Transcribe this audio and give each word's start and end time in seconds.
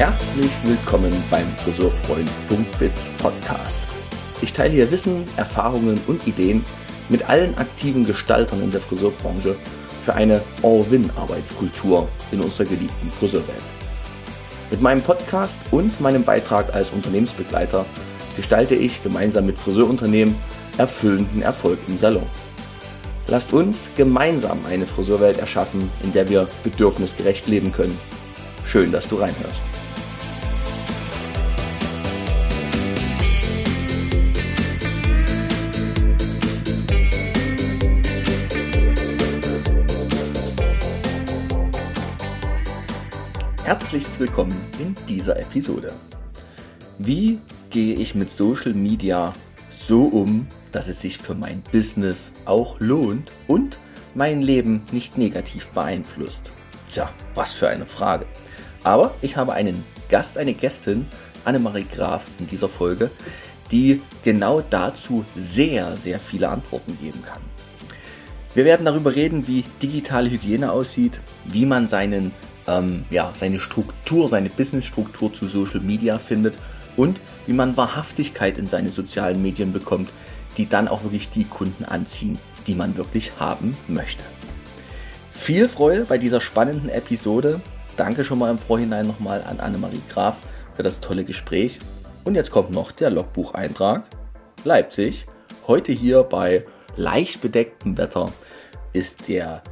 Herzlich 0.00 0.50
willkommen 0.64 1.12
beim 1.30 1.46
Friseurfreund.biz 1.56 3.10
Podcast. 3.18 3.82
Ich 4.40 4.54
teile 4.54 4.72
hier 4.72 4.90
Wissen, 4.90 5.24
Erfahrungen 5.36 6.00
und 6.06 6.26
Ideen 6.26 6.64
mit 7.10 7.28
allen 7.28 7.58
aktiven 7.58 8.06
Gestaltern 8.06 8.62
in 8.62 8.72
der 8.72 8.80
Friseurbranche 8.80 9.54
für 10.04 10.14
eine 10.14 10.40
All-Win-Arbeitskultur 10.62 12.08
in 12.32 12.40
unserer 12.40 12.64
geliebten 12.68 13.10
Friseurwelt. 13.10 13.79
Mit 14.70 14.80
meinem 14.80 15.02
Podcast 15.02 15.60
und 15.72 16.00
meinem 16.00 16.22
Beitrag 16.22 16.72
als 16.72 16.90
Unternehmensbegleiter 16.90 17.84
gestalte 18.36 18.76
ich 18.76 19.02
gemeinsam 19.02 19.46
mit 19.46 19.58
Friseurunternehmen 19.58 20.36
erfüllenden 20.78 21.42
Erfolg 21.42 21.78
im 21.88 21.98
Salon. 21.98 22.26
Lasst 23.26 23.52
uns 23.52 23.88
gemeinsam 23.96 24.58
eine 24.66 24.86
Friseurwelt 24.86 25.38
erschaffen, 25.38 25.90
in 26.04 26.12
der 26.12 26.28
wir 26.28 26.48
bedürfnisgerecht 26.62 27.48
leben 27.48 27.72
können. 27.72 27.98
Schön, 28.64 28.92
dass 28.92 29.08
du 29.08 29.16
reinhörst. 29.16 29.69
Herzlichst 44.00 44.20
willkommen 44.20 44.58
in 44.78 44.94
dieser 45.10 45.38
Episode. 45.38 45.92
Wie 46.96 47.38
gehe 47.68 47.96
ich 47.96 48.14
mit 48.14 48.32
Social 48.32 48.72
Media 48.72 49.34
so 49.70 50.04
um, 50.04 50.46
dass 50.72 50.88
es 50.88 51.02
sich 51.02 51.18
für 51.18 51.34
mein 51.34 51.62
Business 51.70 52.32
auch 52.46 52.80
lohnt 52.80 53.30
und 53.46 53.76
mein 54.14 54.40
Leben 54.40 54.80
nicht 54.90 55.18
negativ 55.18 55.66
beeinflusst? 55.68 56.50
Tja, 56.88 57.10
was 57.34 57.52
für 57.52 57.68
eine 57.68 57.84
Frage. 57.84 58.24
Aber 58.84 59.14
ich 59.20 59.36
habe 59.36 59.52
einen 59.52 59.84
Gast, 60.08 60.38
eine 60.38 60.54
Gästin, 60.54 61.04
Annemarie 61.44 61.84
Graf 61.94 62.22
in 62.38 62.48
dieser 62.48 62.70
Folge, 62.70 63.10
die 63.70 64.00
genau 64.24 64.62
dazu 64.62 65.26
sehr, 65.36 65.94
sehr 65.98 66.20
viele 66.20 66.48
Antworten 66.48 66.96
geben 67.02 67.22
kann. 67.22 67.42
Wir 68.54 68.64
werden 68.64 68.86
darüber 68.86 69.14
reden, 69.14 69.46
wie 69.46 69.62
digitale 69.82 70.30
Hygiene 70.30 70.72
aussieht, 70.72 71.20
wie 71.44 71.66
man 71.66 71.86
seinen 71.86 72.32
ähm, 72.70 73.04
ja, 73.10 73.32
seine 73.34 73.58
Struktur, 73.58 74.28
seine 74.28 74.48
Businessstruktur 74.48 75.32
zu 75.32 75.48
Social 75.48 75.80
Media 75.80 76.18
findet 76.18 76.54
und 76.96 77.18
wie 77.46 77.52
man 77.52 77.76
Wahrhaftigkeit 77.76 78.58
in 78.58 78.66
seine 78.66 78.90
sozialen 78.90 79.42
Medien 79.42 79.72
bekommt, 79.72 80.10
die 80.56 80.68
dann 80.68 80.88
auch 80.88 81.02
wirklich 81.02 81.30
die 81.30 81.44
Kunden 81.44 81.84
anziehen, 81.84 82.38
die 82.66 82.74
man 82.74 82.96
wirklich 82.96 83.32
haben 83.38 83.76
möchte. 83.88 84.22
Viel 85.32 85.68
Freude 85.68 86.04
bei 86.04 86.18
dieser 86.18 86.40
spannenden 86.40 86.90
Episode. 86.90 87.60
Danke 87.96 88.24
schon 88.24 88.38
mal 88.38 88.50
im 88.50 88.58
Vorhinein 88.58 89.06
nochmal 89.06 89.42
an 89.42 89.58
Annemarie 89.58 90.02
Graf 90.08 90.38
für 90.74 90.82
das 90.82 91.00
tolle 91.00 91.24
Gespräch. 91.24 91.78
Und 92.24 92.34
jetzt 92.34 92.50
kommt 92.50 92.70
noch 92.70 92.92
der 92.92 93.10
Logbucheintrag. 93.10 94.04
Leipzig, 94.64 95.26
heute 95.66 95.92
hier 95.92 96.22
bei 96.22 96.66
leicht 96.96 97.40
bedecktem 97.40 97.96
Wetter, 97.96 98.32
ist 98.92 99.28
der 99.28 99.62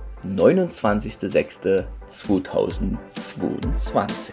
29.06.2022. 2.09 4.33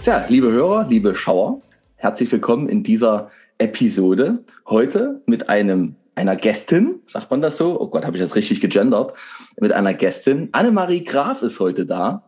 Tja, 0.00 0.24
liebe 0.28 0.50
Hörer, 0.50 0.86
liebe 0.88 1.14
Schauer, 1.14 1.60
herzlich 1.96 2.32
willkommen 2.32 2.68
in 2.68 2.82
dieser 2.82 3.30
Episode. 3.58 4.42
Heute 4.66 5.20
mit 5.26 5.50
einem 5.50 5.96
einer 6.18 6.36
Gästin, 6.36 7.00
sagt 7.06 7.30
man 7.30 7.40
das 7.40 7.56
so? 7.56 7.80
Oh 7.80 7.88
Gott, 7.88 8.04
habe 8.04 8.16
ich 8.16 8.22
das 8.22 8.34
richtig 8.34 8.60
gegendert? 8.60 9.14
Mit 9.60 9.72
einer 9.72 9.94
Gästin. 9.94 10.48
Annemarie 10.52 11.04
Graf 11.04 11.42
ist 11.42 11.60
heute 11.60 11.86
da. 11.86 12.26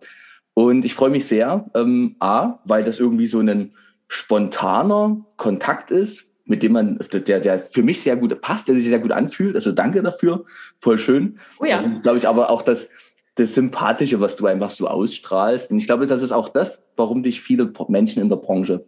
Und 0.55 0.85
ich 0.85 0.95
freue 0.95 1.11
mich 1.11 1.27
sehr, 1.27 1.69
ähm, 1.75 2.17
A, 2.21 2.61
weil 2.65 2.85
das 2.85 3.01
irgendwie 3.01 3.27
so 3.27 3.41
ein 3.41 3.75
spontaner 4.07 5.25
Kontakt 5.37 5.91
ist, 5.91 6.25
mit 6.45 6.63
dem 6.63 6.73
man, 6.73 6.99
der, 7.13 7.41
der 7.41 7.59
für 7.59 7.83
mich 7.83 8.01
sehr 8.01 8.17
gut 8.17 8.41
passt, 8.41 8.69
der 8.69 8.75
sich 8.77 8.87
sehr 8.87 8.99
gut 9.01 9.13
anfühlt. 9.13 9.55
Also 9.57 9.73
danke 9.73 10.03
dafür. 10.03 10.45
Voll 10.77 10.99
schön. 10.99 11.39
Oh 11.59 11.65
ja. 11.65 11.83
Das 11.83 11.93
ist, 11.93 12.03
glaube 12.03 12.19
ich, 12.19 12.29
aber 12.29 12.51
auch 12.51 12.63
das, 12.63 12.91
das 13.35 13.55
Sympathische, 13.55 14.21
was 14.21 14.37
du 14.37 14.47
einfach 14.47 14.71
so 14.71 14.87
ausstrahlst. 14.87 15.71
Und 15.71 15.79
ich 15.79 15.87
glaube, 15.87 16.07
das 16.07 16.23
ist 16.23 16.33
auch 16.33 16.49
das, 16.49 16.85
warum 16.97 17.23
dich 17.23 17.41
viele 17.41 17.73
Menschen 17.89 18.23
in 18.23 18.29
der 18.29 18.37
Branche 18.37 18.85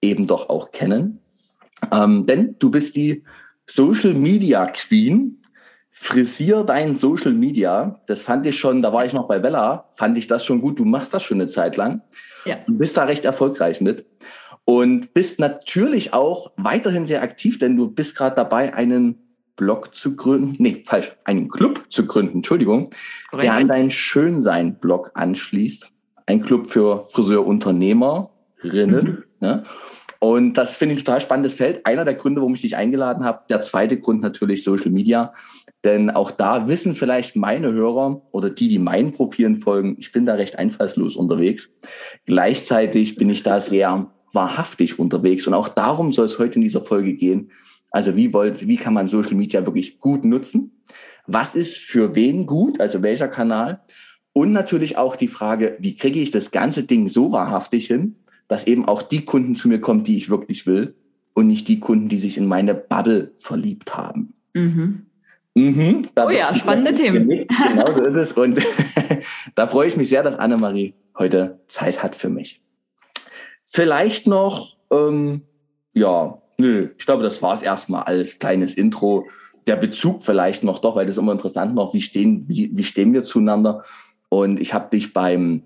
eben 0.00 0.26
doch 0.26 0.48
auch 0.48 0.70
kennen. 0.70 1.20
Ähm, 1.92 2.26
denn 2.26 2.56
du 2.58 2.70
bist 2.70 2.96
die 2.96 3.24
Social 3.66 4.14
Media 4.14 4.66
Queen, 4.66 5.42
frisier 5.90 6.64
dein 6.64 6.94
Social 6.94 7.32
Media. 7.32 8.00
Das 8.06 8.22
fand 8.22 8.46
ich 8.46 8.58
schon, 8.58 8.82
da 8.82 8.92
war 8.92 9.04
ich 9.04 9.12
noch 9.12 9.28
bei 9.28 9.38
Bella, 9.38 9.88
fand 9.94 10.18
ich 10.18 10.26
das 10.26 10.44
schon 10.44 10.60
gut. 10.60 10.78
Du 10.78 10.84
machst 10.84 11.14
das 11.14 11.22
schon 11.22 11.40
eine 11.40 11.48
Zeit 11.48 11.76
lang. 11.76 12.02
Ja. 12.44 12.58
Du 12.66 12.76
bist 12.76 12.96
da 12.96 13.04
recht 13.04 13.24
erfolgreich 13.24 13.80
mit. 13.80 14.06
Und 14.64 15.14
bist 15.14 15.38
natürlich 15.38 16.12
auch 16.12 16.50
weiterhin 16.56 17.06
sehr 17.06 17.22
aktiv, 17.22 17.58
denn 17.58 17.76
du 17.76 17.88
bist 17.88 18.16
gerade 18.16 18.34
dabei, 18.34 18.74
einen 18.74 19.26
Blog 19.56 19.94
zu 19.94 20.16
gründen, 20.16 20.56
nee, 20.58 20.82
falsch, 20.84 21.16
einen 21.24 21.48
Club 21.48 21.84
zu 21.88 22.04
gründen, 22.04 22.38
Entschuldigung, 22.38 22.90
Korrekt. 23.30 23.44
der 23.44 23.54
an 23.54 23.68
deinen 23.68 23.90
Schönsein-Blog 23.90 25.12
anschließt. 25.14 25.92
Ein 26.26 26.42
Club 26.42 26.68
für 26.68 27.04
Friseurunternehmerinnen. 27.04 29.06
Mhm. 29.06 29.24
Ne? 29.40 29.64
Und 30.18 30.54
das 30.54 30.76
finde 30.76 30.94
ich 30.94 31.00
ein 31.00 31.04
total 31.04 31.20
spannendes 31.20 31.54
Feld. 31.54 31.84
Einer 31.84 32.04
der 32.04 32.14
Gründe, 32.14 32.40
warum 32.40 32.54
ich 32.54 32.62
dich 32.62 32.76
eingeladen 32.76 33.24
habe. 33.24 33.40
Der 33.48 33.60
zweite 33.60 33.98
Grund 33.98 34.22
natürlich 34.22 34.64
Social 34.64 34.90
Media. 34.90 35.34
Denn 35.84 36.10
auch 36.10 36.30
da 36.30 36.68
wissen 36.68 36.94
vielleicht 36.94 37.36
meine 37.36 37.72
Hörer 37.72 38.22
oder 38.32 38.50
die, 38.50 38.68
die 38.68 38.78
meinen 38.78 39.12
Profilen 39.12 39.56
folgen, 39.56 39.96
ich 39.98 40.12
bin 40.12 40.26
da 40.26 40.34
recht 40.34 40.58
einfallslos 40.58 41.16
unterwegs. 41.16 41.76
Gleichzeitig 42.24 43.16
bin 43.16 43.30
ich 43.30 43.42
da 43.42 43.60
sehr 43.60 44.10
wahrhaftig 44.32 44.98
unterwegs. 44.98 45.46
Und 45.46 45.54
auch 45.54 45.68
darum 45.68 46.12
soll 46.12 46.26
es 46.26 46.38
heute 46.38 46.56
in 46.56 46.62
dieser 46.62 46.82
Folge 46.82 47.14
gehen. 47.14 47.50
Also 47.90 48.16
wie, 48.16 48.32
wollt, 48.32 48.66
wie 48.66 48.76
kann 48.76 48.94
man 48.94 49.08
Social 49.08 49.34
Media 49.34 49.64
wirklich 49.64 50.00
gut 50.00 50.24
nutzen? 50.24 50.82
Was 51.26 51.54
ist 51.54 51.78
für 51.78 52.14
wen 52.14 52.46
gut? 52.46 52.80
Also 52.80 53.02
welcher 53.02 53.28
Kanal? 53.28 53.82
Und 54.32 54.52
natürlich 54.52 54.98
auch 54.98 55.16
die 55.16 55.28
Frage, 55.28 55.76
wie 55.80 55.96
kriege 55.96 56.20
ich 56.20 56.30
das 56.30 56.50
ganze 56.50 56.84
Ding 56.84 57.08
so 57.08 57.32
wahrhaftig 57.32 57.86
hin, 57.86 58.16
dass 58.48 58.66
eben 58.66 58.86
auch 58.86 59.02
die 59.02 59.24
Kunden 59.24 59.56
zu 59.56 59.68
mir 59.68 59.80
kommen, 59.80 60.04
die 60.04 60.16
ich 60.16 60.30
wirklich 60.30 60.66
will 60.66 60.94
und 61.34 61.48
nicht 61.48 61.68
die 61.68 61.80
Kunden, 61.80 62.08
die 62.08 62.16
sich 62.16 62.38
in 62.38 62.46
meine 62.46 62.74
Bubble 62.74 63.32
verliebt 63.36 63.96
haben. 63.96 64.34
Mhm. 64.54 65.06
Mhm, 65.54 66.08
oh 66.16 66.28
ja, 66.28 66.54
spannende 66.54 66.92
Themen. 66.92 67.28
Genau 67.28 67.94
so 67.94 68.04
ist 68.04 68.16
es. 68.16 68.32
Und 68.32 68.60
da 69.54 69.66
freue 69.66 69.88
ich 69.88 69.96
mich 69.96 70.10
sehr, 70.10 70.22
dass 70.22 70.38
Annemarie 70.38 70.92
heute 71.18 71.60
Zeit 71.66 72.02
hat 72.02 72.14
für 72.14 72.28
mich. 72.28 72.60
Vielleicht 73.64 74.26
noch, 74.26 74.76
ähm, 74.90 75.40
ja, 75.94 76.42
nö, 76.58 76.90
ich 76.98 77.06
glaube, 77.06 77.22
das 77.22 77.40
war 77.40 77.54
es 77.54 77.62
erstmal 77.62 78.02
als 78.02 78.38
kleines 78.38 78.74
Intro. 78.74 79.26
Der 79.66 79.76
Bezug 79.76 80.22
vielleicht 80.22 80.62
noch 80.62 80.78
doch, 80.78 80.94
weil 80.94 81.06
das 81.06 81.16
ist 81.16 81.22
immer 81.22 81.32
interessant 81.32 81.74
noch, 81.74 81.94
wie 81.94 82.02
stehen, 82.02 82.44
wie, 82.48 82.70
wie 82.74 82.84
stehen 82.84 83.14
wir 83.14 83.24
zueinander. 83.24 83.82
Und 84.28 84.60
ich 84.60 84.74
habe 84.74 84.90
dich 84.90 85.14
beim 85.14 85.62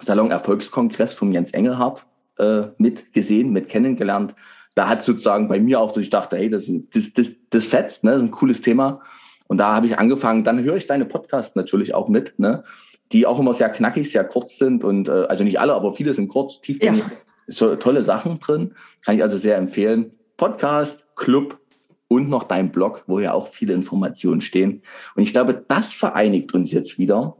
Salon 0.00 0.30
Erfolgskongress 0.30 1.12
von 1.12 1.30
Jens 1.30 1.50
Engelhardt 1.50 2.06
äh, 2.38 2.62
mit 2.78 3.12
gesehen, 3.12 3.52
mit 3.52 3.68
kennengelernt. 3.68 4.34
Da 4.74 4.88
hat 4.88 5.02
sozusagen 5.02 5.48
bei 5.48 5.58
mir 5.58 5.80
auch, 5.80 5.92
dass 5.92 6.02
ich 6.02 6.10
dachte, 6.10 6.36
hey, 6.36 6.50
das, 6.50 6.70
das, 6.92 7.12
das, 7.14 7.30
das 7.50 7.64
fetzt, 7.64 8.04
ne? 8.04 8.12
das 8.12 8.22
ist 8.22 8.28
ein 8.28 8.32
cooles 8.32 8.60
Thema. 8.60 9.00
Und 9.48 9.58
da 9.58 9.74
habe 9.74 9.86
ich 9.86 9.98
angefangen, 9.98 10.44
dann 10.44 10.62
höre 10.62 10.76
ich 10.76 10.86
deine 10.86 11.06
Podcasts 11.06 11.56
natürlich 11.56 11.94
auch 11.94 12.08
mit, 12.08 12.38
ne? 12.38 12.64
die 13.12 13.26
auch 13.26 13.38
immer 13.38 13.54
sehr 13.54 13.70
knackig, 13.70 14.10
sehr 14.10 14.24
kurz 14.24 14.58
sind 14.58 14.84
und 14.84 15.08
äh, 15.08 15.26
also 15.28 15.44
nicht 15.44 15.60
alle, 15.60 15.74
aber 15.74 15.92
viele 15.92 16.12
sind 16.12 16.28
kurz, 16.28 16.60
tiefgängig. 16.60 17.04
Ja. 17.04 17.12
So 17.48 17.76
tolle 17.76 18.02
Sachen 18.02 18.40
drin. 18.40 18.74
Kann 19.04 19.16
ich 19.16 19.22
also 19.22 19.36
sehr 19.36 19.56
empfehlen. 19.56 20.10
Podcast, 20.36 21.06
Club 21.14 21.60
und 22.08 22.28
noch 22.28 22.44
dein 22.44 22.72
Blog, 22.72 23.04
wo 23.06 23.20
ja 23.20 23.32
auch 23.32 23.48
viele 23.48 23.72
Informationen 23.72 24.40
stehen. 24.40 24.82
Und 25.14 25.22
ich 25.22 25.32
glaube, 25.32 25.64
das 25.68 25.94
vereinigt 25.94 26.54
uns 26.54 26.72
jetzt 26.72 26.98
wieder, 26.98 27.36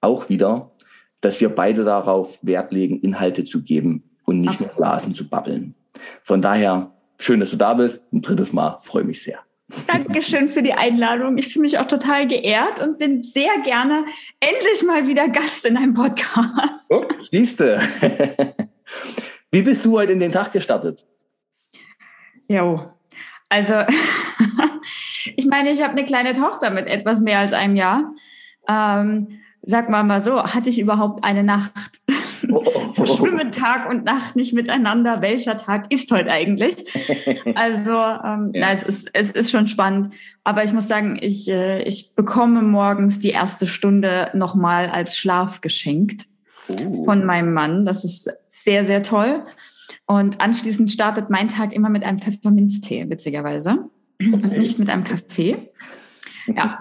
auch 0.00 0.28
wieder, 0.28 0.72
dass 1.20 1.40
wir 1.40 1.48
beide 1.48 1.84
darauf 1.84 2.38
Wert 2.42 2.72
legen, 2.72 3.00
Inhalte 3.00 3.44
zu 3.44 3.62
geben, 3.62 4.05
und 4.26 4.42
nicht 4.42 4.60
nur 4.60 4.68
Blasen 4.70 5.14
zu 5.14 5.26
babbeln. 5.28 5.74
Von 6.22 6.42
daher, 6.42 6.92
schön, 7.18 7.40
dass 7.40 7.50
du 7.52 7.56
da 7.56 7.74
bist. 7.74 8.12
Ein 8.12 8.20
drittes 8.20 8.52
Mal, 8.52 8.78
freue 8.82 9.04
mich 9.04 9.22
sehr. 9.22 9.38
Dankeschön 9.88 10.50
für 10.50 10.62
die 10.62 10.74
Einladung. 10.74 11.38
Ich 11.38 11.52
fühle 11.52 11.62
mich 11.62 11.78
auch 11.78 11.86
total 11.86 12.28
geehrt 12.28 12.80
und 12.80 12.98
bin 12.98 13.22
sehr 13.22 13.50
gerne 13.64 14.04
endlich 14.38 14.84
mal 14.86 15.08
wieder 15.08 15.28
Gast 15.28 15.64
in 15.64 15.76
einem 15.76 15.94
Podcast. 15.94 16.90
Oh, 16.90 17.04
siehste. 17.18 17.80
Wie 19.50 19.62
bist 19.62 19.84
du 19.84 19.98
heute 19.98 20.12
in 20.12 20.20
den 20.20 20.30
Tag 20.30 20.52
gestartet? 20.52 21.04
Jo, 22.48 22.92
also 23.48 23.74
ich 25.36 25.46
meine, 25.46 25.70
ich 25.70 25.82
habe 25.82 25.92
eine 25.92 26.04
kleine 26.04 26.32
Tochter 26.32 26.70
mit 26.70 26.86
etwas 26.86 27.20
mehr 27.20 27.40
als 27.40 27.52
einem 27.52 27.74
Jahr. 27.74 28.14
Ähm, 28.68 29.40
sag 29.62 29.88
mal 29.88 30.04
mal 30.04 30.20
so, 30.20 30.42
hatte 30.42 30.70
ich 30.70 30.78
überhaupt 30.78 31.24
eine 31.24 31.42
Nacht? 31.42 32.00
Verschwimmen 32.94 33.52
Tag 33.52 33.88
und 33.88 34.04
Nacht 34.04 34.36
nicht 34.36 34.52
miteinander. 34.52 35.22
Welcher 35.22 35.56
Tag 35.56 35.92
ist 35.92 36.10
heute 36.10 36.30
eigentlich? 36.30 36.76
Also, 37.54 37.92
ähm, 37.92 38.50
ja. 38.52 38.60
na, 38.60 38.72
es, 38.72 38.82
ist, 38.82 39.08
es 39.12 39.30
ist 39.30 39.50
schon 39.50 39.66
spannend. 39.66 40.12
Aber 40.44 40.64
ich 40.64 40.72
muss 40.72 40.88
sagen, 40.88 41.18
ich, 41.20 41.48
äh, 41.48 41.82
ich 41.82 42.14
bekomme 42.14 42.62
morgens 42.62 43.18
die 43.18 43.30
erste 43.30 43.66
Stunde 43.66 44.30
nochmal 44.34 44.88
als 44.90 45.16
Schlaf 45.16 45.60
geschenkt 45.60 46.26
oh. 46.68 47.04
von 47.04 47.24
meinem 47.24 47.52
Mann. 47.52 47.84
Das 47.84 48.04
ist 48.04 48.30
sehr, 48.46 48.84
sehr 48.84 49.02
toll. 49.02 49.44
Und 50.06 50.40
anschließend 50.40 50.90
startet 50.90 51.30
mein 51.30 51.48
Tag 51.48 51.72
immer 51.72 51.88
mit 51.88 52.04
einem 52.04 52.18
Pfefferminztee, 52.18 53.08
witzigerweise. 53.08 53.88
Okay. 54.20 54.32
Und 54.32 54.58
nicht 54.58 54.78
mit 54.78 54.90
einem 54.90 55.04
Kaffee. 55.04 55.70
Ja, 56.46 56.80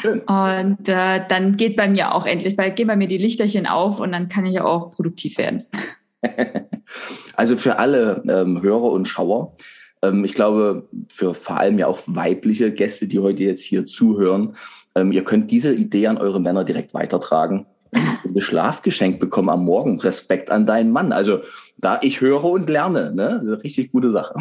Schön. 0.00 0.20
Und 0.20 0.88
äh, 0.88 1.20
dann 1.28 1.56
geht 1.56 1.76
bei 1.76 1.88
mir 1.88 2.14
auch 2.14 2.26
endlich, 2.26 2.56
bei, 2.56 2.70
gehen 2.70 2.86
bei 2.86 2.96
mir 2.96 3.08
die 3.08 3.18
Lichterchen 3.18 3.66
auf 3.66 4.00
und 4.00 4.12
dann 4.12 4.28
kann 4.28 4.46
ich 4.46 4.60
auch 4.60 4.90
produktiv 4.90 5.38
werden. 5.38 5.64
Also 7.36 7.56
für 7.56 7.78
alle 7.78 8.22
ähm, 8.28 8.60
Hörer 8.60 8.92
und 8.92 9.08
Schauer, 9.08 9.56
ähm, 10.02 10.24
ich 10.24 10.34
glaube, 10.34 10.88
für 11.08 11.34
vor 11.34 11.58
allem 11.58 11.78
ja 11.78 11.86
auch 11.86 12.00
weibliche 12.06 12.72
Gäste, 12.72 13.06
die 13.06 13.18
heute 13.18 13.44
jetzt 13.44 13.64
hier 13.64 13.86
zuhören, 13.86 14.56
ähm, 14.94 15.12
ihr 15.12 15.24
könnt 15.24 15.50
diese 15.50 15.72
Idee 15.72 16.08
an 16.08 16.18
eure 16.18 16.40
Männer 16.40 16.64
direkt 16.64 16.92
weitertragen. 16.94 17.66
Ein 17.92 18.40
Schlafgeschenk 18.40 19.20
bekommen 19.20 19.50
am 19.50 19.64
Morgen. 19.64 20.00
Respekt 20.00 20.50
an 20.50 20.66
deinen 20.66 20.90
Mann. 20.90 21.12
Also 21.12 21.40
da 21.78 21.98
ich 22.02 22.20
höre 22.20 22.44
und 22.44 22.68
lerne, 22.68 23.12
ne? 23.14 23.60
Richtig 23.62 23.92
gute 23.92 24.10
Sache. 24.10 24.34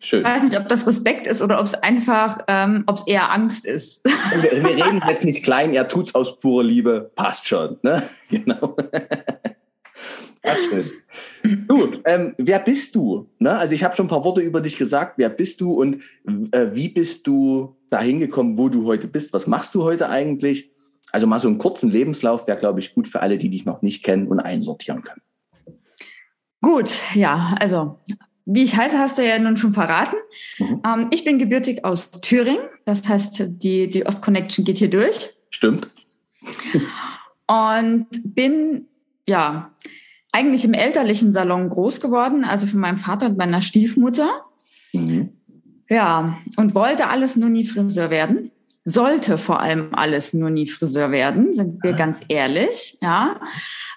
Schön. 0.00 0.20
Ich 0.20 0.28
weiß 0.28 0.42
nicht, 0.42 0.58
ob 0.58 0.68
das 0.68 0.86
Respekt 0.86 1.26
ist 1.26 1.40
oder 1.40 1.58
ob 1.58 1.64
es 1.64 1.74
einfach, 1.74 2.38
ähm, 2.46 2.84
ob 2.86 2.96
es 2.96 3.06
eher 3.06 3.32
Angst 3.32 3.64
ist. 3.64 4.04
Wir, 4.04 4.62
wir, 4.62 4.84
reden 4.84 5.02
jetzt 5.08 5.24
nicht 5.24 5.42
klein, 5.42 5.72
er 5.72 5.88
tut's 5.88 6.14
aus 6.14 6.36
purer 6.36 6.62
Liebe, 6.62 7.10
passt 7.14 7.46
schon. 7.46 7.78
Ne? 7.82 8.02
Genau. 8.28 8.76
Ja, 10.44 10.56
schön. 10.56 10.90
Du, 11.68 12.00
ähm, 12.04 12.34
wer 12.36 12.58
bist 12.58 12.94
du? 12.96 13.30
Ne? 13.38 13.56
Also 13.56 13.74
ich 13.74 13.84
habe 13.84 13.94
schon 13.94 14.06
ein 14.06 14.10
paar 14.10 14.24
Worte 14.24 14.40
über 14.40 14.60
dich 14.60 14.76
gesagt. 14.76 15.14
Wer 15.16 15.28
bist 15.28 15.60
du 15.60 15.72
und 15.72 16.02
äh, 16.50 16.68
wie 16.72 16.88
bist 16.88 17.26
du 17.26 17.76
dahin 17.90 18.18
gekommen, 18.18 18.58
wo 18.58 18.68
du 18.68 18.84
heute 18.86 19.06
bist? 19.06 19.32
Was 19.32 19.46
machst 19.46 19.74
du 19.74 19.84
heute 19.84 20.08
eigentlich? 20.08 20.72
Also 21.12 21.26
mal 21.26 21.38
so 21.38 21.48
einen 21.48 21.58
kurzen 21.58 21.90
Lebenslauf 21.90 22.46
wäre, 22.46 22.58
glaube 22.58 22.80
ich, 22.80 22.94
gut 22.94 23.06
für 23.06 23.20
alle, 23.20 23.38
die 23.38 23.50
dich 23.50 23.64
noch 23.64 23.82
nicht 23.82 24.02
kennen 24.02 24.26
und 24.26 24.40
einsortieren 24.40 25.02
können. 25.02 25.20
Gut, 26.60 26.98
ja, 27.14 27.54
also 27.60 27.98
wie 28.44 28.62
ich 28.62 28.76
heiße, 28.76 28.98
hast 28.98 29.18
du 29.18 29.26
ja 29.26 29.38
nun 29.38 29.56
schon 29.56 29.72
verraten. 29.72 30.16
Mhm. 30.58 30.82
Ähm, 30.84 31.06
ich 31.10 31.24
bin 31.24 31.38
gebürtig 31.38 31.84
aus 31.84 32.10
Thüringen. 32.10 32.68
Das 32.84 33.08
heißt, 33.08 33.44
die, 33.46 33.88
die 33.88 34.06
Ostconnection 34.06 34.64
geht 34.64 34.78
hier 34.78 34.90
durch. 34.90 35.30
Stimmt. 35.50 35.88
Und 37.46 38.06
bin, 38.24 38.86
ja, 39.26 39.70
eigentlich 40.32 40.64
im 40.64 40.74
elterlichen 40.74 41.30
Salon 41.32 41.68
groß 41.68 42.00
geworden, 42.00 42.44
also 42.44 42.66
von 42.66 42.80
meinem 42.80 42.98
Vater 42.98 43.26
und 43.26 43.36
meiner 43.36 43.62
Stiefmutter. 43.62 44.30
Mhm. 44.92 45.30
Ja, 45.88 46.38
und 46.56 46.74
wollte 46.74 47.08
alles 47.08 47.36
nur 47.36 47.50
nie 47.50 47.66
Friseur 47.66 48.10
werden. 48.10 48.50
Sollte 48.84 49.38
vor 49.38 49.60
allem 49.60 49.90
alles 49.94 50.32
nur 50.32 50.50
nie 50.50 50.66
Friseur 50.66 51.12
werden, 51.12 51.52
sind 51.52 51.82
wir 51.84 51.92
ah. 51.92 51.96
ganz 51.96 52.22
ehrlich, 52.28 52.98
ja. 53.00 53.40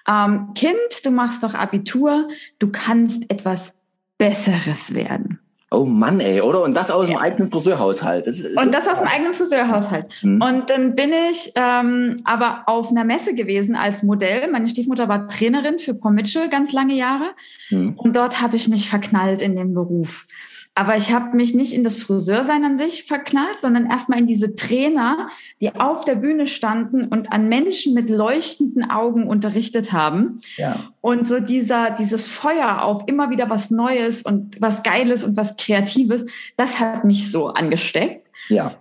Ähm, 0.08 0.52
kind, 0.54 0.76
du 1.04 1.10
machst 1.10 1.42
doch 1.42 1.56
Abitur, 1.56 2.28
du 2.60 2.70
kannst 2.72 3.32
etwas 3.32 3.80
Besseres 4.18 4.94
werden. 4.94 5.40
Oh 5.72 5.84
Mann, 5.84 6.20
ey, 6.20 6.42
oder? 6.42 6.64
Und 6.64 6.76
das 6.76 6.92
aus 6.92 7.10
ja. 7.10 7.16
dem 7.16 7.22
eigenen 7.22 7.50
Friseurhaushalt. 7.50 8.28
Das 8.28 8.40
und 8.40 8.74
das 8.74 8.88
aus 8.88 9.00
dem 9.00 9.08
eigenen 9.08 9.34
Friseurhaushalt. 9.34 10.06
Mhm. 10.22 10.42
Und 10.42 10.70
dann 10.70 10.96
bin 10.96 11.12
ich 11.32 11.52
ähm, 11.56 12.22
aber 12.24 12.64
auf 12.68 12.92
einer 12.92 13.04
Messe 13.04 13.34
gewesen 13.34 13.76
als 13.76 14.04
Modell. 14.04 14.50
Meine 14.50 14.70
Stiefmutter 14.70 15.10
war 15.10 15.28
Trainerin 15.28 15.80
für 15.80 15.94
Paul 15.94 16.14
Mitchell 16.14 16.50
ganz 16.50 16.72
lange 16.72 16.94
Jahre. 16.94 17.32
Mhm. 17.72 17.94
Und 17.98 18.16
dort 18.16 18.42
habe 18.42 18.56
ich 18.56 18.70
mich 18.70 18.90
verknallt 18.90 19.42
in 19.42 19.56
den 19.56 19.74
Beruf. 19.74 20.28
Aber 20.78 20.98
ich 20.98 21.14
habe 21.14 21.38
mich 21.38 21.56
nicht 21.56 21.72
in 21.72 21.86
das 21.86 21.98
Friseursein 21.98 22.66
an 22.66 22.76
sich 22.76 23.06
verknallt, 23.06 23.58
sondern 23.58 23.90
erstmal 23.90 24.20
in 24.20 24.28
diese 24.28 24.56
Trainer, 24.56 25.30
die 25.62 25.74
auf 25.74 26.04
der 26.04 26.16
Bühne 26.16 26.48
standen 26.48 27.06
und 27.06 27.32
an 27.32 27.48
Menschen 27.48 27.94
mit 27.94 28.10
leuchtenden 28.10 28.90
Augen 28.90 29.26
unterrichtet 29.26 29.94
haben. 29.94 30.42
Ja. 30.58 30.92
Und 31.00 31.30
so 31.30 31.40
dieser, 31.40 31.92
dieses 31.92 32.30
Feuer 32.30 32.82
auf 32.82 33.04
immer 33.08 33.30
wieder 33.30 33.50
was 33.50 33.72
Neues 33.72 34.22
und 34.22 34.62
was 34.62 34.84
Geiles 34.84 35.24
und 35.24 35.38
was 35.38 35.56
Kreatives, 35.56 36.26
das 36.58 36.78
hat 36.78 37.06
mich 37.06 37.32
so 37.32 37.48
angesteckt. 37.48 38.28
Ja. 38.50 38.74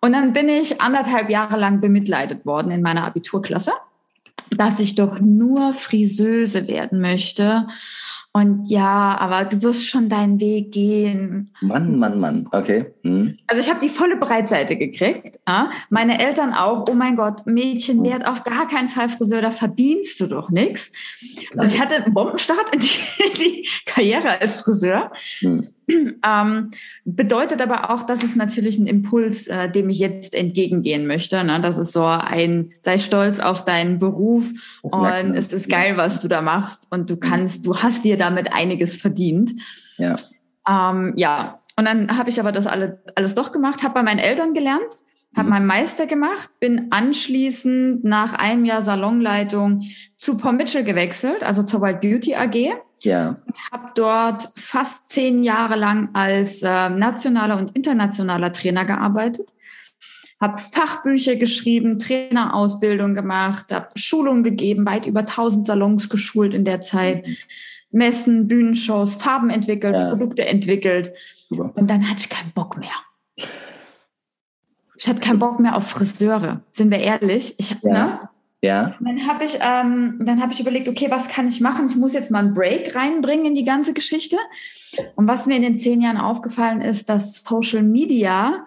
Und 0.00 0.12
dann 0.12 0.32
bin 0.32 0.48
ich 0.48 0.80
anderthalb 0.80 1.28
Jahre 1.28 1.58
lang 1.58 1.80
bemitleidet 1.80 2.46
worden 2.46 2.70
in 2.70 2.82
meiner 2.82 3.04
Abiturklasse, 3.04 3.72
dass 4.56 4.78
ich 4.78 4.94
doch 4.94 5.18
nur 5.18 5.74
Friseuse 5.74 6.68
werden 6.68 7.00
möchte 7.00 7.66
und 8.32 8.68
ja, 8.68 9.18
aber 9.18 9.44
du 9.44 9.60
wirst 9.62 9.88
schon 9.88 10.08
deinen 10.08 10.38
Weg 10.38 10.70
gehen. 10.70 11.52
Mann, 11.60 11.98
Mann, 11.98 12.20
Mann. 12.20 12.48
Okay. 12.52 12.86
Hm. 13.02 13.36
Also 13.48 13.60
ich 13.60 13.68
habe 13.68 13.80
die 13.80 13.88
volle 13.88 14.16
Breitseite 14.16 14.76
gekriegt. 14.76 15.40
Ja? 15.48 15.70
Meine 15.90 16.20
Eltern 16.24 16.54
auch. 16.54 16.84
Oh 16.88 16.94
mein 16.94 17.16
Gott, 17.16 17.44
Mädchen, 17.44 18.04
werd 18.04 18.28
auf 18.28 18.44
gar 18.44 18.68
keinen 18.68 18.88
Fall 18.88 19.08
Friseur, 19.08 19.42
da 19.42 19.50
verdienst 19.50 20.20
du 20.20 20.28
doch 20.28 20.48
nichts. 20.48 20.92
Also 21.56 21.74
ich 21.74 21.80
hatte 21.80 21.96
einen 21.96 22.14
Bombenstart 22.14 22.72
in 22.72 22.78
die, 22.78 22.88
in 23.24 23.34
die 23.34 23.68
Karriere 23.84 24.40
als 24.40 24.60
Friseur. 24.62 25.10
Hm. 25.40 25.66
Ähm, 26.22 26.70
bedeutet 27.04 27.62
aber 27.62 27.90
auch, 27.90 28.02
dass 28.02 28.22
es 28.22 28.36
natürlich 28.36 28.78
ein 28.78 28.86
Impuls, 28.86 29.46
äh, 29.46 29.70
dem 29.70 29.88
ich 29.88 29.98
jetzt 29.98 30.34
entgegengehen 30.34 31.06
möchte. 31.06 31.42
Ne? 31.44 31.60
Das 31.62 31.78
ist 31.78 31.92
so 31.92 32.04
ein, 32.04 32.72
sei 32.80 32.98
stolz 32.98 33.40
auf 33.40 33.64
deinen 33.64 33.98
Beruf 33.98 34.50
das 34.82 34.92
und 34.92 35.34
es 35.34 35.52
ist 35.52 35.70
geil, 35.70 35.96
was 35.96 36.20
du 36.20 36.28
da 36.28 36.42
machst 36.42 36.86
und 36.90 37.08
du 37.08 37.16
kannst, 37.16 37.66
du 37.66 37.78
hast 37.78 38.04
dir 38.04 38.18
damit 38.18 38.52
einiges 38.52 38.96
verdient. 38.96 39.52
Ja. 39.96 40.16
Ähm, 40.68 41.14
ja. 41.16 41.60
Und 41.76 41.86
dann 41.86 42.18
habe 42.18 42.28
ich 42.28 42.38
aber 42.38 42.52
das 42.52 42.66
alle, 42.66 43.02
alles 43.14 43.34
doch 43.34 43.52
gemacht, 43.52 43.82
habe 43.82 43.94
bei 43.94 44.02
meinen 44.02 44.18
Eltern 44.18 44.52
gelernt, 44.52 44.82
habe 45.34 45.44
mhm. 45.44 45.50
meinen 45.50 45.66
Meister 45.66 46.06
gemacht, 46.06 46.50
bin 46.60 46.88
anschließend 46.90 48.04
nach 48.04 48.34
einem 48.34 48.64
Jahr 48.64 48.82
Salonleitung 48.82 49.84
zu 50.16 50.36
Paul 50.36 50.52
Mitchell 50.52 50.84
gewechselt, 50.84 51.44
also 51.44 51.62
zur 51.62 51.80
White 51.80 52.00
Beauty 52.06 52.34
AG. 52.34 52.74
Ja. 53.02 53.36
Habe 53.72 53.90
dort 53.94 54.48
fast 54.56 55.08
zehn 55.08 55.42
Jahre 55.42 55.76
lang 55.76 56.10
als 56.14 56.62
äh, 56.62 56.90
nationaler 56.90 57.56
und 57.56 57.74
internationaler 57.76 58.52
Trainer 58.52 58.84
gearbeitet. 58.84 59.52
Habe 60.40 60.58
Fachbücher 60.58 61.36
geschrieben, 61.36 61.98
Trainerausbildung 61.98 63.14
gemacht, 63.14 63.72
habe 63.72 63.88
Schulungen 63.96 64.42
gegeben, 64.42 64.86
weit 64.86 65.06
über 65.06 65.20
1000 65.20 65.66
Salons 65.66 66.08
geschult 66.08 66.54
in 66.54 66.64
der 66.64 66.80
Zeit. 66.80 67.26
Mhm. 67.26 67.36
Messen, 67.90 68.48
Bühnenshows, 68.48 69.16
Farben 69.16 69.50
entwickelt, 69.50 69.94
ja. 69.94 70.10
Produkte 70.10 70.46
entwickelt. 70.46 71.12
Super. 71.48 71.72
Und 71.74 71.90
dann 71.90 72.08
hatte 72.08 72.20
ich 72.20 72.28
keinen 72.28 72.52
Bock 72.52 72.76
mehr. 72.76 72.88
Ich 74.96 75.08
hatte 75.08 75.20
keinen 75.20 75.38
Bock 75.38 75.58
mehr 75.60 75.76
auf 75.76 75.88
Friseure, 75.88 76.60
sind 76.70 76.90
wir 76.90 76.98
ehrlich. 76.98 77.54
Ich, 77.58 77.70
ja. 77.82 77.92
ne? 77.92 78.28
Ja. 78.62 78.94
Dann 79.00 79.26
habe 79.26 79.44
ich, 79.44 79.58
ähm, 79.62 80.18
dann 80.20 80.42
habe 80.42 80.52
ich 80.52 80.60
überlegt, 80.60 80.88
okay, 80.88 81.06
was 81.10 81.28
kann 81.28 81.48
ich 81.48 81.60
machen? 81.60 81.86
Ich 81.86 81.96
muss 81.96 82.12
jetzt 82.12 82.30
mal 82.30 82.40
einen 82.40 82.54
Break 82.54 82.94
reinbringen 82.94 83.46
in 83.46 83.54
die 83.54 83.64
ganze 83.64 83.94
Geschichte. 83.94 84.36
Und 85.16 85.28
was 85.28 85.46
mir 85.46 85.56
in 85.56 85.62
den 85.62 85.76
zehn 85.76 86.02
Jahren 86.02 86.18
aufgefallen 86.18 86.82
ist, 86.82 87.08
dass 87.08 87.36
Social 87.36 87.82
Media 87.82 88.66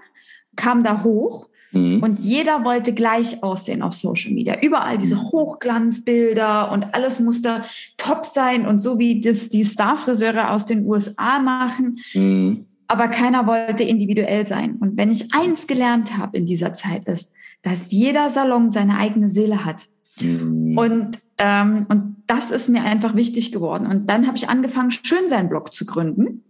kam 0.55 0.83
da 0.83 1.03
hoch 1.03 1.47
mhm. 1.71 2.01
und 2.01 2.21
jeder 2.21 2.63
wollte 2.63 2.93
gleich 2.93 3.43
aussehen 3.43 3.83
auf 3.83 3.93
Social 3.93 4.31
Media. 4.31 4.59
Überall 4.61 4.97
diese 4.97 5.15
mhm. 5.15 5.31
Hochglanzbilder 5.31 6.71
und 6.71 6.95
alles 6.95 7.19
musste 7.19 7.63
top 7.97 8.25
sein 8.25 8.65
und 8.65 8.79
so 8.79 8.97
wie 8.97 9.21
das 9.21 9.49
die 9.49 9.65
Starfriseure 9.65 10.49
aus 10.49 10.65
den 10.65 10.87
USA 10.87 11.37
machen. 11.39 11.99
Mhm. 12.13 12.65
Aber 12.87 13.07
keiner 13.09 13.45
wollte 13.45 13.83
individuell 13.83 14.45
sein. 14.45 14.77
Und 14.79 14.97
wenn 14.97 15.11
ich 15.11 15.33
eins 15.33 15.67
gelernt 15.67 16.17
habe 16.17 16.37
in 16.37 16.45
dieser 16.45 16.73
Zeit 16.73 17.05
ist, 17.05 17.33
dass 17.63 17.91
jeder 17.91 18.29
Salon 18.29 18.69
seine 18.69 18.97
eigene 18.97 19.29
Seele 19.29 19.65
hat. 19.65 19.87
Mhm. 20.19 20.77
Und, 20.77 21.19
ähm, 21.39 21.85
und 21.89 22.23
das 22.27 22.51
ist 22.51 22.69
mir 22.69 22.83
einfach 22.83 23.15
wichtig 23.15 23.51
geworden. 23.51 23.87
Und 23.87 24.07
dann 24.07 24.27
habe 24.27 24.37
ich 24.37 24.49
angefangen, 24.49 24.91
schön 24.91 25.27
sein 25.27 25.49
Blog 25.49 25.73
zu 25.73 25.85
gründen. 25.85 26.43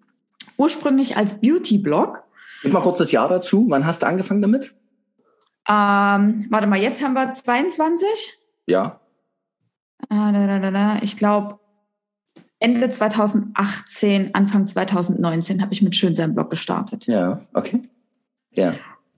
Ursprünglich 0.58 1.16
als 1.16 1.40
Beauty-Blog. 1.40 2.24
Gib 2.64 2.74
mal 2.74 2.82
kurz 2.82 2.98
das 2.98 3.12
Jahr 3.12 3.28
dazu. 3.28 3.66
Wann 3.70 3.86
hast 3.86 4.02
du 4.02 4.08
angefangen 4.08 4.42
damit? 4.42 4.74
Ähm, 5.70 6.48
warte 6.50 6.68
mal, 6.68 6.80
jetzt 6.80 7.02
haben 7.02 7.14
wir 7.14 7.32
22? 7.32 8.08
Ja. 8.66 9.00
Äh, 10.12 11.04
ich 11.04 11.18
glaube, 11.18 11.60
Ende 12.60 12.90
2018, 12.90 14.36
Anfang 14.36 14.66
2019 14.66 15.62
habe 15.62 15.74
ich 15.74 15.82
mit 15.82 15.96
Schönsein 15.96 16.34
Blog 16.34 16.50
gestartet. 16.50 17.08
Ja, 17.08 17.42
okay. 17.54 17.90
Ja. 18.52 18.74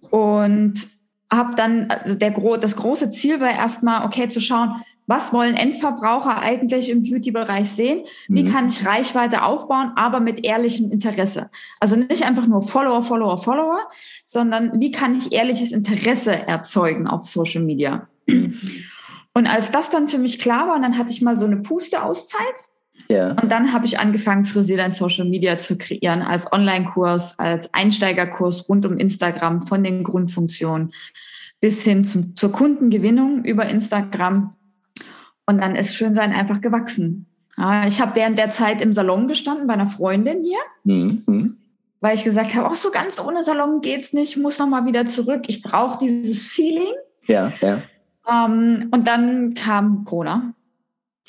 Und 0.09 0.87
habe 1.32 1.55
dann, 1.55 1.89
also 1.89 2.15
der, 2.15 2.32
das 2.60 2.75
große 2.75 3.10
Ziel 3.10 3.39
war 3.39 3.51
erstmal, 3.51 4.05
okay, 4.05 4.27
zu 4.27 4.39
schauen, 4.39 4.75
was 5.08 5.34
wollen 5.34 5.55
Endverbraucher 5.55 6.39
eigentlich 6.39 6.89
im 6.89 7.03
Beauty-Bereich 7.03 7.72
sehen? 7.72 8.05
Wie 8.27 8.44
mhm. 8.44 8.51
kann 8.51 8.67
ich 8.67 8.86
Reichweite 8.86 9.44
aufbauen, 9.44 9.91
aber 9.96 10.20
mit 10.20 10.46
ehrlichem 10.46 10.91
Interesse? 10.91 11.51
Also 11.79 11.96
nicht 11.96 12.24
einfach 12.24 12.48
nur 12.48 12.63
Follower, 12.63 13.03
Follower, 13.03 13.38
Follower, 13.38 13.79
sondern 14.25 14.79
wie 14.79 14.91
kann 14.91 15.15
ich 15.15 15.32
ehrliches 15.32 15.72
Interesse 15.72 16.34
erzeugen 16.34 17.08
auf 17.08 17.24
Social 17.24 17.62
Media? 17.62 18.08
Und 18.27 19.48
als 19.48 19.70
das 19.72 19.89
dann 19.89 20.08
für 20.08 20.17
mich 20.17 20.39
klar 20.39 20.67
war, 20.67 20.79
dann 20.79 20.98
hatte 20.98 21.12
ich 21.12 21.22
mal 21.22 21.38
so 21.38 21.46
eine 21.46 21.58
Puste-Auszeit. 21.58 22.55
Ja. 23.07 23.31
Und 23.31 23.51
dann 23.51 23.71
habe 23.71 23.85
ich 23.85 23.99
angefangen, 23.99 24.45
Friseer 24.45 24.85
in 24.85 24.91
Social 24.91 25.25
Media 25.25 25.57
zu 25.57 25.77
kreieren, 25.77 26.21
als 26.21 26.51
Online-Kurs, 26.51 27.37
als 27.37 27.73
Einsteigerkurs 27.73 28.67
rund 28.67 28.85
um 28.85 28.97
Instagram 28.97 29.61
von 29.61 29.83
den 29.83 30.03
Grundfunktionen 30.03 30.93
bis 31.61 31.83
hin 31.83 32.03
zum, 32.03 32.35
zur 32.35 32.51
Kundengewinnung 32.51 33.43
über 33.43 33.67
Instagram. 33.67 34.55
Und 35.45 35.61
dann 35.61 35.75
ist 35.75 35.95
Schönsein 35.95 36.33
einfach 36.33 36.61
gewachsen. 36.61 37.27
Ich 37.87 38.01
habe 38.01 38.15
während 38.15 38.37
der 38.37 38.49
Zeit 38.49 38.81
im 38.81 38.91
Salon 38.91 39.27
gestanden 39.27 39.67
bei 39.67 39.75
einer 39.75 39.87
Freundin 39.87 40.43
hier, 40.43 40.59
mhm. 40.83 41.57
weil 42.01 42.15
ich 42.15 42.23
gesagt 42.25 42.53
habe, 42.53 42.67
auch 42.67 42.75
so 42.75 42.91
ganz 42.91 43.19
ohne 43.19 43.43
Salon 43.45 43.79
geht's 43.81 44.11
nicht, 44.11 44.35
muss 44.35 44.59
noch 44.59 44.67
mal 44.67 44.85
wieder 44.85 45.05
zurück. 45.05 45.43
Ich 45.47 45.61
brauche 45.61 45.97
dieses 45.97 46.45
Feeling. 46.45 46.91
Ja, 47.27 47.53
ja. 47.61 47.81
Ähm, 48.29 48.89
und 48.91 49.07
dann 49.07 49.53
kam 49.53 50.03
Corona. 50.03 50.53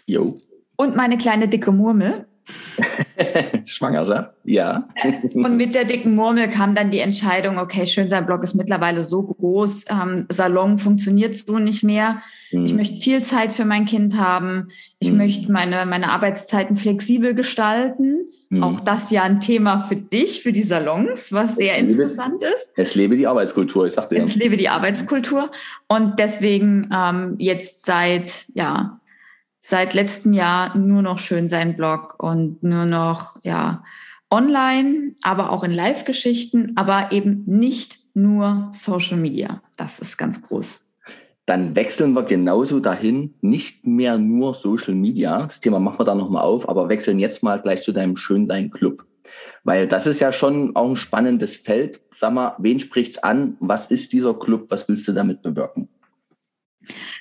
Jo. 0.07 0.37
Und 0.77 0.97
meine 0.97 1.19
kleine 1.19 1.49
dicke 1.49 1.73
Murmel. 1.73 2.27
Schwangerschaft, 3.65 4.31
ja. 4.45 4.87
Und 5.35 5.57
mit 5.57 5.75
der 5.75 5.85
dicken 5.85 6.15
Murmel 6.15 6.49
kam 6.49 6.75
dann 6.75 6.91
die 6.91 7.01
Entscheidung, 7.01 7.59
okay, 7.59 7.87
schön, 7.87 8.09
sein 8.09 8.27
Blog 8.27 8.43
ist 8.45 8.55
mittlerweile 8.55 9.03
so 9.03 9.23
groß, 9.23 9.87
ähm, 9.91 10.27
Salon 10.29 10.79
funktioniert 10.79 11.35
so 11.35 11.59
nicht 11.59 11.83
mehr. 11.83 12.23
Mhm. 12.53 12.67
Ich 12.67 12.75
möchte 12.75 13.01
viel 13.01 13.23
Zeit 13.23 13.53
für 13.53 13.65
mein 13.65 13.87
Kind 13.87 14.17
haben. 14.17 14.69
Ich 14.99 15.11
mhm. 15.11 15.19
möchte 15.19 15.51
meine, 15.51 15.87
meine 15.87 16.13
Arbeitszeiten 16.13 16.77
flexibel 16.77 17.35
gestalten. 17.35 18.27
Mhm. 18.49 18.63
Auch 18.63 18.81
das 18.81 19.11
ja 19.11 19.25
ein 19.25 19.41
Thema 19.41 19.81
für 19.81 19.97
dich, 19.97 20.43
für 20.43 20.53
die 20.53 20.63
Salons, 20.63 21.33
was 21.33 21.57
sehr 21.57 21.81
lebe, 21.81 21.93
interessant 21.93 22.43
ist. 22.43 22.73
Es 22.77 22.95
lebe 22.95 23.17
die 23.17 23.27
Arbeitskultur, 23.27 23.87
ich 23.87 23.95
sagte 23.95 24.17
ja. 24.17 24.25
Es 24.25 24.37
lebe 24.37 24.57
die 24.57 24.69
Arbeitskultur. 24.69 25.51
Und 25.89 26.19
deswegen 26.21 26.89
ähm, 26.95 27.35
jetzt 27.39 27.87
seit, 27.87 28.47
ja, 28.55 29.01
seit 29.67 29.95
letztem 29.95 30.33
Jahr 30.33 30.77
nur 30.77 31.03
noch 31.03 31.19
schön 31.19 31.49
sein 31.49 31.75
Blog 31.75 32.15
und 32.19 32.63
nur 32.63 32.85
noch, 32.85 33.43
ja, 33.43 33.83
online, 34.31 35.15
aber 35.23 35.51
auch 35.51 35.65
in 35.65 35.73
Live-Geschichten, 35.73 36.73
aber 36.77 37.11
eben 37.11 37.43
nicht 37.47 37.99
nur 38.15 38.71
Social 38.73 39.17
Media. 39.17 39.63
Das 39.77 39.99
ist 39.99 40.17
ganz 40.17 40.41
groß 40.43 40.87
dann 41.47 41.77
wechseln 41.77 42.13
wir 42.13 42.25
genauso 42.25 42.81
dahin, 42.81 43.35
nicht 43.41 43.87
mehr 43.87 44.19
nur 44.19 44.53
Social 44.53 44.97
Media. 44.97 45.43
Das 45.43 45.61
Thema 45.61 45.79
machen 45.79 46.01
wir 46.01 46.05
da 46.05 46.17
nochmal 46.17 46.43
auf, 46.43 46.69
aber 46.69 46.89
wechseln 46.89 47.21
jetzt 47.21 47.45
mal 47.45 47.63
gleich 47.63 47.83
zu 47.83 47.93
deinem 47.93 48.17
Schönsein 48.17 48.69
Club. 48.71 49.07
Weil 49.63 49.87
das 49.87 50.09
ist 50.09 50.19
ja 50.19 50.33
schon 50.33 50.75
auch 50.75 50.91
ein 50.91 50.97
spannendes 50.97 51.55
Feld. 51.57 52.01
Sag 52.13 52.33
mal, 52.33 52.57
wen 52.59 52.81
spricht's 52.81 53.19
an? 53.19 53.57
Was 53.61 53.93
ist 53.93 54.13
dieser 54.13 54.35
Club? 54.35 54.67
Was 54.71 54.89
willst 54.89 55.07
du 55.07 55.13
damit 55.13 55.43
bewirken? 55.43 55.89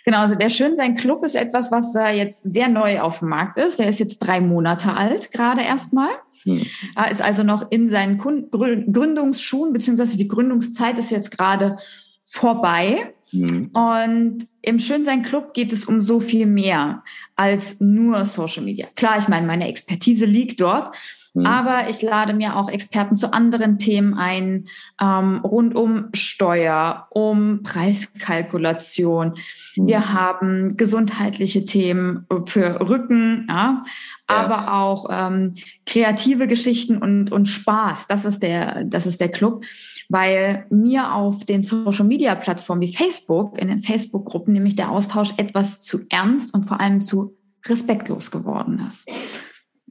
Genau, 0.03 0.19
also 0.19 0.36
der 0.36 0.50
Schönsein 0.50 0.95
Club 0.95 1.24
ist 1.24 1.36
etwas, 1.36 1.72
was 1.72 1.95
äh, 1.95 2.17
jetzt 2.17 2.43
sehr 2.43 2.67
neu 2.67 3.01
auf 3.01 3.19
dem 3.19 3.29
Markt 3.29 3.57
ist. 3.57 3.79
Der 3.79 3.89
ist 3.89 4.00
jetzt 4.00 4.19
drei 4.19 4.41
Monate 4.41 4.93
alt, 4.93 5.31
gerade 5.31 5.62
erstmal. 5.62 6.10
Hm. 6.43 6.65
Er 6.95 7.10
ist 7.10 7.22
also 7.22 7.43
noch 7.43 7.72
in 7.72 7.89
seinen 7.89 8.17
Gründungsschuhen, 8.17 9.74
beziehungsweise 9.74 10.17
die 10.17 10.27
Gründungszeit 10.27 11.00
ist 11.00 11.12
jetzt 11.12 11.36
gerade 11.36 11.77
vorbei. 12.25 13.13
Mhm. 13.31 13.72
Und 13.74 14.48
im 14.62 14.79
Schönsein 14.79 15.24
Club 15.24 15.53
geht 15.53 15.72
es 15.72 15.86
um 15.86 16.01
so 16.01 16.19
viel 16.19 16.45
mehr 16.45 17.03
als 17.36 17.79
nur 17.79 18.25
Social 18.25 18.63
Media. 18.63 18.88
Klar, 18.95 19.17
ich 19.17 19.27
meine, 19.27 19.48
meine 19.48 19.67
Expertise 19.67 20.25
liegt 20.25 20.62
dort, 20.62 20.95
mhm. 21.35 21.45
aber 21.45 21.89
ich 21.89 22.01
lade 22.01 22.33
mir 22.33 22.55
auch 22.55 22.69
Experten 22.69 23.15
zu 23.15 23.33
anderen 23.33 23.77
Themen 23.77 24.13
ein, 24.15 24.65
ähm, 25.01 25.41
rund 25.43 25.75
um 25.75 26.09
Steuer, 26.13 27.07
um 27.11 27.61
Preiskalkulation. 27.63 29.35
Mhm. 29.75 29.87
Wir 29.87 30.13
haben 30.13 30.77
gesundheitliche 30.77 31.65
Themen 31.65 32.25
für 32.45 32.79
Rücken, 32.87 33.45
ja, 33.49 33.83
ja. 34.29 34.35
aber 34.35 34.73
auch 34.73 35.07
ähm, 35.11 35.55
kreative 35.85 36.47
Geschichten 36.47 36.97
und, 36.97 37.31
und 37.31 37.47
Spaß. 37.47 38.07
Das 38.07 38.25
ist 38.25 38.41
der, 38.41 38.83
das 38.85 39.05
ist 39.05 39.21
der 39.21 39.29
Club 39.29 39.63
weil 40.09 40.65
mir 40.69 41.13
auf 41.13 41.45
den 41.45 41.63
Social-Media-Plattformen 41.63 42.81
wie 42.81 42.95
Facebook, 42.95 43.57
in 43.57 43.67
den 43.67 43.81
Facebook-Gruppen 43.81 44.53
nämlich 44.53 44.75
der 44.75 44.91
Austausch 44.91 45.33
etwas 45.37 45.81
zu 45.81 46.01
ernst 46.09 46.53
und 46.53 46.65
vor 46.65 46.79
allem 46.79 47.01
zu 47.01 47.37
respektlos 47.65 48.29
geworden 48.29 48.83
ist. 48.85 49.09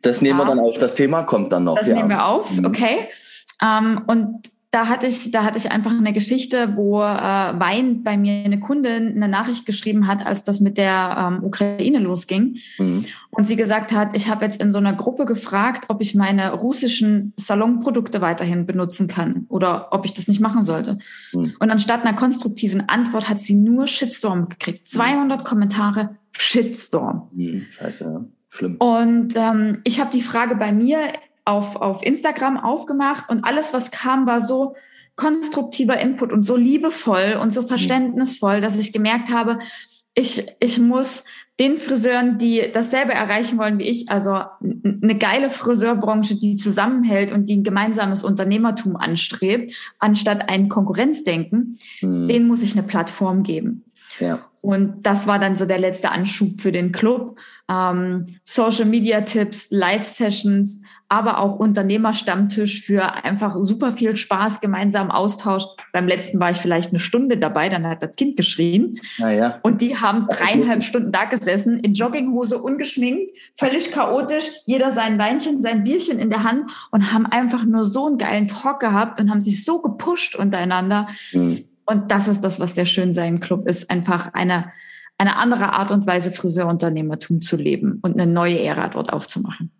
Das 0.04 0.20
nehmen 0.22 0.38
wir 0.38 0.44
dann 0.44 0.58
auf. 0.58 0.78
Das 0.78 0.94
Thema 0.94 1.22
kommt 1.22 1.52
dann 1.52 1.64
noch. 1.64 1.78
Das 1.78 1.88
ja. 1.88 1.94
nehmen 1.94 2.10
wir 2.10 2.26
auf, 2.26 2.50
mhm. 2.50 2.66
okay. 2.66 3.08
Ähm, 3.62 4.02
und 4.06 4.50
da 4.74 4.88
hatte 4.88 5.06
ich, 5.06 5.30
da 5.30 5.44
hatte 5.44 5.56
ich 5.56 5.70
einfach 5.70 5.92
eine 5.92 6.12
Geschichte, 6.12 6.74
wo 6.74 7.00
äh, 7.00 7.04
Wein 7.04 8.02
bei 8.02 8.16
mir 8.16 8.44
eine 8.44 8.58
Kundin 8.58 9.14
eine 9.14 9.28
Nachricht 9.28 9.66
geschrieben 9.66 10.08
hat, 10.08 10.26
als 10.26 10.42
das 10.42 10.58
mit 10.58 10.78
der 10.78 11.32
ähm, 11.32 11.44
Ukraine 11.44 12.00
losging. 12.00 12.56
Mhm. 12.78 13.04
Und 13.30 13.44
sie 13.46 13.54
gesagt 13.54 13.92
hat, 13.92 14.16
ich 14.16 14.28
habe 14.28 14.44
jetzt 14.44 14.60
in 14.60 14.72
so 14.72 14.78
einer 14.78 14.92
Gruppe 14.92 15.26
gefragt, 15.26 15.84
ob 15.88 16.02
ich 16.02 16.16
meine 16.16 16.52
russischen 16.52 17.34
Salonprodukte 17.36 18.20
weiterhin 18.20 18.66
benutzen 18.66 19.06
kann 19.06 19.46
oder 19.48 19.92
ob 19.92 20.06
ich 20.06 20.12
das 20.12 20.26
nicht 20.26 20.40
machen 20.40 20.64
sollte. 20.64 20.98
Mhm. 21.32 21.54
Und 21.60 21.70
anstatt 21.70 22.04
einer 22.04 22.16
konstruktiven 22.16 22.88
Antwort 22.88 23.28
hat 23.28 23.40
sie 23.40 23.54
nur 23.54 23.86
Shitstorm 23.86 24.48
gekriegt. 24.48 24.88
200 24.88 25.40
mhm. 25.40 25.44
Kommentare 25.44 26.16
Shitstorm. 26.32 27.28
Mhm. 27.32 27.66
Scheiße, 27.70 28.04
ja. 28.04 28.24
Schlimm. 28.54 28.76
Und 28.76 29.34
ähm, 29.36 29.80
ich 29.84 30.00
habe 30.00 30.10
die 30.12 30.22
Frage 30.22 30.54
bei 30.54 30.72
mir 30.72 31.12
auf, 31.44 31.76
auf 31.76 32.04
Instagram 32.04 32.56
aufgemacht 32.56 33.28
und 33.28 33.44
alles, 33.44 33.74
was 33.74 33.90
kam, 33.90 34.26
war 34.26 34.40
so 34.40 34.76
konstruktiver 35.16 35.98
Input 35.98 36.32
und 36.32 36.42
so 36.42 36.56
liebevoll 36.56 37.38
und 37.40 37.52
so 37.52 37.62
mhm. 37.62 37.66
verständnisvoll, 37.66 38.60
dass 38.60 38.78
ich 38.78 38.92
gemerkt 38.92 39.30
habe, 39.30 39.58
ich, 40.14 40.46
ich 40.60 40.78
muss 40.78 41.24
den 41.60 41.78
Friseuren, 41.78 42.38
die 42.38 42.62
dasselbe 42.72 43.12
erreichen 43.12 43.58
wollen 43.58 43.78
wie 43.78 43.84
ich, 43.84 44.08
also 44.08 44.40
eine 44.62 45.18
geile 45.18 45.50
Friseurbranche, 45.50 46.36
die 46.36 46.56
zusammenhält 46.56 47.30
und 47.30 47.48
die 47.48 47.56
ein 47.56 47.64
gemeinsames 47.64 48.24
Unternehmertum 48.24 48.96
anstrebt, 48.96 49.72
anstatt 49.98 50.48
ein 50.48 50.68
Konkurrenzdenken, 50.68 51.78
mhm. 52.00 52.28
denen 52.28 52.48
muss 52.48 52.62
ich 52.62 52.72
eine 52.72 52.86
Plattform 52.86 53.44
geben. 53.44 53.84
Ja. 54.18 54.40
Und 54.64 55.02
das 55.02 55.26
war 55.26 55.38
dann 55.38 55.56
so 55.56 55.66
der 55.66 55.78
letzte 55.78 56.10
Anschub 56.10 56.58
für 56.58 56.72
den 56.72 56.90
Club. 56.90 57.38
Ähm, 57.70 58.38
Social 58.42 58.86
Media 58.86 59.20
Tipps, 59.20 59.70
Live-Sessions, 59.70 60.80
aber 61.10 61.38
auch 61.38 61.58
Unternehmerstammtisch 61.58 62.82
für 62.82 63.24
einfach 63.24 63.54
super 63.56 63.92
viel 63.92 64.16
Spaß, 64.16 64.62
gemeinsam 64.62 65.10
Austausch. 65.10 65.64
Beim 65.92 66.08
letzten 66.08 66.40
war 66.40 66.50
ich 66.50 66.56
vielleicht 66.56 66.90
eine 66.90 66.98
Stunde 66.98 67.36
dabei, 67.36 67.68
dann 67.68 67.86
hat 67.86 68.02
das 68.02 68.16
Kind 68.16 68.38
geschrien. 68.38 68.98
Ja. 69.18 69.60
Und 69.62 69.82
die 69.82 69.98
haben 69.98 70.28
dreieinhalb 70.28 70.82
Stunden 70.82 71.12
da 71.12 71.24
gesessen, 71.24 71.78
in 71.78 71.92
Jogginghose, 71.92 72.58
ungeschminkt, 72.58 73.36
völlig 73.54 73.92
chaotisch, 73.92 74.46
jeder 74.64 74.92
sein 74.92 75.18
Weinchen, 75.18 75.60
sein 75.60 75.84
Bierchen 75.84 76.18
in 76.18 76.30
der 76.30 76.42
Hand 76.42 76.70
und 76.90 77.12
haben 77.12 77.26
einfach 77.26 77.64
nur 77.64 77.84
so 77.84 78.06
einen 78.06 78.16
geilen 78.16 78.48
Talk 78.48 78.80
gehabt 78.80 79.20
und 79.20 79.30
haben 79.30 79.42
sich 79.42 79.62
so 79.62 79.82
gepusht 79.82 80.36
untereinander. 80.36 81.08
Mhm. 81.32 81.66
Und 81.86 82.10
das 82.10 82.28
ist 82.28 82.42
das, 82.42 82.60
was 82.60 82.74
der 82.74 82.84
Schönsein 82.84 83.40
Club 83.40 83.66
ist, 83.66 83.90
einfach 83.90 84.32
eine, 84.32 84.72
eine 85.18 85.36
andere 85.36 85.74
Art 85.74 85.90
und 85.90 86.06
Weise, 86.06 86.32
Friseurunternehmertum 86.32 87.40
zu 87.40 87.56
leben 87.56 87.98
und 88.02 88.14
eine 88.18 88.30
neue 88.30 88.60
Ära 88.60 88.88
dort 88.88 89.12
aufzumachen. 89.12 89.70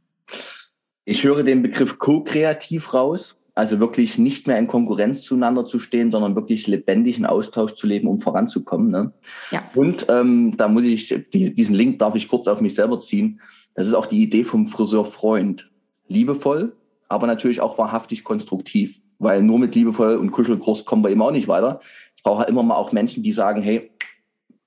Ich 1.04 1.24
höre 1.24 1.42
den 1.42 1.62
Begriff 1.62 1.98
co-kreativ 1.98 2.94
raus, 2.94 3.40
also 3.54 3.78
wirklich 3.78 4.18
nicht 4.18 4.46
mehr 4.46 4.58
in 4.58 4.66
Konkurrenz 4.66 5.22
zueinander 5.22 5.66
zu 5.66 5.78
stehen, 5.78 6.10
sondern 6.10 6.34
wirklich 6.34 6.66
lebendigen 6.66 7.24
Austausch 7.24 7.74
zu 7.74 7.86
leben, 7.86 8.08
um 8.08 8.18
voranzukommen. 8.18 8.90
Ne? 8.90 9.12
Ja. 9.50 9.62
Und 9.74 10.06
ähm, 10.08 10.56
da 10.56 10.68
muss 10.68 10.84
ich, 10.84 11.14
die, 11.32 11.54
diesen 11.54 11.74
Link 11.74 11.98
darf 11.98 12.14
ich 12.14 12.28
kurz 12.28 12.48
auf 12.48 12.60
mich 12.60 12.74
selber 12.74 13.00
ziehen. 13.00 13.40
Das 13.74 13.86
ist 13.86 13.94
auch 13.94 14.06
die 14.06 14.22
Idee 14.22 14.44
vom 14.44 14.68
Friseurfreund. 14.68 15.70
Liebevoll, 16.08 16.76
aber 17.08 17.26
natürlich 17.26 17.60
auch 17.60 17.78
wahrhaftig 17.78 18.24
konstruktiv, 18.24 19.00
weil 19.18 19.42
nur 19.42 19.58
mit 19.58 19.74
liebevoll 19.74 20.16
und 20.16 20.30
Kuschelkurs 20.30 20.84
kommen 20.84 21.04
wir 21.04 21.10
immer 21.10 21.26
auch 21.26 21.32
nicht 21.32 21.48
weiter. 21.48 21.80
Ich 22.16 22.22
brauche 22.22 22.40
halt 22.40 22.48
immer 22.48 22.62
mal 22.62 22.76
auch 22.76 22.92
Menschen, 22.92 23.22
die 23.22 23.32
sagen, 23.32 23.62
hey, 23.62 23.90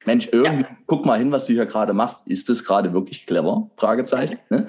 Mensch, 0.06 0.30
irgendwie, 0.32 0.64
ja. 0.64 0.78
guck 0.86 1.06
mal 1.06 1.20
hin, 1.20 1.32
was 1.32 1.48
du 1.48 1.54
hier 1.54 1.66
gerade 1.66 1.94
machst. 1.94 2.26
Ist 2.28 2.48
das 2.48 2.64
gerade 2.64 2.94
wirklich 2.94 3.26
clever? 3.26 3.70
Fragezeichen. 3.76 4.40
Ne? 4.50 4.68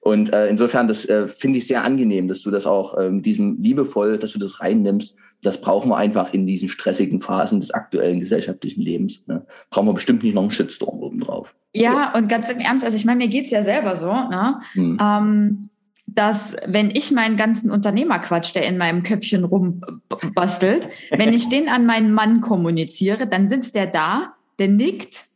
Und 0.00 0.34
äh, 0.34 0.48
insofern, 0.48 0.86
das 0.86 1.06
äh, 1.06 1.26
finde 1.26 1.56
ich 1.56 1.66
sehr 1.66 1.82
angenehm, 1.82 2.28
dass 2.28 2.42
du 2.42 2.50
das 2.50 2.66
auch 2.66 2.98
ähm, 3.00 3.22
diesem 3.22 3.62
liebevoll, 3.62 4.18
dass 4.18 4.32
du 4.32 4.38
das 4.38 4.60
reinnimmst. 4.60 5.16
Das 5.42 5.62
brauchen 5.62 5.88
wir 5.88 5.96
einfach 5.96 6.34
in 6.34 6.46
diesen 6.46 6.68
stressigen 6.68 7.20
Phasen 7.20 7.60
des 7.60 7.70
aktuellen 7.70 8.20
gesellschaftlichen 8.20 8.82
Lebens. 8.82 9.22
Ne? 9.26 9.46
Brauchen 9.70 9.88
wir 9.88 9.94
bestimmt 9.94 10.22
nicht 10.22 10.34
noch 10.34 10.42
einen 10.42 10.50
Shitstorm 10.50 10.98
oben 11.00 11.20
drauf. 11.20 11.56
Ja, 11.72 11.92
ja, 11.92 12.14
und 12.14 12.28
ganz 12.28 12.50
im 12.50 12.60
Ernst, 12.60 12.84
also 12.84 12.98
ich 12.98 13.06
meine, 13.06 13.24
mir 13.24 13.28
geht's 13.28 13.50
ja 13.50 13.62
selber 13.62 13.96
so. 13.96 14.12
Ne? 14.12 14.60
Hm. 14.74 14.98
Ähm, 15.00 15.70
dass 16.06 16.56
wenn 16.66 16.90
ich 16.90 17.10
meinen 17.10 17.36
ganzen 17.36 17.70
Unternehmerquatsch, 17.70 18.54
der 18.54 18.66
in 18.66 18.78
meinem 18.78 19.02
Köpfchen 19.02 19.44
rumbastelt, 19.44 20.88
wenn 21.10 21.32
ich 21.32 21.48
den 21.48 21.68
an 21.68 21.86
meinen 21.86 22.12
Mann 22.12 22.40
kommuniziere, 22.40 23.26
dann 23.26 23.48
sitzt 23.48 23.74
der 23.74 23.86
da, 23.86 24.34
der 24.58 24.68
nickt. 24.68 25.26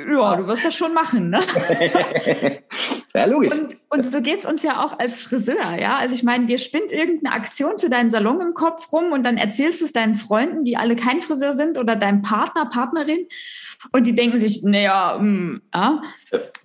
Ja, 0.00 0.36
du 0.36 0.46
wirst 0.48 0.64
das 0.64 0.74
schon 0.74 0.92
machen, 0.92 1.30
ne? 1.30 1.40
ja, 3.14 3.24
logisch. 3.26 3.52
Und, 3.52 3.76
und 3.90 4.12
so 4.12 4.20
geht's 4.20 4.44
uns 4.44 4.64
ja 4.64 4.84
auch 4.84 4.98
als 4.98 5.22
Friseur, 5.22 5.78
ja. 5.78 5.96
Also 5.98 6.16
ich 6.16 6.24
meine, 6.24 6.46
dir 6.46 6.58
spinnt 6.58 6.90
irgendeine 6.90 7.34
Aktion 7.34 7.78
für 7.78 7.88
deinen 7.88 8.10
Salon 8.10 8.40
im 8.40 8.54
Kopf 8.54 8.92
rum 8.92 9.12
und 9.12 9.24
dann 9.24 9.36
erzählst 9.36 9.80
du 9.80 9.84
es 9.84 9.92
deinen 9.92 10.16
Freunden, 10.16 10.64
die 10.64 10.76
alle 10.76 10.96
kein 10.96 11.20
Friseur 11.20 11.52
sind 11.52 11.78
oder 11.78 11.94
deinem 11.94 12.22
Partner, 12.22 12.66
Partnerin 12.66 13.28
und 13.92 14.06
die 14.06 14.16
denken 14.16 14.40
sich, 14.40 14.62
naja, 14.64 15.16
mh, 15.20 15.60
ja. 15.72 16.02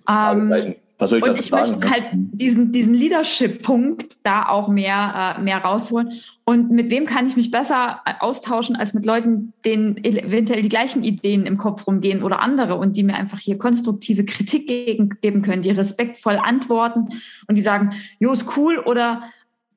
ja 0.06 0.32
ähm, 0.32 0.74
was 1.00 1.10
soll 1.10 1.18
ich 1.18 1.24
und 1.24 1.38
ich 1.38 1.46
sagen, 1.46 1.70
möchte 1.70 1.78
ne? 1.78 1.90
halt 1.90 2.04
diesen, 2.12 2.72
diesen 2.72 2.92
Leadership-Punkt 2.92 4.18
da 4.22 4.46
auch 4.46 4.68
mehr, 4.68 5.36
äh, 5.38 5.42
mehr 5.42 5.58
rausholen. 5.58 6.12
Und 6.44 6.70
mit 6.70 6.90
wem 6.90 7.06
kann 7.06 7.26
ich 7.26 7.36
mich 7.36 7.50
besser 7.50 8.00
äh, 8.04 8.12
austauschen 8.20 8.76
als 8.76 8.92
mit 8.92 9.06
Leuten, 9.06 9.54
denen 9.64 9.96
eventuell 10.04 10.62
die 10.62 10.68
gleichen 10.68 11.02
Ideen 11.02 11.46
im 11.46 11.56
Kopf 11.56 11.86
rumgehen 11.86 12.22
oder 12.22 12.42
andere 12.42 12.76
und 12.76 12.96
die 12.96 13.02
mir 13.02 13.14
einfach 13.14 13.38
hier 13.38 13.56
konstruktive 13.56 14.24
Kritik 14.26 14.66
gegen, 14.66 15.08
geben 15.22 15.40
können, 15.40 15.62
die 15.62 15.70
respektvoll 15.70 16.36
antworten 16.36 17.08
und 17.48 17.56
die 17.56 17.62
sagen, 17.62 17.90
jo, 18.18 18.32
ist 18.32 18.56
cool 18.56 18.78
oder 18.78 19.22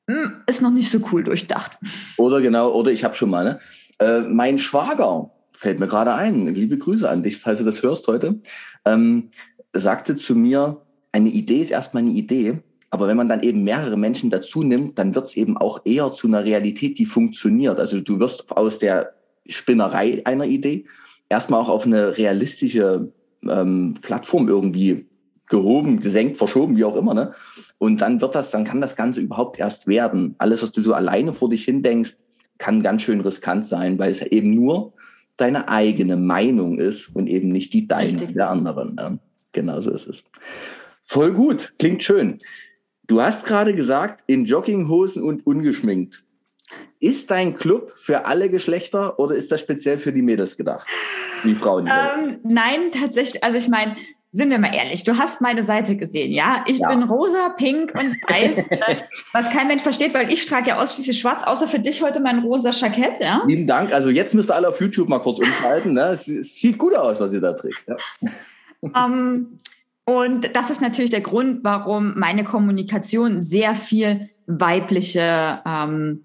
hm, 0.09 0.41
ist 0.45 0.61
noch 0.61 0.71
nicht 0.71 0.91
so 0.91 0.99
cool 1.11 1.23
durchdacht. 1.23 1.77
Oder 2.17 2.41
genau, 2.41 2.71
oder 2.73 2.91
ich 2.91 3.05
habe 3.05 3.15
schon 3.15 3.29
mal, 3.29 3.45
ne? 3.45 3.59
Äh, 3.99 4.21
mein 4.21 4.57
Schwager, 4.57 5.31
fällt 5.53 5.79
mir 5.79 5.87
gerade 5.87 6.13
ein, 6.13 6.53
liebe 6.53 6.77
Grüße 6.77 7.09
an 7.09 7.23
dich, 7.23 7.37
falls 7.37 7.59
du 7.59 7.65
das 7.65 7.81
hörst 7.81 8.07
heute, 8.07 8.41
ähm, 8.83 9.29
sagte 9.71 10.17
zu 10.17 10.35
mir, 10.35 10.82
eine 11.13 11.29
Idee 11.29 11.61
ist 11.61 11.71
erstmal 11.71 12.03
eine 12.03 12.11
Idee, 12.11 12.59
aber 12.89 13.07
wenn 13.07 13.17
man 13.17 13.29
dann 13.29 13.41
eben 13.41 13.63
mehrere 13.63 13.97
Menschen 13.97 14.29
dazu 14.29 14.61
nimmt, 14.61 14.99
dann 14.99 15.15
wird 15.15 15.25
es 15.25 15.37
eben 15.37 15.57
auch 15.57 15.81
eher 15.85 16.11
zu 16.11 16.27
einer 16.27 16.43
Realität, 16.43 16.99
die 16.99 17.05
funktioniert. 17.05 17.79
Also 17.79 18.01
du 18.01 18.19
wirst 18.19 18.51
aus 18.55 18.77
der 18.77 19.13
Spinnerei 19.47 20.21
einer 20.25 20.45
Idee 20.45 20.85
erstmal 21.29 21.61
auch 21.61 21.69
auf 21.69 21.85
eine 21.85 22.17
realistische 22.17 23.11
ähm, 23.47 23.97
Plattform 24.01 24.47
irgendwie 24.47 25.07
gehoben, 25.49 25.99
gesenkt, 25.99 26.37
verschoben, 26.37 26.77
wie 26.77 26.83
auch 26.83 26.95
immer. 26.95 27.13
Ne? 27.13 27.33
Und 27.77 28.01
dann 28.01 28.21
wird 28.21 28.35
das, 28.35 28.51
dann 28.51 28.63
kann 28.63 28.81
das 28.81 28.95
Ganze 28.95 29.21
überhaupt 29.21 29.59
erst 29.59 29.87
werden. 29.87 30.35
Alles, 30.37 30.63
was 30.63 30.71
du 30.71 30.81
so 30.81 30.93
alleine 30.93 31.33
vor 31.33 31.49
dich 31.49 31.65
hin 31.65 31.83
denkst, 31.83 32.15
kann 32.57 32.81
ganz 32.81 33.01
schön 33.01 33.21
riskant 33.21 33.65
sein, 33.65 33.99
weil 33.99 34.11
es 34.11 34.21
eben 34.21 34.53
nur 34.53 34.93
deine 35.37 35.67
eigene 35.67 36.15
Meinung 36.15 36.79
ist 36.79 37.09
und 37.15 37.27
eben 37.27 37.49
nicht 37.49 37.73
die 37.73 37.87
deine 37.87 38.13
Richtig. 38.13 38.33
der 38.33 38.49
anderen. 38.49 38.95
Ne? 38.95 39.19
Genau 39.51 39.81
so 39.81 39.91
ist 39.91 40.07
es. 40.07 40.23
Voll 41.13 41.31
gut, 41.31 41.75
klingt 41.77 42.01
schön. 42.01 42.39
Du 43.05 43.21
hast 43.21 43.45
gerade 43.45 43.75
gesagt, 43.75 44.23
in 44.25 44.45
Jogginghosen 44.45 45.21
und 45.21 45.45
ungeschminkt. 45.45 46.23
Ist 46.99 47.29
dein 47.29 47.55
Club 47.55 47.93
für 47.95 48.25
alle 48.25 48.49
Geschlechter 48.49 49.19
oder 49.19 49.35
ist 49.35 49.51
das 49.51 49.59
speziell 49.59 49.99
für 49.99 50.11
die 50.11 50.23
Mädels 50.23 50.57
gedacht? 50.57 50.87
Die 51.43 51.53
Frauen? 51.53 51.85
Ähm, 51.85 52.39
nein, 52.41 52.91
tatsächlich. 52.91 53.43
Also 53.43 53.59
ich 53.59 53.67
meine, 53.67 53.95
sind 54.31 54.49
wir 54.49 54.57
mal 54.57 54.73
ehrlich, 54.73 55.03
du 55.03 55.15
hast 55.15 55.39
meine 55.39 55.61
Seite 55.61 55.95
gesehen, 55.97 56.31
ja? 56.31 56.65
Ich 56.65 56.79
ja. 56.79 56.89
bin 56.89 57.03
rosa, 57.03 57.49
pink 57.49 57.93
und 57.93 58.17
weiß, 58.27 58.67
äh, 58.71 58.95
was 59.33 59.51
kein 59.51 59.67
Mensch 59.67 59.83
versteht, 59.83 60.15
weil 60.15 60.33
ich 60.33 60.47
trage 60.47 60.69
ja 60.69 60.81
ausschließlich 60.81 61.19
schwarz, 61.19 61.43
außer 61.43 61.67
für 61.67 61.77
dich 61.77 62.01
heute 62.01 62.21
mein 62.21 62.39
rosa 62.39 62.71
Jackett, 62.71 63.19
ja? 63.19 63.43
Vielen 63.45 63.67
Dank. 63.67 63.93
Also 63.93 64.09
jetzt 64.09 64.33
müsst 64.33 64.49
ihr 64.49 64.55
alle 64.55 64.69
auf 64.69 64.81
YouTube 64.81 65.09
mal 65.09 65.19
kurz 65.19 65.37
umschalten. 65.37 65.93
Ne? 65.93 66.05
Es, 66.05 66.27
es 66.27 66.55
sieht 66.55 66.79
gut 66.79 66.95
aus, 66.95 67.19
was 67.19 67.33
ihr 67.33 67.41
da 67.41 67.53
trägt. 67.53 67.83
Ja. 67.87 67.97
Ähm, 69.05 69.59
und 70.05 70.55
das 70.55 70.69
ist 70.69 70.81
natürlich 70.81 71.11
der 71.11 71.21
Grund, 71.21 71.63
warum 71.63 72.17
meine 72.17 72.43
Kommunikation 72.43 73.41
sehr 73.41 73.75
viel 73.75 74.29
weibliche 74.45 75.61
ähm, 75.65 76.23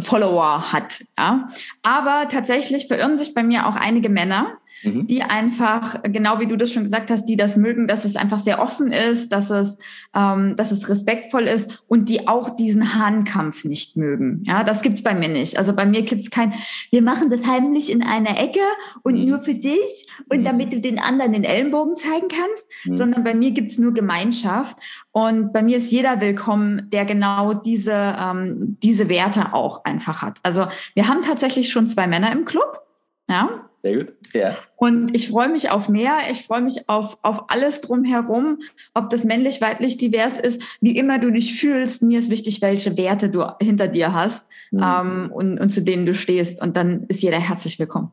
Follower 0.00 0.72
hat. 0.72 1.02
Ja? 1.18 1.48
Aber 1.82 2.28
tatsächlich 2.28 2.86
verirren 2.86 3.16
sich 3.16 3.34
bei 3.34 3.42
mir 3.42 3.66
auch 3.66 3.76
einige 3.76 4.08
Männer, 4.08 4.58
mhm. 4.84 5.06
die 5.06 5.22
einfach, 5.22 6.02
genau 6.02 6.40
wie 6.40 6.46
du 6.46 6.56
das 6.56 6.72
schon 6.72 6.84
gesagt 6.84 7.10
hast, 7.10 7.24
die 7.26 7.36
das 7.36 7.56
mögen, 7.56 7.88
dass 7.88 8.04
es 8.04 8.16
einfach 8.16 8.38
sehr 8.38 8.60
offen 8.60 8.92
ist, 8.92 9.30
dass 9.30 9.50
es, 9.50 9.78
ähm, 10.14 10.56
dass 10.56 10.70
es 10.70 10.88
respektvoll 10.88 11.44
ist 11.44 11.84
und 11.88 12.08
die 12.08 12.28
auch 12.28 12.50
diesen 12.50 12.94
Hahnkampf 12.94 13.64
nicht 13.64 13.96
mögen. 13.96 14.42
Ja, 14.44 14.64
das 14.64 14.82
gibt's 14.82 15.02
bei 15.02 15.14
mir 15.14 15.28
nicht. 15.28 15.58
Also 15.58 15.74
bei 15.74 15.86
mir 15.86 16.02
gibt's 16.02 16.30
kein, 16.30 16.54
wir 16.90 17.02
machen 17.02 17.30
das 17.30 17.46
heimlich 17.46 17.90
in 17.90 18.02
einer 18.02 18.38
Ecke 18.40 18.60
und 19.02 19.18
mhm. 19.18 19.28
nur 19.28 19.40
für 19.42 19.54
dich 19.54 20.06
und 20.28 20.40
mhm. 20.40 20.44
damit 20.44 20.72
du 20.72 20.80
den 20.80 20.98
anderen 20.98 21.32
den 21.32 21.44
Ellenbogen 21.44 21.96
zeigen 21.96 22.28
kannst, 22.28 22.70
mhm. 22.84 22.94
sondern 22.94 23.24
bei 23.24 23.34
mir 23.34 23.50
gibt's 23.50 23.78
nur 23.78 23.94
Gemeinschaft 23.94 24.76
und 25.12 25.52
bei 25.52 25.62
mir 25.62 25.76
ist 25.76 25.92
jeder 25.92 26.20
willkommen, 26.20 26.90
der 26.90 27.04
genau 27.04 27.54
diese, 27.54 27.92
ähm, 27.92 28.76
diese 28.82 29.08
Werte 29.08 29.54
auch 29.54 29.84
einfach 29.84 30.22
hat. 30.22 30.40
Also 30.42 30.66
wir 30.94 31.08
haben 31.08 31.22
tatsächlich 31.22 31.70
schon 31.70 31.86
zwei 31.86 32.06
Männer 32.06 32.32
im 32.32 32.44
Club. 32.44 32.82
Ja, 33.28 33.70
sehr 33.84 33.96
gut. 33.96 34.14
Ja. 34.32 34.56
Und 34.76 35.14
ich 35.14 35.28
freue 35.28 35.50
mich 35.50 35.70
auf 35.70 35.90
mehr. 35.90 36.18
Ich 36.30 36.46
freue 36.46 36.62
mich 36.62 36.88
auf, 36.88 37.18
auf 37.22 37.50
alles 37.50 37.82
drumherum, 37.82 38.60
ob 38.94 39.10
das 39.10 39.24
männlich, 39.24 39.60
weiblich, 39.60 39.98
divers 39.98 40.38
ist, 40.38 40.62
wie 40.80 40.96
immer 40.96 41.18
du 41.18 41.30
dich 41.30 41.60
fühlst. 41.60 42.02
Mir 42.02 42.18
ist 42.18 42.30
wichtig, 42.30 42.62
welche 42.62 42.96
Werte 42.96 43.28
du 43.28 43.44
hinter 43.60 43.86
dir 43.86 44.14
hast 44.14 44.50
mhm. 44.70 44.82
ähm, 44.82 45.30
und, 45.32 45.60
und 45.60 45.68
zu 45.68 45.82
denen 45.82 46.06
du 46.06 46.14
stehst. 46.14 46.62
Und 46.62 46.78
dann 46.78 47.04
ist 47.08 47.22
jeder 47.22 47.38
herzlich 47.38 47.78
willkommen. 47.78 48.10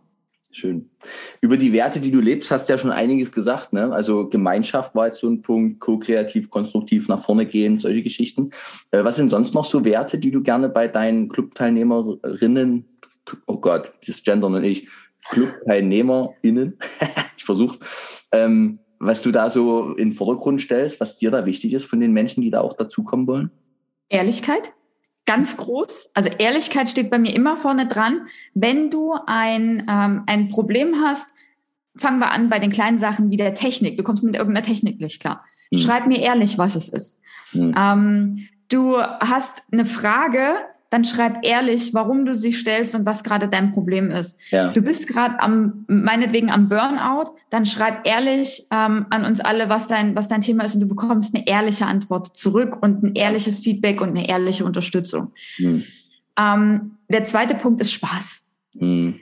Schön. 0.53 0.89
Über 1.39 1.55
die 1.55 1.71
Werte, 1.71 2.01
die 2.01 2.11
du 2.11 2.19
lebst, 2.19 2.51
hast 2.51 2.67
du 2.67 2.73
ja 2.73 2.77
schon 2.77 2.91
einiges 2.91 3.31
gesagt. 3.31 3.71
Ne? 3.71 3.93
Also 3.93 4.27
Gemeinschaft 4.27 4.93
war 4.93 5.07
jetzt 5.07 5.21
so 5.21 5.29
ein 5.29 5.41
Punkt, 5.41 5.79
ko-kreativ, 5.79 6.49
konstruktiv 6.49 7.07
nach 7.07 7.21
vorne 7.21 7.45
gehen, 7.45 7.79
solche 7.79 8.03
Geschichten. 8.03 8.49
Äh, 8.91 9.05
was 9.05 9.15
sind 9.15 9.29
sonst 9.29 9.53
noch 9.53 9.63
so 9.63 9.85
Werte, 9.85 10.17
die 10.17 10.31
du 10.31 10.43
gerne 10.43 10.67
bei 10.67 10.89
deinen 10.89 11.29
Clubteilnehmerinnen, 11.29 12.85
oh 13.47 13.57
Gott, 13.57 13.93
das 14.05 14.23
Gendern 14.23 14.55
und 14.55 14.63
ich, 14.63 14.87
ClubteilnehmerInnen, 15.29 16.77
ich 17.37 17.43
versuch's, 17.43 17.79
ähm, 18.31 18.79
was 18.99 19.21
du 19.21 19.31
da 19.31 19.49
so 19.49 19.93
in 19.93 20.09
den 20.09 20.11
Vordergrund 20.11 20.61
stellst, 20.61 20.99
was 20.99 21.17
dir 21.17 21.31
da 21.31 21.45
wichtig 21.45 21.73
ist 21.73 21.85
von 21.85 21.99
den 21.99 22.13
Menschen, 22.13 22.41
die 22.41 22.51
da 22.51 22.61
auch 22.61 22.73
dazukommen 22.73 23.27
wollen? 23.27 23.51
Ehrlichkeit, 24.09 24.73
ganz 25.25 25.57
groß. 25.57 26.11
Also 26.13 26.29
Ehrlichkeit 26.37 26.89
steht 26.89 27.09
bei 27.09 27.17
mir 27.17 27.33
immer 27.33 27.57
vorne 27.57 27.87
dran. 27.87 28.27
Wenn 28.53 28.91
du 28.91 29.15
ein, 29.25 29.87
ähm, 29.89 30.23
ein 30.27 30.49
Problem 30.49 31.01
hast, 31.01 31.27
fangen 31.95 32.19
wir 32.19 32.31
an 32.31 32.49
bei 32.49 32.59
den 32.59 32.71
kleinen 32.71 32.97
Sachen 32.97 33.31
wie 33.31 33.37
der 33.37 33.53
Technik. 33.55 33.97
Du 33.97 34.03
kommst 34.03 34.23
mit 34.23 34.35
irgendeiner 34.35 34.65
Technik 34.65 34.99
nicht 35.01 35.19
klar. 35.19 35.43
Hm. 35.73 35.79
Schreib 35.79 36.07
mir 36.07 36.19
ehrlich, 36.19 36.57
was 36.57 36.75
es 36.75 36.89
ist. 36.89 37.21
Hm. 37.51 37.73
Ähm, 37.77 38.47
du 38.69 38.97
hast 38.97 39.63
eine 39.71 39.85
Frage, 39.85 40.57
dann 40.91 41.05
schreib 41.05 41.39
ehrlich, 41.43 41.93
warum 41.93 42.25
du 42.25 42.35
sie 42.35 42.51
stellst 42.51 42.93
und 42.95 43.05
was 43.05 43.23
gerade 43.23 43.47
dein 43.47 43.71
Problem 43.71 44.11
ist. 44.11 44.37
Ja. 44.51 44.71
Du 44.73 44.81
bist 44.81 45.07
gerade 45.07 45.41
am, 45.41 45.85
meinetwegen 45.87 46.51
am 46.51 46.67
Burnout, 46.67 47.31
dann 47.49 47.65
schreib 47.65 48.05
ehrlich 48.05 48.67
ähm, 48.71 49.05
an 49.09 49.23
uns 49.23 49.39
alle, 49.39 49.69
was 49.69 49.87
dein, 49.87 50.15
was 50.15 50.27
dein 50.27 50.41
Thema 50.41 50.65
ist 50.65 50.75
und 50.75 50.81
du 50.81 50.87
bekommst 50.87 51.33
eine 51.33 51.47
ehrliche 51.47 51.85
Antwort 51.85 52.35
zurück 52.35 52.77
und 52.81 53.03
ein 53.03 53.15
ehrliches 53.15 53.59
Feedback 53.59 54.01
und 54.01 54.09
eine 54.09 54.27
ehrliche 54.27 54.65
Unterstützung. 54.65 55.31
Hm. 55.55 55.83
Ähm, 56.37 56.97
der 57.07 57.23
zweite 57.23 57.55
Punkt 57.55 57.79
ist 57.79 57.93
Spaß. 57.93 58.51
Hm. 58.77 59.15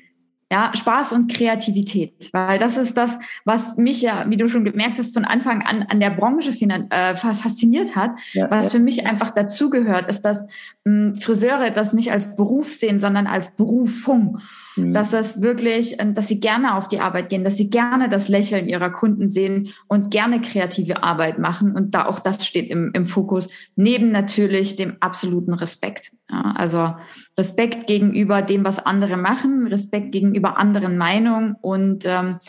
Ja, 0.51 0.71
Spaß 0.75 1.13
und 1.13 1.31
Kreativität, 1.31 2.29
weil 2.33 2.57
das 2.57 2.77
ist 2.77 2.97
das, 2.97 3.19
was 3.45 3.77
mich 3.77 4.01
ja, 4.01 4.25
wie 4.29 4.37
du 4.37 4.49
schon 4.49 4.65
gemerkt 4.65 4.97
hast, 4.97 5.13
von 5.13 5.23
Anfang 5.23 5.61
an 5.61 5.83
an 5.83 5.99
der 5.99 6.09
Branche 6.09 6.49
äh, 6.49 7.15
fasziniert 7.15 7.95
hat. 7.95 8.11
Ja, 8.33 8.49
was 8.49 8.65
ja. 8.65 8.71
für 8.71 8.83
mich 8.83 9.05
einfach 9.05 9.29
dazugehört, 9.29 10.09
ist, 10.09 10.21
dass 10.21 10.47
mh, 10.85 11.11
hm, 11.11 11.17
Friseure 11.17 11.69
das 11.69 11.93
nicht 11.93 12.11
als 12.11 12.35
Beruf 12.35 12.73
sehen, 12.73 12.99
sondern 12.99 13.27
als 13.27 13.57
Berufung. 13.57 14.39
Mhm. 14.79 14.93
Dass 14.93 15.11
das 15.11 15.41
wirklich, 15.41 15.99
äh, 15.99 16.13
dass 16.13 16.27
sie 16.27 16.39
gerne 16.39 16.75
auf 16.75 16.87
die 16.87 16.99
Arbeit 16.99 17.29
gehen, 17.29 17.43
dass 17.43 17.57
sie 17.57 17.69
gerne 17.69 18.09
das 18.09 18.27
Lächeln 18.27 18.67
ihrer 18.67 18.89
Kunden 18.89 19.29
sehen 19.29 19.69
und 19.87 20.11
gerne 20.11 20.41
kreative 20.41 21.03
Arbeit 21.03 21.39
machen. 21.39 21.73
Und 21.73 21.95
da 21.95 22.05
auch 22.05 22.19
das 22.19 22.45
steht 22.45 22.69
im, 22.69 22.91
im 22.93 23.07
Fokus, 23.07 23.49
neben 23.75 24.11
natürlich 24.11 24.75
dem 24.75 24.97
absoluten 24.99 25.53
Respekt. 25.53 26.11
Ja, 26.29 26.53
also 26.55 26.95
Respekt 27.37 27.87
gegenüber 27.87 28.41
dem, 28.41 28.63
was 28.63 28.79
andere 28.79 29.17
machen, 29.17 29.67
Respekt 29.67 30.11
gegenüber 30.11 30.57
anderen 30.57 30.97
Meinungen 30.97 31.55
und 31.61 32.05
ähm, 32.05 32.39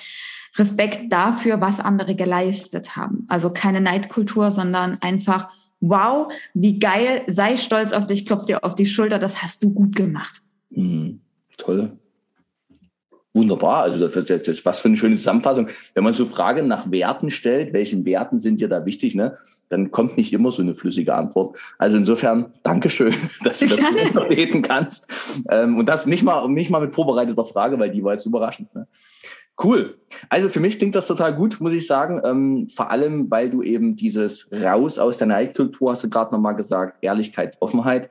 Respekt 0.56 1.12
dafür, 1.12 1.60
was 1.60 1.80
andere 1.80 2.14
geleistet 2.14 2.96
haben. 2.96 3.24
Also 3.28 3.50
keine 3.50 3.80
Neidkultur, 3.80 4.50
sondern 4.50 4.98
einfach, 5.00 5.48
wow, 5.80 6.32
wie 6.54 6.78
geil, 6.78 7.22
sei 7.28 7.56
stolz 7.56 7.92
auf 7.92 8.06
dich, 8.06 8.26
klopf 8.26 8.46
dir 8.46 8.64
auf 8.64 8.74
die 8.74 8.86
Schulter, 8.86 9.18
das 9.18 9.42
hast 9.42 9.62
du 9.62 9.72
gut 9.72 9.94
gemacht. 9.94 10.42
Mhm. 10.70 11.20
Toll. 11.56 11.99
Wunderbar, 13.32 13.82
also 13.82 14.04
das 14.04 14.16
ist 14.16 14.48
jetzt 14.48 14.66
was 14.66 14.80
für 14.80 14.88
eine 14.88 14.96
schöne 14.96 15.14
Zusammenfassung. 15.14 15.68
Wenn 15.94 16.02
man 16.02 16.12
so 16.12 16.24
Fragen 16.24 16.66
nach 16.66 16.90
Werten 16.90 17.30
stellt, 17.30 17.72
welchen 17.72 18.04
Werten 18.04 18.40
sind 18.40 18.60
dir 18.60 18.66
da 18.66 18.84
wichtig, 18.84 19.14
ne, 19.14 19.36
dann 19.68 19.92
kommt 19.92 20.16
nicht 20.16 20.32
immer 20.32 20.50
so 20.50 20.62
eine 20.62 20.74
flüssige 20.74 21.14
Antwort. 21.14 21.56
Also 21.78 21.96
insofern, 21.96 22.52
Dankeschön, 22.64 23.14
dass 23.44 23.60
du 23.60 23.68
das 23.68 23.78
reden 24.28 24.62
kannst. 24.62 25.06
Ähm, 25.48 25.78
und 25.78 25.86
das 25.86 26.06
nicht 26.06 26.24
mal, 26.24 26.48
nicht 26.48 26.70
mal 26.70 26.80
mit 26.80 26.92
vorbereiteter 26.92 27.44
Frage, 27.44 27.78
weil 27.78 27.90
die 27.90 28.02
war 28.02 28.14
jetzt 28.14 28.26
überraschend. 28.26 28.74
Ne? 28.74 28.88
Cool. 29.62 29.98
Also 30.28 30.48
für 30.48 30.58
mich 30.58 30.78
klingt 30.78 30.96
das 30.96 31.06
total 31.06 31.32
gut, 31.32 31.60
muss 31.60 31.72
ich 31.72 31.86
sagen. 31.86 32.20
Ähm, 32.24 32.68
vor 32.68 32.90
allem, 32.90 33.30
weil 33.30 33.48
du 33.48 33.62
eben 33.62 33.94
dieses 33.94 34.50
Raus 34.50 34.98
aus 34.98 35.18
der 35.18 35.28
Neidkultur, 35.28 35.92
hast 35.92 36.02
du 36.02 36.10
gerade 36.10 36.32
nochmal 36.34 36.56
gesagt, 36.56 36.98
Ehrlichkeit, 37.00 37.56
Offenheit, 37.60 38.10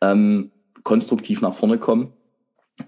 ähm, 0.00 0.52
konstruktiv 0.84 1.40
nach 1.40 1.54
vorne 1.54 1.78
kommen 1.78 2.12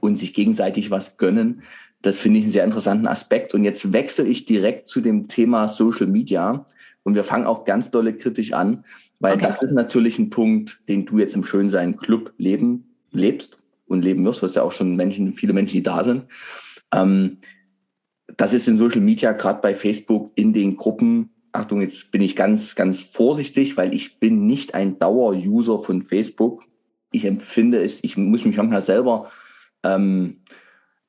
und 0.00 0.16
sich 0.16 0.35
gegenseitig 0.35 0.90
was 0.90 1.16
gönnen. 1.16 1.62
Das 2.02 2.18
finde 2.18 2.38
ich 2.38 2.44
einen 2.44 2.52
sehr 2.52 2.64
interessanten 2.64 3.07
Aspekt. 3.07 3.54
Und 3.54 3.64
jetzt 3.64 3.92
wechsle 3.92 4.24
ich 4.24 4.44
direkt 4.44 4.87
zu 4.87 5.00
dem 5.00 5.28
Thema 5.28 5.68
Social 5.68 6.07
Media. 6.07 6.66
Und 7.02 7.14
wir 7.14 7.24
fangen 7.24 7.46
auch 7.46 7.64
ganz 7.64 7.90
dolle 7.90 8.14
kritisch 8.14 8.52
an, 8.52 8.85
weil 9.20 9.35
okay. 9.35 9.46
das 9.46 9.62
ist 9.62 9.72
natürlich 9.72 10.18
ein 10.18 10.30
Punkt, 10.30 10.80
den 10.88 11.04
du 11.07 11.18
jetzt 11.18 11.35
im 11.35 11.44
Schönsein 11.44 11.96
Club 11.96 12.33
leben, 12.38 12.94
lebst 13.11 13.57
und 13.87 14.02
leben 14.02 14.24
wirst. 14.24 14.42
Du 14.42 14.46
hast 14.46 14.57
ja 14.57 14.62
auch 14.62 14.72
schon 14.72 14.96
Menschen, 14.96 15.35
viele 15.35 15.52
Menschen, 15.52 15.74
die 15.74 15.83
da 15.83 16.02
sind. 16.02 16.24
Ähm, 16.92 17.38
das 18.37 18.54
ist 18.54 18.68
in 18.68 18.78
Social 18.78 19.00
Media, 19.00 19.33
gerade 19.33 19.61
bei 19.61 19.74
Facebook, 19.74 20.33
in 20.35 20.52
den 20.52 20.76
Gruppen. 20.76 21.30
Achtung, 21.52 21.83
jetzt 21.83 22.11
bin 22.11 22.22
ich 22.22 22.37
ganz, 22.37 22.74
ganz 22.74 23.02
vorsichtig, 23.04 23.76
weil 23.76 23.94
ich 23.94 24.18
bin 24.18 24.46
nicht 24.46 24.74
ein 24.74 24.98
Dauer-User 24.98 25.78
von 25.78 26.02
Facebook. 26.02 26.64
Ich 27.12 27.24
empfinde 27.26 27.83
es, 27.83 28.02
ich 28.02 28.16
muss 28.16 28.44
mich 28.44 28.57
manchmal 28.57 28.83
selber, 28.83 29.30
ähm, 29.85 30.38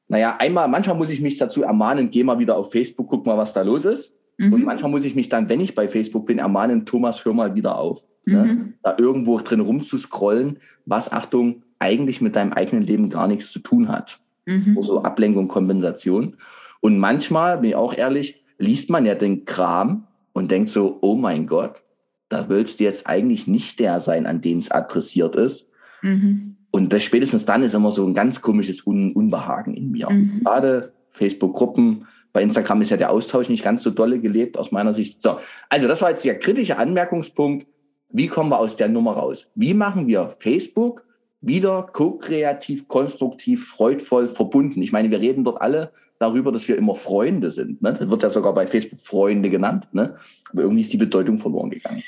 naja, 0.07 0.37
einmal, 0.37 0.67
manchmal 0.67 0.97
muss 0.97 1.09
ich 1.09 1.21
mich 1.21 1.37
dazu 1.37 1.63
ermahnen, 1.63 2.11
geh 2.11 2.23
mal 2.23 2.37
wieder 2.37 2.55
auf 2.55 2.71
Facebook, 2.71 3.09
guck 3.09 3.25
mal, 3.25 3.37
was 3.37 3.53
da 3.53 3.63
los 3.63 3.85
ist. 3.85 4.13
Mhm. 4.37 4.53
Und 4.53 4.63
manchmal 4.63 4.91
muss 4.91 5.05
ich 5.05 5.15
mich 5.15 5.29
dann, 5.29 5.49
wenn 5.49 5.61
ich 5.61 5.73
bei 5.73 5.87
Facebook 5.87 6.25
bin, 6.25 6.39
ermahnen, 6.39 6.85
Thomas, 6.85 7.25
hör 7.25 7.33
mal 7.33 7.55
wieder 7.55 7.77
auf. 7.77 8.03
Ne? 8.25 8.43
Mhm. 8.43 8.47
Ne? 8.47 8.73
Da 8.83 8.95
irgendwo 8.97 9.39
drin 9.39 9.61
rumzuscrollen, 9.61 10.59
was, 10.85 11.11
Achtung, 11.11 11.63
eigentlich 11.79 12.21
mit 12.21 12.35
deinem 12.35 12.53
eigenen 12.53 12.83
Leben 12.83 13.09
gar 13.09 13.27
nichts 13.27 13.51
zu 13.51 13.59
tun 13.59 13.87
hat. 13.87 14.19
Mhm. 14.45 14.77
So 14.81 15.03
Ablenkung, 15.03 15.47
Kompensation. 15.47 16.37
Und 16.81 16.99
manchmal, 16.99 17.59
bin 17.59 17.71
ich 17.71 17.75
auch 17.75 17.95
ehrlich, 17.95 18.43
liest 18.57 18.89
man 18.89 19.05
ja 19.05 19.15
den 19.15 19.45
Kram 19.45 20.07
und 20.33 20.51
denkt 20.51 20.69
so, 20.69 20.99
oh 21.01 21.15
mein 21.15 21.47
Gott, 21.47 21.81
da 22.29 22.49
willst 22.49 22.79
du 22.79 22.83
jetzt 22.83 23.07
eigentlich 23.07 23.47
nicht 23.47 23.79
der 23.79 23.99
sein, 23.99 24.25
an 24.25 24.41
den 24.41 24.59
es 24.59 24.71
adressiert 24.71 25.35
ist. 25.35 25.69
Mhm. 26.01 26.57
Und 26.75 26.91
das, 26.91 27.03
spätestens 27.03 27.45
dann 27.45 27.63
ist 27.63 27.73
immer 27.73 27.93
so 27.93 28.05
ein 28.05 28.13
ganz 28.13 28.41
komisches 28.41 28.85
Un 28.85 29.13
Unbehagen 29.13 29.75
in 29.75 29.91
mir. 29.93 30.09
Mhm. 30.09 30.41
Gerade 30.43 30.91
Facebook-Gruppen, 31.11 32.05
bei 32.33 32.43
Instagram 32.43 32.81
ist 32.81 32.91
ja 32.91 32.97
der 32.97 33.11
Austausch 33.11 33.47
nicht 33.47 33.63
ganz 33.63 33.81
so 33.81 33.91
dolle 33.91 34.19
gelebt 34.19 34.57
aus 34.57 34.73
meiner 34.73 34.93
Sicht. 34.93 35.21
So, 35.21 35.37
also 35.69 35.87
das 35.87 36.01
war 36.01 36.09
jetzt 36.09 36.25
der 36.25 36.37
kritische 36.37 36.77
Anmerkungspunkt. 36.77 37.65
Wie 38.09 38.27
kommen 38.27 38.49
wir 38.49 38.59
aus 38.59 38.75
der 38.75 38.89
Nummer 38.89 39.13
raus? 39.13 39.49
Wie 39.55 39.73
machen 39.73 40.07
wir 40.07 40.35
Facebook 40.39 41.05
wieder 41.39 41.83
ko-kreativ, 41.83 42.89
konstruktiv, 42.89 43.69
freudvoll 43.69 44.27
verbunden? 44.27 44.81
Ich 44.81 44.91
meine, 44.91 45.09
wir 45.09 45.21
reden 45.21 45.45
dort 45.45 45.61
alle 45.61 45.93
darüber, 46.19 46.51
dass 46.51 46.67
wir 46.67 46.77
immer 46.77 46.95
Freunde 46.95 47.51
sind. 47.51 47.81
Ne? 47.81 47.93
Das 47.93 48.09
wird 48.09 48.21
ja 48.21 48.29
sogar 48.29 48.53
bei 48.53 48.67
Facebook 48.67 48.99
Freunde 48.99 49.49
genannt. 49.49 49.87
Ne? 49.93 50.17
Aber 50.51 50.63
irgendwie 50.63 50.81
ist 50.81 50.91
die 50.91 50.97
Bedeutung 50.97 51.37
verloren 51.37 51.69
gegangen. 51.69 52.03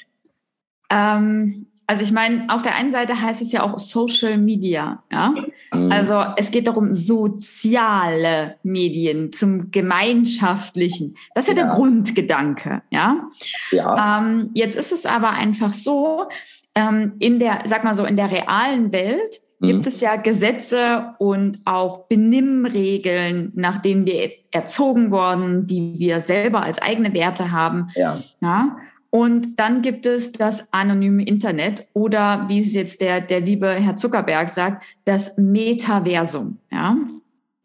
Ähm, 0.89 1.67
also 1.89 2.03
ich 2.03 2.11
meine, 2.11 2.45
auf 2.49 2.61
der 2.61 2.75
einen 2.75 2.91
Seite 2.91 3.21
heißt 3.21 3.41
es 3.41 3.53
ja 3.53 3.63
auch 3.63 3.79
Social 3.79 4.37
Media, 4.37 5.03
ja. 5.09 5.33
Mhm. 5.73 5.91
Also 5.91 6.21
es 6.35 6.51
geht 6.51 6.67
darum, 6.67 6.93
soziale 6.93 8.57
Medien 8.61 9.31
zum 9.31 9.71
Gemeinschaftlichen. 9.71 11.15
Das 11.33 11.47
ist 11.47 11.55
ja, 11.55 11.63
ja 11.63 11.69
der 11.69 11.75
Grundgedanke, 11.75 12.81
ja. 12.89 13.27
ja. 13.71 14.19
Ähm, 14.19 14.49
jetzt 14.53 14.75
ist 14.75 14.91
es 14.91 15.05
aber 15.05 15.29
einfach 15.29 15.71
so, 15.71 16.27
ähm, 16.75 17.13
in 17.19 17.39
der, 17.39 17.61
sag 17.63 17.85
mal 17.85 17.95
so, 17.95 18.03
in 18.03 18.17
der 18.17 18.31
realen 18.31 18.91
Welt 18.91 19.39
gibt 19.61 19.85
mhm. 19.85 19.87
es 19.87 20.01
ja 20.01 20.17
Gesetze 20.17 21.15
und 21.17 21.59
auch 21.65 22.07
Benimmregeln, 22.07 23.51
nach 23.55 23.79
denen 23.79 24.05
wir 24.05 24.29
erzogen 24.51 25.09
worden, 25.09 25.65
die 25.65 25.95
wir 25.97 26.19
selber 26.19 26.63
als 26.63 26.79
eigene 26.79 27.13
Werte 27.13 27.51
haben. 27.51 27.87
Ja. 27.95 28.17
ja? 28.41 28.77
Und 29.09 29.57
dann 29.57 29.81
gibt 29.81 30.05
es 30.05 30.31
das 30.31 30.71
anonyme 30.73 31.23
Internet 31.23 31.87
oder 31.93 32.45
wie 32.47 32.59
es 32.59 32.73
jetzt 32.73 33.01
der, 33.01 33.21
der 33.21 33.39
liebe 33.39 33.69
Herr 33.69 33.95
Zuckerberg 33.95 34.49
sagt, 34.49 34.83
das 35.05 35.37
Metaversum. 35.37 36.59
Ja. 36.71 36.97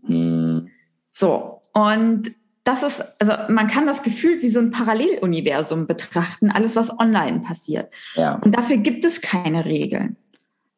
Mhm. 0.02 0.70
So. 1.09 1.61
Und 1.72 2.33
das 2.64 2.83
ist, 2.83 3.05
also 3.18 3.33
man 3.52 3.66
kann 3.66 3.87
das 3.87 4.02
Gefühl 4.02 4.40
wie 4.40 4.48
so 4.48 4.61
ein 4.61 4.70
Paralleluniversum 4.70 5.87
betrachten, 5.87 6.50
alles 6.50 6.76
was 6.76 6.96
online 6.98 7.40
passiert. 7.40 7.92
Ja. 8.14 8.35
Und 8.37 8.57
dafür 8.57 8.76
gibt 8.76 9.05
es 9.05 9.20
keine 9.20 9.64
Regeln. 9.64 10.16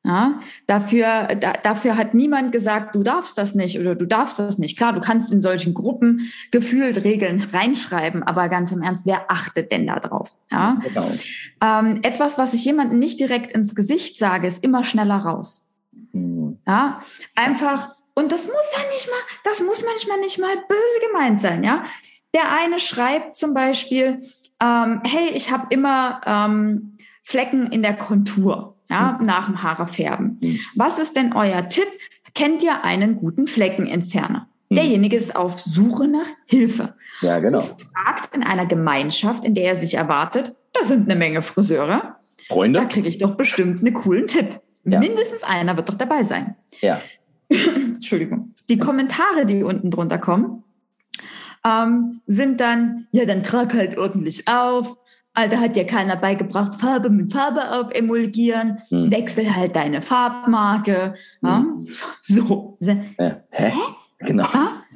Ja, 0.06 0.40
dafür, 0.66 1.28
da, 1.40 1.54
dafür 1.54 1.96
hat 1.96 2.12
niemand 2.12 2.52
gesagt, 2.52 2.94
du 2.94 3.02
darfst 3.02 3.38
das 3.38 3.54
nicht 3.54 3.80
oder 3.80 3.94
du 3.94 4.04
darfst 4.04 4.38
das 4.38 4.58
nicht. 4.58 4.76
Klar, 4.76 4.92
du 4.92 5.00
kannst 5.00 5.32
in 5.32 5.40
solchen 5.40 5.72
Gruppen 5.72 6.30
gefühlt 6.50 7.04
Regeln 7.04 7.40
reinschreiben, 7.40 8.22
aber 8.22 8.50
ganz 8.50 8.70
im 8.70 8.82
Ernst, 8.82 9.06
wer 9.06 9.30
achtet 9.30 9.72
denn 9.72 9.86
da 9.86 9.98
drauf? 10.00 10.36
Ja? 10.50 10.78
Genau. 10.82 11.10
Ähm, 11.62 12.00
etwas, 12.02 12.36
was 12.36 12.52
ich 12.52 12.66
jemandem 12.66 12.98
nicht 12.98 13.18
direkt 13.18 13.52
ins 13.52 13.74
Gesicht 13.74 14.18
sage, 14.18 14.46
ist 14.46 14.62
immer 14.62 14.84
schneller 14.84 15.16
raus. 15.16 15.66
Mhm. 16.12 16.58
Ja, 16.66 17.00
einfach, 17.34 17.94
und 18.14 18.30
das 18.30 18.46
muss 18.46 18.74
ja 18.76 18.80
nicht 18.92 19.08
mal, 19.08 19.20
das 19.44 19.62
muss 19.62 19.82
manchmal 19.86 20.20
nicht 20.20 20.38
mal 20.38 20.54
böse 20.68 21.06
gemeint 21.06 21.40
sein, 21.40 21.64
ja. 21.64 21.82
Der 22.34 22.52
eine 22.52 22.78
schreibt 22.78 23.36
zum 23.36 23.54
Beispiel, 23.54 24.20
ähm, 24.62 25.00
hey, 25.04 25.30
ich 25.32 25.50
habe 25.50 25.68
immer 25.70 26.20
ähm, 26.26 26.98
Flecken 27.22 27.68
in 27.72 27.82
der 27.82 27.96
Kontur 27.96 28.73
ja, 28.90 29.16
mhm. 29.18 29.26
nach 29.26 29.46
dem 29.46 29.62
Haare 29.62 29.86
färben. 29.86 30.38
Mhm. 30.40 30.60
Was 30.74 30.98
ist 30.98 31.16
denn 31.16 31.32
euer 31.32 31.68
Tipp? 31.68 31.88
Kennt 32.34 32.62
ihr 32.62 32.84
einen 32.84 33.16
guten 33.16 33.46
Fleckenentferner? 33.46 34.48
Mhm. 34.68 34.76
Derjenige 34.76 35.16
ist 35.16 35.36
auf 35.36 35.58
Suche 35.58 36.08
nach 36.08 36.26
Hilfe. 36.46 36.94
Ja, 37.20 37.38
genau. 37.38 37.58
Und 37.58 37.82
fragt 37.82 38.34
in 38.34 38.42
einer 38.42 38.66
Gemeinschaft, 38.66 39.44
in 39.44 39.54
der 39.54 39.64
er 39.64 39.76
sich 39.76 39.94
erwartet, 39.94 40.54
da 40.72 40.86
sind 40.86 41.04
eine 41.04 41.16
Menge 41.16 41.42
Friseure. 41.42 42.16
Freunde? 42.48 42.80
Da 42.80 42.86
kriege 42.86 43.08
ich 43.08 43.18
doch 43.18 43.36
bestimmt 43.36 43.80
einen 43.80 43.94
coolen 43.94 44.26
Tipp. 44.26 44.60
Ja. 44.84 45.00
Mindestens 45.00 45.42
einer 45.42 45.76
wird 45.76 45.88
doch 45.88 45.94
dabei 45.94 46.22
sein. 46.22 46.56
Ja. 46.80 47.00
Entschuldigung. 47.48 48.54
Die 48.68 48.78
Kommentare, 48.78 49.46
die 49.46 49.62
unten 49.62 49.90
drunter 49.90 50.18
kommen, 50.18 50.62
ähm, 51.66 52.20
sind 52.26 52.60
dann, 52.60 53.06
ja, 53.12 53.24
dann 53.24 53.42
trag 53.42 53.72
halt 53.72 53.96
ordentlich 53.96 54.46
auf, 54.48 54.96
Alter, 55.34 55.60
hat 55.60 55.74
dir 55.74 55.84
keiner 55.84 56.16
beigebracht, 56.16 56.76
Farbe 56.76 57.10
mit 57.10 57.32
Farbe 57.32 57.72
auf 57.72 57.90
emulgieren, 57.90 58.78
hm. 58.88 59.10
wechsel 59.10 59.54
halt 59.54 59.74
deine 59.74 60.00
Farbmarke. 60.00 61.14
Hm. 61.44 61.88
So. 62.22 62.78
Ja. 62.80 62.94
Hä? 63.18 63.34
Hä? 63.50 63.72
Genau. 64.20 64.46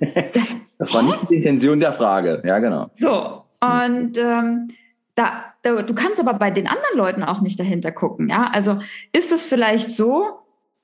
das 0.79 0.95
war 0.95 1.03
nicht 1.03 1.29
die 1.29 1.35
Intention 1.35 1.81
der 1.81 1.93
Frage. 1.93 2.41
Ja, 2.45 2.61
genau. 2.61 2.89
So. 2.97 3.45
Und 3.61 4.17
ähm, 4.17 4.69
da, 5.17 5.45
da, 5.63 5.83
du 5.83 5.95
kannst 5.95 6.21
aber 6.21 6.35
bei 6.35 6.51
den 6.51 6.69
anderen 6.69 6.97
Leuten 6.97 7.25
auch 7.25 7.41
nicht 7.41 7.59
dahinter 7.59 7.91
gucken. 7.91 8.29
Ja, 8.29 8.51
also 8.53 8.79
ist 9.13 9.33
es 9.33 9.47
vielleicht 9.47 9.91
so, 9.91 10.38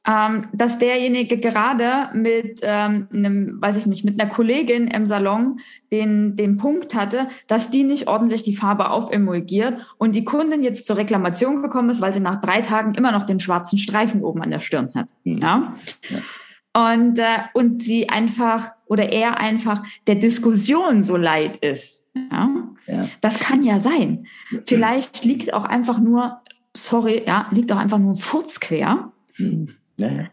ähm, 0.07 0.49
dass 0.53 0.79
derjenige 0.79 1.38
gerade 1.38 2.11
mit 2.14 2.61
ähm, 2.62 3.09
einem, 3.12 3.61
weiß 3.61 3.77
ich 3.77 3.87
nicht, 3.87 4.05
mit 4.05 4.21
einer 4.21 4.31
Kollegin 4.31 4.87
im 4.88 5.07
Salon 5.07 5.61
den, 5.90 6.37
den 6.37 6.57
Punkt 6.59 6.95
hatte, 6.95 7.29
dass 7.47 7.71
die 7.71 7.85
nicht 7.85 8.07
ordentlich 8.07 8.43
die 8.43 8.57
Farbe 8.57 8.90
aufemulgiert 8.90 9.95
und 9.97 10.14
die 10.14 10.25
Kundin 10.25 10.62
jetzt 10.62 10.87
zur 10.87 10.99
Reklamation 10.99 11.62
gekommen 11.62 11.88
ist, 11.88 12.03
weil 12.03 12.12
sie 12.12 12.21
nach 12.21 12.40
drei 12.40 12.61
Tagen 12.61 12.95
immer 12.95 13.12
noch 13.12 13.25
den 13.25 13.40
schwarzen 13.40 13.79
Streifen 13.79 14.23
oben 14.23 14.43
an 14.43 14.51
der 14.51 14.61
Stirn 14.61 14.90
hat. 14.95 15.09
Mhm. 15.25 15.38
Ja? 15.38 15.75
ja. 16.11 16.19
Und, 16.77 17.19
äh, 17.19 17.38
und 17.55 17.81
sie 17.81 18.09
einfach 18.09 18.73
oder 18.87 19.11
er 19.12 19.40
einfach 19.40 19.83
der 20.07 20.17
Diskussion 20.17 21.03
so 21.03 21.17
leid 21.17 21.57
ist. 21.59 22.11
Ja? 22.31 22.51
ja. 22.87 23.05
Das 23.23 23.38
kann 23.38 23.62
ja 23.62 23.81
sein. 23.81 24.27
Vielleicht 24.67 25.25
liegt 25.25 25.55
auch 25.55 25.64
einfach 25.64 25.99
nur, 25.99 26.43
sorry, 26.77 27.23
ja, 27.27 27.47
liegt 27.53 27.73
auch 27.73 27.79
einfach 27.79 27.99
nur 27.99 28.12
ein 28.12 28.17
Furz 28.17 28.61
quer. 28.61 29.12
Mhm 29.38 29.77
ja, 29.97 30.09
ja. 30.09 30.25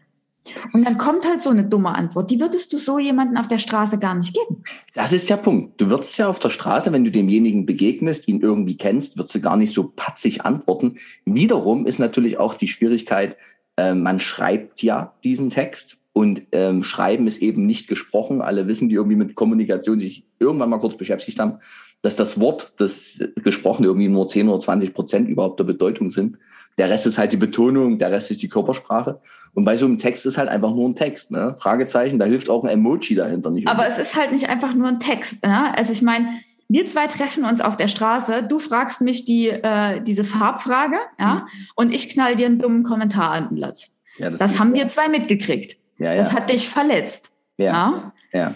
Und 0.72 0.84
dann 0.84 0.98
kommt 0.98 1.24
halt 1.24 1.40
so 1.40 1.50
eine 1.50 1.64
dumme 1.64 1.94
Antwort. 1.94 2.30
Die 2.30 2.40
würdest 2.40 2.72
du 2.72 2.76
so 2.76 2.98
jemanden 2.98 3.36
auf 3.36 3.46
der 3.46 3.58
Straße 3.58 3.98
gar 3.98 4.14
nicht 4.14 4.34
geben. 4.34 4.64
Das 4.92 5.12
ist 5.12 5.30
der 5.30 5.36
Punkt. 5.36 5.80
Du 5.80 5.88
würdest 5.88 6.18
ja 6.18 6.26
auf 6.26 6.40
der 6.40 6.48
Straße, 6.48 6.90
wenn 6.90 7.04
du 7.04 7.12
demjenigen 7.12 7.64
begegnest, 7.64 8.26
ihn 8.26 8.40
irgendwie 8.40 8.76
kennst, 8.76 9.16
würdest 9.16 9.36
du 9.36 9.40
gar 9.40 9.56
nicht 9.56 9.72
so 9.72 9.92
patzig 9.94 10.44
antworten. 10.44 10.96
Wiederum 11.24 11.86
ist 11.86 12.00
natürlich 12.00 12.38
auch 12.38 12.54
die 12.54 12.66
Schwierigkeit, 12.66 13.36
äh, 13.76 13.94
man 13.94 14.18
schreibt 14.18 14.82
ja 14.82 15.14
diesen 15.22 15.50
Text 15.50 15.98
und 16.12 16.42
ähm, 16.52 16.82
Schreiben 16.82 17.26
ist 17.26 17.40
eben 17.40 17.64
nicht 17.64 17.88
gesprochen. 17.88 18.42
Alle 18.42 18.66
wissen, 18.66 18.88
die 18.88 18.96
irgendwie 18.96 19.16
mit 19.16 19.34
Kommunikation 19.34 20.00
sich 20.00 20.26
irgendwann 20.40 20.70
mal 20.70 20.78
kurz 20.78 20.96
beschäftigt 20.96 21.38
haben, 21.38 21.58
dass 22.02 22.16
das 22.16 22.38
Wort, 22.40 22.74
das 22.78 23.20
Gesprochene 23.36 23.86
irgendwie 23.86 24.08
nur 24.08 24.28
10 24.28 24.48
oder 24.48 24.60
20 24.60 24.92
Prozent 24.92 25.28
überhaupt 25.28 25.60
der 25.60 25.64
Bedeutung 25.64 26.10
sind. 26.10 26.36
Der 26.78 26.88
Rest 26.88 27.06
ist 27.06 27.18
halt 27.18 27.32
die 27.32 27.36
Betonung, 27.36 27.98
der 27.98 28.10
Rest 28.10 28.30
ist 28.30 28.42
die 28.42 28.48
Körpersprache. 28.48 29.20
Und 29.54 29.64
bei 29.64 29.76
so 29.76 29.86
einem 29.86 29.98
Text 29.98 30.24
ist 30.24 30.38
halt 30.38 30.48
einfach 30.48 30.70
nur 30.70 30.88
ein 30.88 30.94
Text, 30.94 31.30
ne? 31.30 31.54
Fragezeichen, 31.58 32.18
da 32.18 32.24
hilft 32.24 32.48
auch 32.48 32.64
ein 32.64 32.70
Emoji 32.70 33.14
dahinter 33.14 33.50
nicht. 33.50 33.68
Aber 33.68 33.86
es 33.86 33.98
ist 33.98 34.16
halt 34.16 34.32
nicht 34.32 34.48
einfach 34.48 34.74
nur 34.74 34.88
ein 34.88 35.00
Text, 35.00 35.44
ne? 35.44 35.76
Also 35.76 35.92
ich 35.92 36.02
meine, 36.02 36.40
wir 36.68 36.86
zwei 36.86 37.06
treffen 37.06 37.44
uns 37.44 37.60
auf 37.60 37.76
der 37.76 37.88
Straße, 37.88 38.44
du 38.44 38.58
fragst 38.58 39.02
mich 39.02 39.26
die, 39.26 39.48
äh, 39.48 40.00
diese 40.00 40.24
Farbfrage, 40.24 40.96
ja, 41.18 41.34
mhm. 41.34 41.48
und 41.74 41.94
ich 41.94 42.08
knall 42.08 42.36
dir 42.36 42.46
einen 42.46 42.58
dummen 42.58 42.82
Kommentar 42.82 43.32
an 43.32 43.48
den 43.48 43.58
Platz. 43.58 43.94
Ja, 44.16 44.30
das, 44.30 44.38
das 44.38 44.58
haben 44.58 44.74
wir 44.74 44.88
zwei 44.88 45.08
mitgekriegt. 45.08 45.76
Ja, 45.98 46.12
ja. 46.12 46.16
Das 46.16 46.32
hat 46.32 46.50
dich 46.50 46.68
verletzt. 46.68 47.36
Ja. 47.58 48.12
ja. 48.32 48.40
ja. 48.40 48.54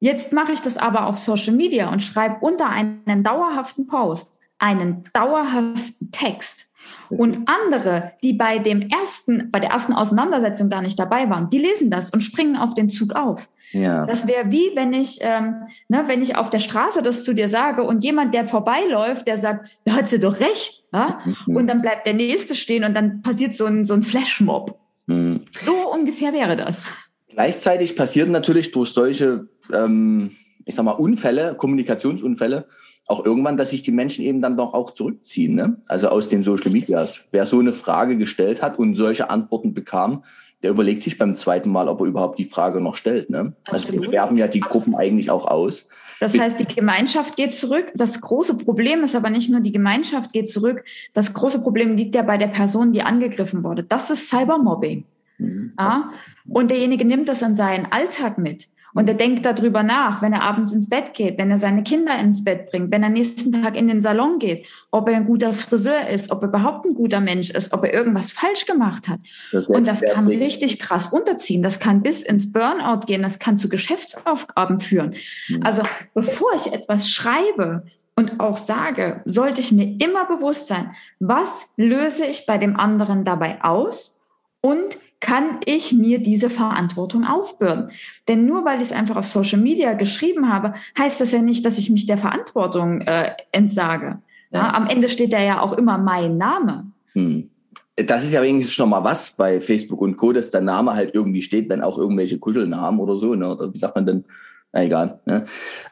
Jetzt 0.00 0.32
mache 0.32 0.52
ich 0.52 0.60
das 0.60 0.78
aber 0.78 1.06
auf 1.06 1.18
Social 1.18 1.54
Media 1.54 1.90
und 1.90 2.02
schreibe 2.02 2.36
unter 2.40 2.68
einen 2.68 3.22
dauerhaften 3.22 3.86
Post 3.86 4.30
einen 4.62 5.02
dauerhaften 5.12 6.12
Text. 6.12 6.68
Und 7.10 7.40
andere, 7.46 8.12
die 8.22 8.32
bei 8.32 8.58
dem 8.58 8.88
ersten, 8.88 9.50
bei 9.50 9.60
der 9.60 9.70
ersten 9.70 9.92
Auseinandersetzung 9.92 10.70
gar 10.70 10.80
nicht 10.80 10.98
dabei 10.98 11.28
waren, 11.28 11.50
die 11.50 11.58
lesen 11.58 11.90
das 11.90 12.10
und 12.10 12.22
springen 12.22 12.56
auf 12.56 12.74
den 12.74 12.88
Zug 12.88 13.14
auf. 13.14 13.48
Ja. 13.72 14.06
Das 14.06 14.26
wäre 14.26 14.50
wie, 14.50 14.70
wenn 14.74 14.92
ich, 14.92 15.18
ähm, 15.20 15.56
ne, 15.88 16.04
wenn 16.06 16.22
ich 16.22 16.36
auf 16.36 16.50
der 16.50 16.58
Straße 16.58 17.02
das 17.02 17.24
zu 17.24 17.34
dir 17.34 17.48
sage 17.48 17.82
und 17.82 18.04
jemand, 18.04 18.34
der 18.34 18.46
vorbeiläuft, 18.46 19.26
der 19.26 19.36
sagt, 19.36 19.70
da 19.84 19.94
hat 19.94 20.08
sie 20.08 20.18
doch 20.18 20.40
recht. 20.40 20.84
Ja? 20.92 21.20
Mhm. 21.46 21.56
Und 21.56 21.66
dann 21.66 21.82
bleibt 21.82 22.06
der 22.06 22.14
Nächste 22.14 22.54
stehen 22.54 22.84
und 22.84 22.94
dann 22.94 23.22
passiert 23.22 23.54
so 23.54 23.66
ein, 23.66 23.84
so 23.84 23.94
ein 23.94 24.02
Flashmob. 24.02 24.78
Mhm. 25.06 25.42
So 25.64 25.90
ungefähr 25.92 26.32
wäre 26.32 26.56
das. 26.56 26.86
Gleichzeitig 27.28 27.96
passiert 27.96 28.28
natürlich 28.28 28.72
durch 28.72 28.90
solche, 28.90 29.48
ähm, 29.72 30.32
ich 30.66 30.74
sag 30.74 30.84
mal, 30.84 30.92
Unfälle, 30.92 31.54
Kommunikationsunfälle, 31.56 32.66
auch 33.12 33.24
irgendwann, 33.24 33.56
dass 33.56 33.70
sich 33.70 33.82
die 33.82 33.92
Menschen 33.92 34.24
eben 34.24 34.40
dann 34.40 34.56
doch 34.56 34.72
auch 34.72 34.90
zurückziehen, 34.90 35.54
ne? 35.54 35.76
also 35.86 36.08
aus 36.08 36.28
den 36.28 36.42
Social 36.42 36.72
Medias. 36.72 37.24
Wer 37.30 37.44
so 37.44 37.60
eine 37.60 37.72
Frage 37.72 38.16
gestellt 38.16 38.62
hat 38.62 38.78
und 38.78 38.94
solche 38.94 39.28
Antworten 39.28 39.74
bekam, 39.74 40.24
der 40.62 40.70
überlegt 40.70 41.02
sich 41.02 41.18
beim 41.18 41.34
zweiten 41.34 41.70
Mal, 41.70 41.88
ob 41.88 42.00
er 42.00 42.06
überhaupt 42.06 42.38
die 42.38 42.44
Frage 42.44 42.80
noch 42.80 42.94
stellt. 42.94 43.30
Ne? 43.30 43.52
Also 43.64 43.92
wir 43.92 44.10
werben 44.12 44.36
ja 44.36 44.46
die 44.46 44.60
Gruppen 44.60 44.94
eigentlich 44.94 45.30
auch 45.30 45.46
aus. 45.46 45.88
Das 46.20 46.38
heißt, 46.38 46.60
die 46.60 46.72
Gemeinschaft 46.72 47.36
geht 47.36 47.52
zurück. 47.52 47.92
Das 47.94 48.20
große 48.20 48.56
Problem 48.56 49.02
ist 49.02 49.16
aber 49.16 49.28
nicht 49.28 49.50
nur 49.50 49.60
die 49.60 49.72
Gemeinschaft 49.72 50.32
geht 50.32 50.48
zurück. 50.48 50.84
Das 51.12 51.34
große 51.34 51.60
Problem 51.60 51.96
liegt 51.96 52.14
ja 52.14 52.22
bei 52.22 52.38
der 52.38 52.46
Person, 52.46 52.92
die 52.92 53.02
angegriffen 53.02 53.64
wurde. 53.64 53.82
Das 53.82 54.08
ist 54.08 54.28
Cybermobbing. 54.28 55.04
Mhm. 55.38 55.72
Ja? 55.78 56.12
Und 56.48 56.70
derjenige 56.70 57.04
nimmt 57.04 57.28
das 57.28 57.42
in 57.42 57.56
seinen 57.56 57.86
Alltag 57.90 58.38
mit. 58.38 58.68
Und 58.94 59.08
er 59.08 59.14
denkt 59.14 59.46
darüber 59.46 59.82
nach, 59.82 60.22
wenn 60.22 60.32
er 60.32 60.42
abends 60.42 60.72
ins 60.72 60.88
Bett 60.88 61.14
geht, 61.14 61.38
wenn 61.38 61.50
er 61.50 61.58
seine 61.58 61.82
Kinder 61.82 62.18
ins 62.18 62.44
Bett 62.44 62.70
bringt, 62.70 62.90
wenn 62.90 63.02
er 63.02 63.08
nächsten 63.08 63.52
Tag 63.52 63.76
in 63.76 63.88
den 63.88 64.00
Salon 64.00 64.38
geht, 64.38 64.66
ob 64.90 65.08
er 65.08 65.16
ein 65.16 65.24
guter 65.24 65.52
Friseur 65.52 66.08
ist, 66.08 66.30
ob 66.30 66.42
er 66.42 66.48
überhaupt 66.48 66.84
ein 66.84 66.94
guter 66.94 67.20
Mensch 67.20 67.50
ist, 67.50 67.72
ob 67.72 67.84
er 67.84 67.94
irgendwas 67.94 68.32
falsch 68.32 68.66
gemacht 68.66 69.08
hat. 69.08 69.20
Das 69.52 69.68
und 69.68 69.86
das 69.86 70.02
kann 70.02 70.26
richtig 70.26 70.78
krass 70.78 71.12
runterziehen. 71.12 71.62
Das 71.62 71.78
kann 71.78 72.02
bis 72.02 72.22
ins 72.22 72.52
Burnout 72.52 73.06
gehen. 73.06 73.22
Das 73.22 73.38
kann 73.38 73.56
zu 73.56 73.68
Geschäftsaufgaben 73.68 74.80
führen. 74.80 75.14
Mhm. 75.48 75.62
Also 75.62 75.82
bevor 76.14 76.54
ich 76.54 76.72
etwas 76.72 77.10
schreibe, 77.10 77.84
und 78.14 78.40
auch 78.40 78.58
sage, 78.58 79.22
sollte 79.24 79.62
ich 79.62 79.72
mir 79.72 79.96
immer 79.98 80.26
bewusst 80.26 80.66
sein, 80.66 80.94
was 81.18 81.72
löse 81.76 82.26
ich 82.26 82.44
bei 82.46 82.58
dem 82.58 82.76
anderen 82.76 83.24
dabei 83.24 83.64
aus 83.64 84.20
und 84.60 84.98
kann 85.22 85.60
ich 85.64 85.92
mir 85.92 86.18
diese 86.18 86.50
Verantwortung 86.50 87.24
aufbürden. 87.24 87.90
Denn 88.26 88.44
nur 88.44 88.64
weil 88.64 88.78
ich 88.78 88.88
es 88.88 88.92
einfach 88.92 89.16
auf 89.16 89.26
Social 89.26 89.60
Media 89.60 89.94
geschrieben 89.94 90.52
habe, 90.52 90.74
heißt 90.98 91.20
das 91.20 91.30
ja 91.30 91.40
nicht, 91.40 91.64
dass 91.64 91.78
ich 91.78 91.90
mich 91.90 92.06
der 92.06 92.18
Verantwortung 92.18 93.00
äh, 93.02 93.30
entsage. 93.52 94.18
Ja. 94.50 94.58
Ja, 94.58 94.74
am 94.74 94.88
Ende 94.88 95.08
steht 95.08 95.32
da 95.32 95.40
ja 95.40 95.60
auch 95.60 95.72
immer 95.74 95.96
mein 95.96 96.36
Name. 96.36 96.90
Hm. 97.12 97.48
Das 97.94 98.24
ist 98.24 98.32
ja 98.32 98.42
wenigstens 98.42 98.74
schon 98.74 98.90
mal 98.90 99.04
was 99.04 99.30
bei 99.30 99.60
Facebook 99.60 100.00
und 100.00 100.16
Co., 100.16 100.32
dass 100.32 100.50
der 100.50 100.60
Name 100.60 100.94
halt 100.94 101.14
irgendwie 101.14 101.42
steht, 101.42 101.68
wenn 101.68 101.82
auch 101.82 101.98
irgendwelche 101.98 102.38
Kuschelnamen 102.38 102.98
oder 102.98 103.16
so, 103.16 103.34
ne? 103.34 103.54
oder 103.54 103.72
wie 103.72 103.78
sagt 103.78 103.94
man 103.94 104.06
denn? 104.06 104.24
Na 104.72 104.82
egal. 104.82 105.20
Ne? 105.24 105.44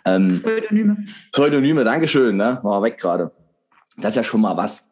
Ähm, 0.06 0.34
Pseudonyme. 0.34 0.96
Pseudonyme, 1.30 1.84
Dankeschön, 1.84 2.36
ne? 2.36 2.58
war 2.62 2.82
weg 2.82 2.98
gerade. 2.98 3.30
Das 3.96 4.12
ist 4.12 4.16
ja 4.16 4.24
schon 4.24 4.40
mal 4.40 4.56
was. 4.56 4.88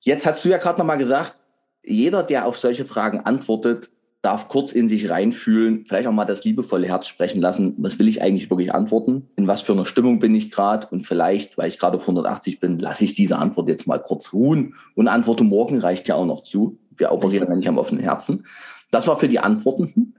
Jetzt 0.00 0.24
hast 0.24 0.44
du 0.44 0.48
ja 0.48 0.56
gerade 0.56 0.78
noch 0.78 0.86
mal 0.86 0.96
gesagt, 0.96 1.34
jeder, 1.84 2.22
der 2.22 2.46
auf 2.46 2.56
solche 2.58 2.84
Fragen 2.84 3.20
antwortet, 3.20 3.90
darf 4.24 4.48
kurz 4.48 4.72
in 4.72 4.88
sich 4.88 5.10
reinfühlen, 5.10 5.84
vielleicht 5.84 6.08
auch 6.08 6.12
mal 6.12 6.24
das 6.24 6.44
liebevolle 6.44 6.86
Herz 6.86 7.06
sprechen 7.06 7.42
lassen. 7.42 7.74
Was 7.76 7.98
will 7.98 8.08
ich 8.08 8.22
eigentlich 8.22 8.48
wirklich 8.48 8.72
antworten? 8.72 9.28
In 9.36 9.46
was 9.46 9.60
für 9.60 9.72
einer 9.72 9.84
Stimmung 9.84 10.18
bin 10.18 10.34
ich 10.34 10.50
gerade? 10.50 10.86
Und 10.90 11.06
vielleicht, 11.06 11.58
weil 11.58 11.68
ich 11.68 11.78
gerade 11.78 11.98
auf 11.98 12.02
180 12.02 12.58
bin, 12.58 12.78
lasse 12.78 13.04
ich 13.04 13.14
diese 13.14 13.36
Antwort 13.36 13.68
jetzt 13.68 13.86
mal 13.86 14.00
kurz 14.00 14.32
ruhen 14.32 14.76
und 14.94 15.08
antworte 15.08 15.44
morgen 15.44 15.78
reicht 15.78 16.08
ja 16.08 16.14
auch 16.14 16.24
noch 16.24 16.42
zu. 16.42 16.78
Wir 16.96 17.12
operieren 17.12 17.48
ja 17.48 17.56
nicht 17.56 17.68
am 17.68 17.76
offenen 17.76 18.02
Herzen. 18.02 18.46
Das 18.90 19.06
war 19.08 19.18
für 19.18 19.28
die 19.28 19.40
Antwortenden. 19.40 20.16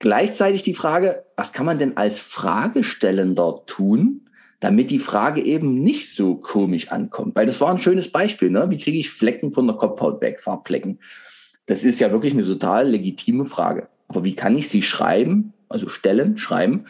Gleichzeitig 0.00 0.62
die 0.62 0.74
Frage, 0.74 1.24
was 1.36 1.52
kann 1.52 1.66
man 1.66 1.78
denn 1.78 1.96
als 1.96 2.20
Fragestellender 2.20 3.62
tun, 3.66 4.28
damit 4.60 4.90
die 4.90 4.98
Frage 4.98 5.42
eben 5.42 5.82
nicht 5.82 6.14
so 6.14 6.36
komisch 6.36 6.92
ankommt. 6.92 7.34
Weil 7.34 7.46
das 7.46 7.60
war 7.60 7.70
ein 7.70 7.78
schönes 7.78 8.12
Beispiel. 8.12 8.50
Ne? 8.50 8.70
Wie 8.70 8.78
kriege 8.78 8.98
ich 8.98 9.10
Flecken 9.10 9.50
von 9.50 9.66
der 9.66 9.76
Kopfhaut 9.76 10.20
weg, 10.20 10.40
Farbflecken? 10.40 11.00
Das 11.66 11.82
ist 11.82 12.00
ja 12.00 12.12
wirklich 12.12 12.34
eine 12.34 12.44
total 12.44 12.88
legitime 12.88 13.46
Frage. 13.46 13.88
Aber 14.08 14.22
wie 14.24 14.34
kann 14.34 14.56
ich 14.56 14.68
sie 14.68 14.82
schreiben, 14.82 15.54
also 15.68 15.88
stellen, 15.88 16.36
schreiben, 16.36 16.84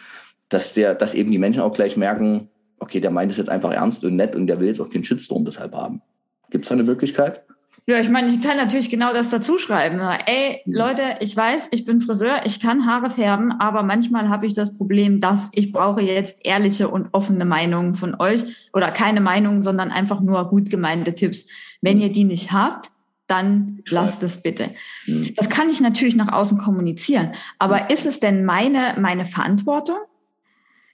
dass, 0.48 0.74
der, 0.74 0.94
dass 0.94 1.14
eben 1.14 1.30
die 1.30 1.38
Menschen 1.38 1.62
auch 1.62 1.72
gleich 1.72 1.96
merken, 1.96 2.48
okay, 2.80 3.00
der 3.00 3.10
meint 3.10 3.30
es 3.30 3.38
jetzt 3.38 3.50
einfach 3.50 3.72
ernst 3.72 4.04
und 4.04 4.16
nett 4.16 4.34
und 4.34 4.46
der 4.46 4.58
will 4.58 4.66
jetzt 4.66 4.80
auch 4.80 4.90
keinen 4.90 5.04
Shitstorm 5.04 5.44
deshalb 5.44 5.74
haben. 5.74 6.02
Gibt 6.50 6.64
es 6.64 6.70
da 6.70 6.74
eine 6.74 6.82
Möglichkeit? 6.82 7.44
Ja, 7.86 7.98
ich 7.98 8.08
meine, 8.08 8.28
ich 8.28 8.40
kann 8.40 8.56
natürlich 8.56 8.90
genau 8.90 9.12
das 9.12 9.30
dazu 9.30 9.58
schreiben. 9.58 10.00
Ey, 10.26 10.62
mhm. 10.64 10.72
Leute, 10.72 11.02
ich 11.20 11.36
weiß, 11.36 11.68
ich 11.72 11.84
bin 11.84 12.00
Friseur, 12.00 12.42
ich 12.44 12.60
kann 12.60 12.86
Haare 12.86 13.10
färben, 13.10 13.52
aber 13.52 13.82
manchmal 13.82 14.28
habe 14.28 14.46
ich 14.46 14.54
das 14.54 14.76
Problem, 14.76 15.20
dass 15.20 15.50
ich 15.54 15.72
brauche 15.72 16.00
jetzt 16.00 16.46
ehrliche 16.46 16.88
und 16.88 17.08
offene 17.12 17.44
Meinungen 17.44 17.94
von 17.94 18.14
euch 18.20 18.44
oder 18.72 18.90
keine 18.90 19.20
Meinungen, 19.20 19.62
sondern 19.62 19.90
einfach 19.90 20.20
nur 20.20 20.48
gut 20.48 20.70
gemeinte 20.70 21.14
Tipps. 21.14 21.46
Wenn 21.80 21.96
mhm. 21.96 22.02
ihr 22.04 22.12
die 22.12 22.24
nicht 22.24 22.52
habt, 22.52 22.90
dann 23.26 23.82
lasst 23.88 24.22
es 24.22 24.42
bitte. 24.42 24.70
Mhm. 25.06 25.34
Das 25.36 25.48
kann 25.48 25.70
ich 25.70 25.80
natürlich 25.80 26.16
nach 26.16 26.32
außen 26.32 26.58
kommunizieren. 26.58 27.34
Aber 27.58 27.90
ist 27.90 28.06
es 28.06 28.20
denn 28.20 28.44
meine, 28.44 28.96
meine 28.98 29.24
Verantwortung? 29.24 29.98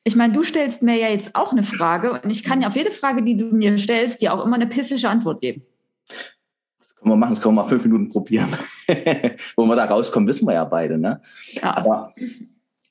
Ich 0.05 0.15
meine, 0.15 0.33
du 0.33 0.45
stellst 0.45 0.83
mir 0.83 0.97
ja 0.97 1.09
jetzt 1.09 1.35
auch 1.35 1.51
eine 1.51 1.65
Frage 1.65 2.13
und 2.13 2.31
ich 2.31 2.45
kann 2.45 2.61
ja 2.61 2.69
auf 2.69 2.77
jede 2.77 2.93
Frage, 2.93 3.25
die 3.25 3.37
du 3.37 3.47
mir 3.47 3.77
stellst, 3.77 4.23
dir 4.23 4.33
auch 4.33 4.45
immer 4.45 4.55
eine 4.55 4.69
pissische 4.69 5.09
Antwort 5.09 5.41
geben. 5.41 5.63
Können 7.07 7.21
wir 7.21 7.25
machen, 7.25 7.41
können 7.41 7.55
wir 7.55 7.63
mal 7.63 7.69
fünf 7.69 7.85
Minuten 7.85 8.09
probieren. 8.09 8.49
Wo 9.57 9.65
wir 9.65 9.77
da 9.77 9.85
rauskommen, 9.85 10.29
wissen 10.29 10.45
wir 10.45 10.55
ja 10.55 10.65
beide. 10.65 10.99
Ne? 10.99 11.21
Ja. 11.53 11.77
Aber 11.77 12.13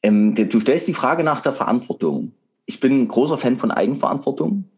ähm, 0.01 0.33
du 0.33 0.57
stellst 0.61 0.87
die 0.87 0.93
Frage 0.93 1.21
nach 1.25 1.41
der 1.41 1.51
Verantwortung. 1.51 2.31
Ich 2.65 2.79
bin 2.79 2.93
ein 2.93 3.07
großer 3.09 3.37
Fan 3.37 3.57
von 3.57 3.71
Eigenverantwortung. 3.71 4.69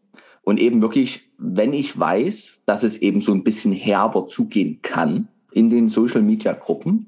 Und 0.42 0.58
eben 0.58 0.82
wirklich, 0.82 1.30
wenn 1.38 1.72
ich 1.72 1.96
weiß, 1.96 2.54
dass 2.66 2.82
es 2.82 2.96
eben 2.98 3.20
so 3.20 3.30
ein 3.30 3.44
bisschen 3.44 3.70
herber 3.70 4.26
zugehen 4.26 4.80
kann 4.82 5.28
in 5.52 5.70
den 5.70 5.88
Social-Media-Gruppen, 5.88 7.06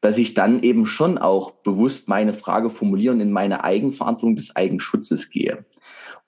dass 0.00 0.16
ich 0.16 0.32
dann 0.32 0.62
eben 0.62 0.86
schon 0.86 1.18
auch 1.18 1.50
bewusst 1.50 2.08
meine 2.08 2.32
Frage 2.32 2.70
formulieren 2.70 3.20
in 3.20 3.30
meine 3.30 3.62
Eigenverantwortung 3.62 4.36
des 4.36 4.56
Eigenschutzes 4.56 5.28
gehe. 5.28 5.66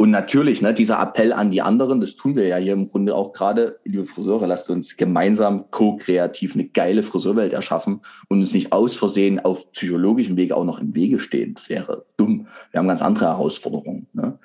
Und 0.01 0.13
natürlich, 0.13 0.63
ne, 0.63 0.73
dieser 0.73 0.99
Appell 0.99 1.31
an 1.31 1.51
die 1.51 1.61
anderen, 1.61 2.01
das 2.01 2.17
tun 2.17 2.35
wir 2.35 2.47
ja 2.47 2.57
hier 2.57 2.73
im 2.73 2.87
Grunde 2.87 3.15
auch 3.15 3.35
gerade, 3.35 3.81
liebe 3.85 4.07
Friseure, 4.07 4.47
lasst 4.47 4.71
uns 4.71 4.97
gemeinsam 4.97 5.71
co-kreativ 5.71 6.55
eine 6.55 6.65
geile 6.69 7.03
Friseurwelt 7.03 7.53
erschaffen 7.53 8.01
und 8.29 8.41
uns 8.41 8.55
nicht 8.55 8.73
aus 8.73 8.97
Versehen 8.97 9.41
auf 9.41 9.71
psychologischem 9.73 10.39
Weg 10.39 10.53
auch 10.53 10.65
noch 10.65 10.81
im 10.81 10.95
Wege 10.95 11.21
stehen. 11.21 11.53
Das 11.53 11.69
wäre 11.69 12.07
dumm. 12.17 12.47
Wir 12.71 12.79
haben 12.79 12.89
ganz 12.89 13.03
andere 13.03 13.27
Herausforderungen. 13.27 14.07
Ne? 14.15 14.39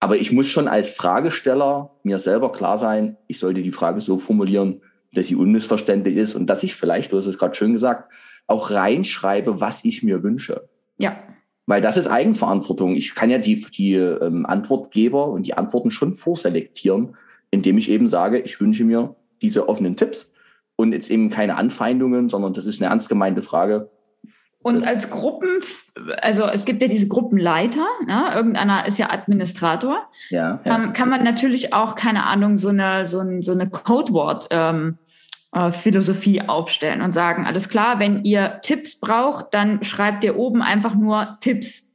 Aber 0.00 0.16
ich 0.16 0.32
muss 0.32 0.48
schon 0.48 0.66
als 0.66 0.90
Fragesteller 0.90 1.92
mir 2.02 2.18
selber 2.18 2.50
klar 2.50 2.76
sein, 2.76 3.16
ich 3.28 3.38
sollte 3.38 3.62
die 3.62 3.70
Frage 3.70 4.00
so 4.00 4.18
formulieren, 4.18 4.80
dass 5.12 5.28
sie 5.28 5.36
unmissverständlich 5.36 6.16
ist 6.16 6.34
und 6.34 6.46
dass 6.50 6.64
ich 6.64 6.74
vielleicht, 6.74 7.12
du 7.12 7.18
hast 7.18 7.26
es 7.26 7.38
gerade 7.38 7.54
schön 7.54 7.74
gesagt, 7.74 8.12
auch 8.48 8.72
reinschreibe, 8.72 9.60
was 9.60 9.84
ich 9.84 10.02
mir 10.02 10.24
wünsche. 10.24 10.68
Ja. 10.98 11.16
Weil 11.66 11.80
das 11.80 11.96
ist 11.96 12.08
Eigenverantwortung. 12.08 12.94
Ich 12.94 13.14
kann 13.14 13.30
ja 13.30 13.38
die, 13.38 13.60
die 13.60 13.94
ähm, 13.94 14.44
Antwortgeber 14.46 15.28
und 15.28 15.46
die 15.46 15.54
Antworten 15.54 15.90
schon 15.90 16.14
vorselektieren, 16.14 17.16
indem 17.50 17.78
ich 17.78 17.90
eben 17.90 18.08
sage, 18.08 18.38
ich 18.38 18.60
wünsche 18.60 18.84
mir 18.84 19.16
diese 19.40 19.68
offenen 19.68 19.96
Tipps 19.96 20.32
und 20.76 20.92
jetzt 20.92 21.10
eben 21.10 21.30
keine 21.30 21.56
Anfeindungen, 21.56 22.28
sondern 22.28 22.52
das 22.52 22.66
ist 22.66 22.82
eine 22.82 22.90
ernst 22.90 23.08
gemeinte 23.08 23.42
Frage. 23.42 23.90
Und 24.64 24.86
als 24.86 25.10
Gruppen, 25.10 25.60
also 26.22 26.44
es 26.46 26.64
gibt 26.64 26.80
ja 26.80 26.88
diese 26.88 27.06
Gruppenleiter, 27.06 27.84
ne? 28.06 28.32
irgendeiner 28.34 28.86
ist 28.86 28.98
ja 28.98 29.10
Administrator, 29.10 30.08
ja, 30.30 30.60
ja. 30.64 30.74
Ähm, 30.74 30.94
kann 30.94 31.10
man 31.10 31.22
natürlich 31.22 31.74
auch, 31.74 31.94
keine 31.94 32.24
Ahnung, 32.24 32.56
so 32.56 32.68
eine, 32.68 33.04
so, 33.04 33.20
ein, 33.20 33.42
so 33.42 33.52
eine 33.52 33.68
Codewort 33.68 34.46
ähm, 34.50 34.96
äh, 35.03 35.03
Philosophie 35.70 36.42
aufstellen 36.42 37.00
und 37.00 37.12
sagen, 37.12 37.46
alles 37.46 37.68
klar, 37.68 37.98
wenn 37.98 38.24
ihr 38.24 38.60
Tipps 38.62 38.98
braucht, 38.98 39.54
dann 39.54 39.82
schreibt 39.84 40.24
ihr 40.24 40.36
oben 40.36 40.62
einfach 40.62 40.94
nur 40.94 41.36
Tipps. 41.40 41.92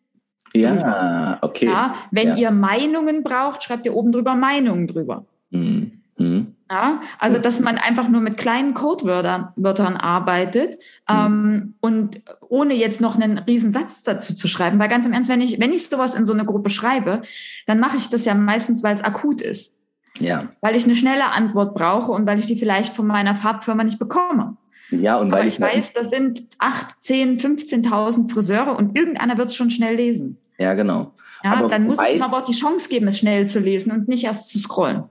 Ja, 0.53 1.37
okay. 1.41 1.67
Ja, 1.67 1.95
wenn 2.11 2.29
ja. 2.29 2.35
ihr 2.35 2.51
Meinungen 2.51 3.23
braucht, 3.23 3.63
schreibt 3.63 3.85
ihr 3.85 3.93
oben 3.93 4.11
drüber 4.11 4.35
Meinungen 4.35 4.87
drüber. 4.87 5.25
Mhm. 5.51 5.99
Mhm. 6.17 6.55
Ja, 6.71 7.01
also 7.17 7.39
dass 7.39 7.61
man 7.61 7.77
einfach 7.79 8.09
nur 8.09 8.21
mit 8.21 8.37
kleinen 8.37 8.75
Codewörtern 8.75 9.49
Wörtern 9.55 9.97
arbeitet 9.97 10.77
mhm. 11.09 11.15
ähm, 11.15 11.73
und 11.79 12.21
ohne 12.47 12.75
jetzt 12.75 13.01
noch 13.01 13.15
einen 13.15 13.39
riesen 13.39 13.71
Satz 13.71 14.03
dazu 14.03 14.35
zu 14.35 14.47
schreiben. 14.47 14.77
Weil 14.77 14.89
ganz 14.89 15.05
im 15.05 15.13
Ernst, 15.13 15.31
wenn 15.31 15.41
ich, 15.41 15.59
wenn 15.59 15.73
ich 15.73 15.87
sowas 15.87 16.13
in 16.13 16.25
so 16.25 16.33
eine 16.33 16.45
Gruppe 16.45 16.69
schreibe, 16.69 17.23
dann 17.65 17.79
mache 17.79 17.97
ich 17.97 18.09
das 18.09 18.25
ja 18.25 18.35
meistens, 18.35 18.83
weil 18.83 18.93
es 18.93 19.03
akut 19.03 19.41
ist. 19.41 19.78
Ja. 20.17 20.49
Weil 20.61 20.75
ich 20.75 20.85
eine 20.85 20.95
schnelle 20.95 21.31
Antwort 21.31 21.75
brauche 21.75 22.11
und 22.11 22.25
weil 22.25 22.39
ich 22.39 22.47
die 22.47 22.55
vielleicht 22.55 22.95
von 22.95 23.07
meiner 23.07 23.35
Farbfirma 23.35 23.83
nicht 23.83 23.99
bekomme. 23.99 24.57
Ja, 24.91 25.17
und 25.17 25.31
weil 25.31 25.41
Aber 25.41 25.47
ich, 25.47 25.55
ich 25.55 25.61
weiß, 25.61 25.93
das 25.93 26.09
sind 26.09 26.41
8, 26.57 26.95
10, 26.99 27.39
15.000 27.39 28.31
Friseure 28.31 28.75
und 28.75 28.97
irgendeiner 28.97 29.37
wird 29.37 29.49
es 29.49 29.55
schon 29.55 29.69
schnell 29.69 29.95
lesen. 29.95 30.37
Ja, 30.57 30.73
genau. 30.73 31.13
Ja, 31.43 31.53
aber 31.53 31.67
dann 31.67 31.85
muss 31.85 31.97
ich 32.01 32.15
ihm 32.15 32.21
aber 32.21 32.39
auch 32.39 32.43
die 32.43 32.53
Chance 32.53 32.89
geben, 32.89 33.07
es 33.07 33.19
schnell 33.19 33.47
zu 33.47 33.59
lesen 33.59 33.91
und 33.91 34.07
nicht 34.07 34.25
erst 34.25 34.49
zu 34.49 34.59
scrollen. 34.59 35.03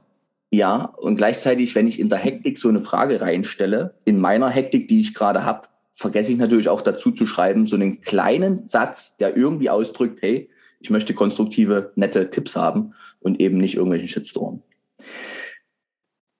Ja, 0.50 0.86
und 0.96 1.16
gleichzeitig, 1.16 1.74
wenn 1.74 1.86
ich 1.86 2.00
in 2.00 2.08
der 2.08 2.18
Hektik 2.18 2.58
so 2.58 2.68
eine 2.68 2.80
Frage 2.80 3.20
reinstelle, 3.20 3.94
in 4.04 4.20
meiner 4.20 4.48
Hektik, 4.48 4.88
die 4.88 5.00
ich 5.00 5.14
gerade 5.14 5.44
habe, 5.44 5.68
vergesse 5.94 6.32
ich 6.32 6.38
natürlich 6.38 6.68
auch 6.68 6.80
dazu 6.80 7.10
zu 7.10 7.26
schreiben, 7.26 7.66
so 7.66 7.76
einen 7.76 8.00
kleinen 8.00 8.68
Satz, 8.68 9.16
der 9.16 9.36
irgendwie 9.36 9.68
ausdrückt, 9.68 10.20
hey, 10.22 10.48
ich 10.80 10.90
möchte 10.90 11.12
konstruktive, 11.12 11.92
nette 11.96 12.30
Tipps 12.30 12.56
haben 12.56 12.94
und 13.20 13.40
eben 13.40 13.58
nicht 13.58 13.74
irgendwelchen 13.74 14.08
Shitstorm. 14.08 14.62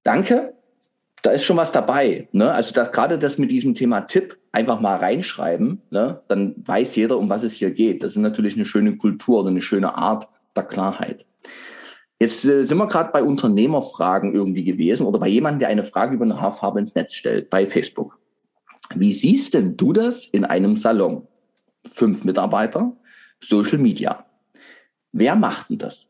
Danke. 0.03 0.55
Da 1.23 1.33
ist 1.33 1.45
schon 1.45 1.57
was 1.57 1.73
dabei. 1.73 2.29
Ne? 2.33 2.53
Also 2.53 2.73
das, 2.73 2.93
gerade 2.93 3.19
das 3.19 3.39
mit 3.39 3.51
diesem 3.51 3.75
Thema 3.75 4.03
Tipp 4.03 4.39
einfach 4.53 4.81
mal 4.81 4.97
reinschreiben, 4.97 5.83
ne? 5.91 6.23
dann 6.29 6.55
weiß 6.65 6.97
jeder, 6.97 7.19
um 7.19 7.29
was 7.29 7.43
es 7.43 7.55
hier 7.55 7.71
geht. 7.71 8.03
Das 8.03 8.13
ist 8.13 8.19
natürlich 8.19 8.55
eine 8.55 8.67
schöne 8.67 8.97
Kultur 8.97 9.41
oder 9.41 9.51
eine 9.51 9.61
schöne 9.61 9.97
Art 9.97 10.29
der 10.57 10.63
Klarheit. 10.63 11.27
Jetzt 12.21 12.45
äh, 12.45 12.65
sind 12.65 12.79
wir 12.79 12.87
gerade 12.87 13.13
bei 13.13 13.23
Unternehmerfragen 13.23 14.35
irgendwie 14.35 14.65
gewesen 14.65 15.07
oder 15.07 15.19
bei 15.19 15.29
jemandem, 15.29 15.61
der 15.61 15.69
eine 15.69 15.85
Frage 15.85 16.15
über 16.15 16.25
eine 16.25 16.41
Haarfarbe 16.41 16.81
ins 16.81 16.95
Netz 16.95 17.15
stellt, 17.15 17.49
bei 17.51 17.67
Facebook. 17.67 18.19
Wie 18.95 19.13
siehst 19.13 19.55
denn 19.55 19.77
du 19.77 19.93
das 19.93 20.27
in 20.27 20.45
einem 20.45 20.77
Salon? 20.77 21.27
Fünf 21.93 22.25
Mitarbeiter, 22.25 22.97
Social 23.41 23.79
Media. 23.79 24.25
Wer 25.13 25.37
macht 25.37 25.71
denn 25.71 25.79
das? 25.79 26.08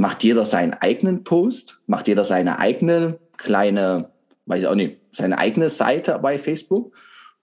Macht 0.00 0.24
jeder 0.24 0.46
seinen 0.46 0.72
eigenen 0.72 1.24
Post? 1.24 1.78
Macht 1.86 2.08
jeder 2.08 2.24
seine 2.24 2.58
eigene 2.58 3.18
kleine, 3.36 4.08
weiß 4.46 4.62
ich 4.62 4.66
auch 4.66 4.74
nicht, 4.74 4.96
seine 5.12 5.36
eigene 5.36 5.68
Seite 5.68 6.18
bei 6.22 6.38
Facebook? 6.38 6.94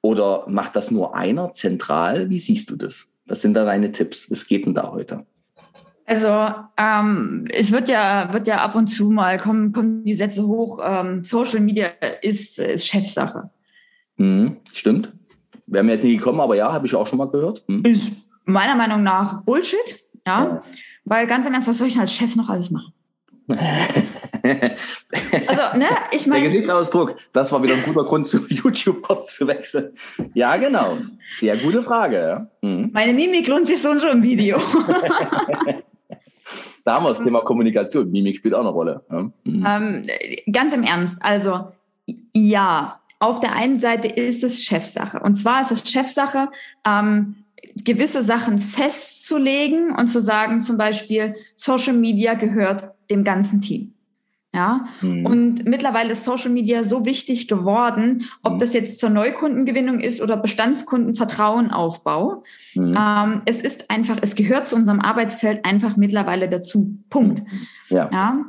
Oder 0.01 0.43
macht 0.47 0.75
das 0.75 0.89
nur 0.89 1.15
einer 1.15 1.51
zentral? 1.51 2.31
Wie 2.31 2.39
siehst 2.39 2.71
du 2.71 2.75
das? 2.75 3.11
Was 3.27 3.43
sind 3.43 3.53
da 3.53 3.63
deine 3.63 3.91
Tipps? 3.91 4.31
Was 4.31 4.47
geht 4.47 4.65
denn 4.65 4.73
da 4.73 4.91
heute? 4.91 5.23
Also 6.07 6.51
ähm, 6.77 7.45
es 7.53 7.71
wird 7.71 7.89
ja, 7.89 8.33
wird 8.33 8.47
ja 8.47 8.57
ab 8.57 8.73
und 8.73 8.87
zu 8.87 9.11
mal 9.11 9.37
kommen, 9.37 9.71
kommen 9.71 10.03
die 10.03 10.15
Sätze 10.15 10.47
hoch, 10.47 10.79
ähm, 10.83 11.23
Social 11.23 11.59
Media 11.59 11.89
ist, 12.23 12.57
ist 12.57 12.87
Chefsache. 12.87 13.51
Mhm, 14.15 14.57
stimmt. 14.73 15.11
Wäre 15.67 15.83
mir 15.83 15.91
jetzt 15.91 16.03
nicht 16.03 16.17
gekommen, 16.17 16.39
aber 16.39 16.55
ja, 16.55 16.73
habe 16.73 16.87
ich 16.87 16.95
auch 16.95 17.05
schon 17.05 17.19
mal 17.19 17.29
gehört. 17.29 17.63
Mhm. 17.67 17.85
Ist 17.85 18.13
meiner 18.45 18.75
Meinung 18.75 19.03
nach 19.03 19.43
Bullshit, 19.43 19.99
ja. 20.25 20.43
ja. 20.43 20.63
Weil 21.09 21.25
ganz 21.25 21.45
im 21.45 21.53
Ernst, 21.53 21.69
was 21.69 21.77
soll 21.77 21.87
ich 21.87 21.93
denn 21.93 22.01
als 22.01 22.13
Chef 22.13 22.35
noch 22.35 22.49
alles 22.49 22.69
machen? 22.69 22.91
also, 23.47 23.61
ne, 25.77 25.85
ich 26.11 26.27
meine. 26.27 26.41
Der 26.41 26.49
Gesichtsausdruck, 26.49 27.15
das 27.31 27.49
war 27.53 27.63
wieder 27.63 27.75
ein 27.75 27.83
guter 27.83 28.03
Grund, 28.03 28.27
zu 28.27 28.45
YouTube 28.49 29.07
zu 29.23 29.47
wechseln. 29.47 29.93
Ja, 30.33 30.57
genau. 30.57 30.97
Sehr 31.37 31.55
gute 31.55 31.81
Frage. 31.81 32.49
Mhm. 32.61 32.89
Meine 32.91 33.13
Mimik 33.13 33.47
lohnt 33.47 33.67
sich 33.67 33.81
so 33.81 33.91
und 33.91 34.01
schon 34.01 34.17
im 34.17 34.23
Video. 34.23 34.57
da 36.83 36.95
haben 36.95 37.05
wir 37.05 37.09
das 37.09 37.23
Thema 37.23 37.39
Kommunikation. 37.39 38.11
Mimik 38.11 38.35
spielt 38.35 38.53
auch 38.53 38.59
eine 38.59 38.69
Rolle. 38.69 39.01
Mhm. 39.09 39.31
Ähm, 39.65 40.05
ganz 40.51 40.73
im 40.73 40.83
Ernst, 40.83 41.23
also 41.23 41.69
ja, 42.33 42.99
auf 43.19 43.39
der 43.39 43.53
einen 43.53 43.79
Seite 43.79 44.09
ist 44.09 44.43
es 44.43 44.61
Chefsache. 44.61 45.21
Und 45.21 45.35
zwar 45.35 45.61
ist 45.61 45.71
es 45.71 45.89
Chefsache, 45.89 46.49
ähm, 46.85 47.45
gewisse 47.85 48.21
Sachen 48.21 48.59
festzulegen 48.59 49.91
und 49.91 50.07
zu 50.07 50.21
sagen, 50.21 50.61
zum 50.61 50.77
Beispiel, 50.77 51.35
Social 51.55 51.93
Media 51.93 52.33
gehört 52.33 52.91
dem 53.09 53.23
ganzen 53.23 53.61
Team. 53.61 53.93
Ja, 54.57 54.85
mhm. 55.01 55.25
und 55.25 55.65
mittlerweile 55.65 56.13
ist 56.13 56.23
Social 56.23 56.49
Media 56.49 56.83
so 56.83 57.05
wichtig 57.05 57.47
geworden, 57.47 58.23
ob 58.41 58.53
mhm. 58.53 58.59
das 58.59 58.73
jetzt 58.73 58.97
zur 58.97 59.11
Neukundengewinnung 59.11 59.99
ist 59.99 60.21
oder 60.21 60.37
Bestandskundenvertrauenaufbau. 60.37 62.43
Mhm. 62.73 62.95
Ähm, 62.97 63.41
es 63.45 63.61
ist 63.61 63.91
einfach, 63.91 64.17
es 64.21 64.35
gehört 64.35 64.65
zu 64.65 64.75
unserem 64.75 64.99
Arbeitsfeld 64.99 65.63
einfach 65.63 65.95
mittlerweile 65.95 66.49
dazu. 66.49 66.97
Punkt. 67.09 67.43
Ja. 67.89 68.09
ja? 68.11 68.45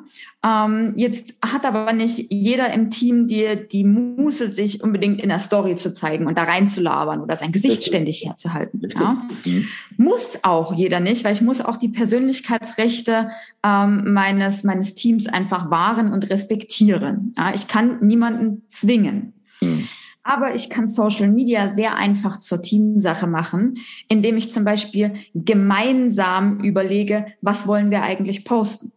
Ähm, 0.47 0.93
jetzt 0.95 1.35
hat 1.45 1.67
aber 1.67 1.93
nicht 1.93 2.31
jeder 2.31 2.73
im 2.73 2.91
Team 2.91 3.27
dir 3.27 3.57
die 3.57 3.83
Muße, 3.83 4.49
sich 4.49 4.85
unbedingt 4.85 5.21
in 5.21 5.31
der 5.31 5.41
Story 5.41 5.75
zu 5.75 5.93
zeigen 5.93 6.29
und 6.29 6.39
da 6.39 6.45
reinzulabern 6.45 7.21
oder 7.21 7.37
sein 7.37 7.51
Gesicht 7.51 7.79
Richtig. 7.79 7.89
ständig 7.89 8.25
herzuhalten. 8.25 8.81
Ja? 8.97 9.21
Mhm. 9.45 9.67
Muss 9.97 10.39
auch 10.45 10.73
jeder 10.73 11.01
nicht, 11.01 11.25
weil 11.25 11.33
ich 11.33 11.43
muss 11.43 11.61
auch 11.61 11.77
die 11.77 11.89
Persönlichkeitsrechte 11.89 13.31
ähm, 13.65 14.13
meines, 14.13 14.63
meines 14.63 14.95
Teams 14.95 15.27
einfach 15.27 15.71
wahren 15.71 16.13
und 16.13 16.31
respektieren. 16.31 17.35
Ja? 17.37 17.53
Ich 17.53 17.67
kann 17.67 17.99
niemanden 18.07 18.63
zwingen. 18.69 19.33
Mhm. 19.61 19.89
Aber 20.23 20.55
ich 20.55 20.71
kann 20.71 20.87
Social 20.87 21.29
Media 21.29 21.71
sehr 21.71 21.97
einfach 21.97 22.39
zur 22.39 22.63
Teamsache 22.63 23.27
machen, 23.27 23.79
indem 24.09 24.37
ich 24.37 24.53
zum 24.53 24.63
Beispiel 24.63 25.15
gemeinsam 25.35 26.61
überlege, 26.61 27.27
was 27.41 27.67
wollen 27.67 27.91
wir 27.91 28.03
eigentlich 28.03 28.45
posten 28.45 28.93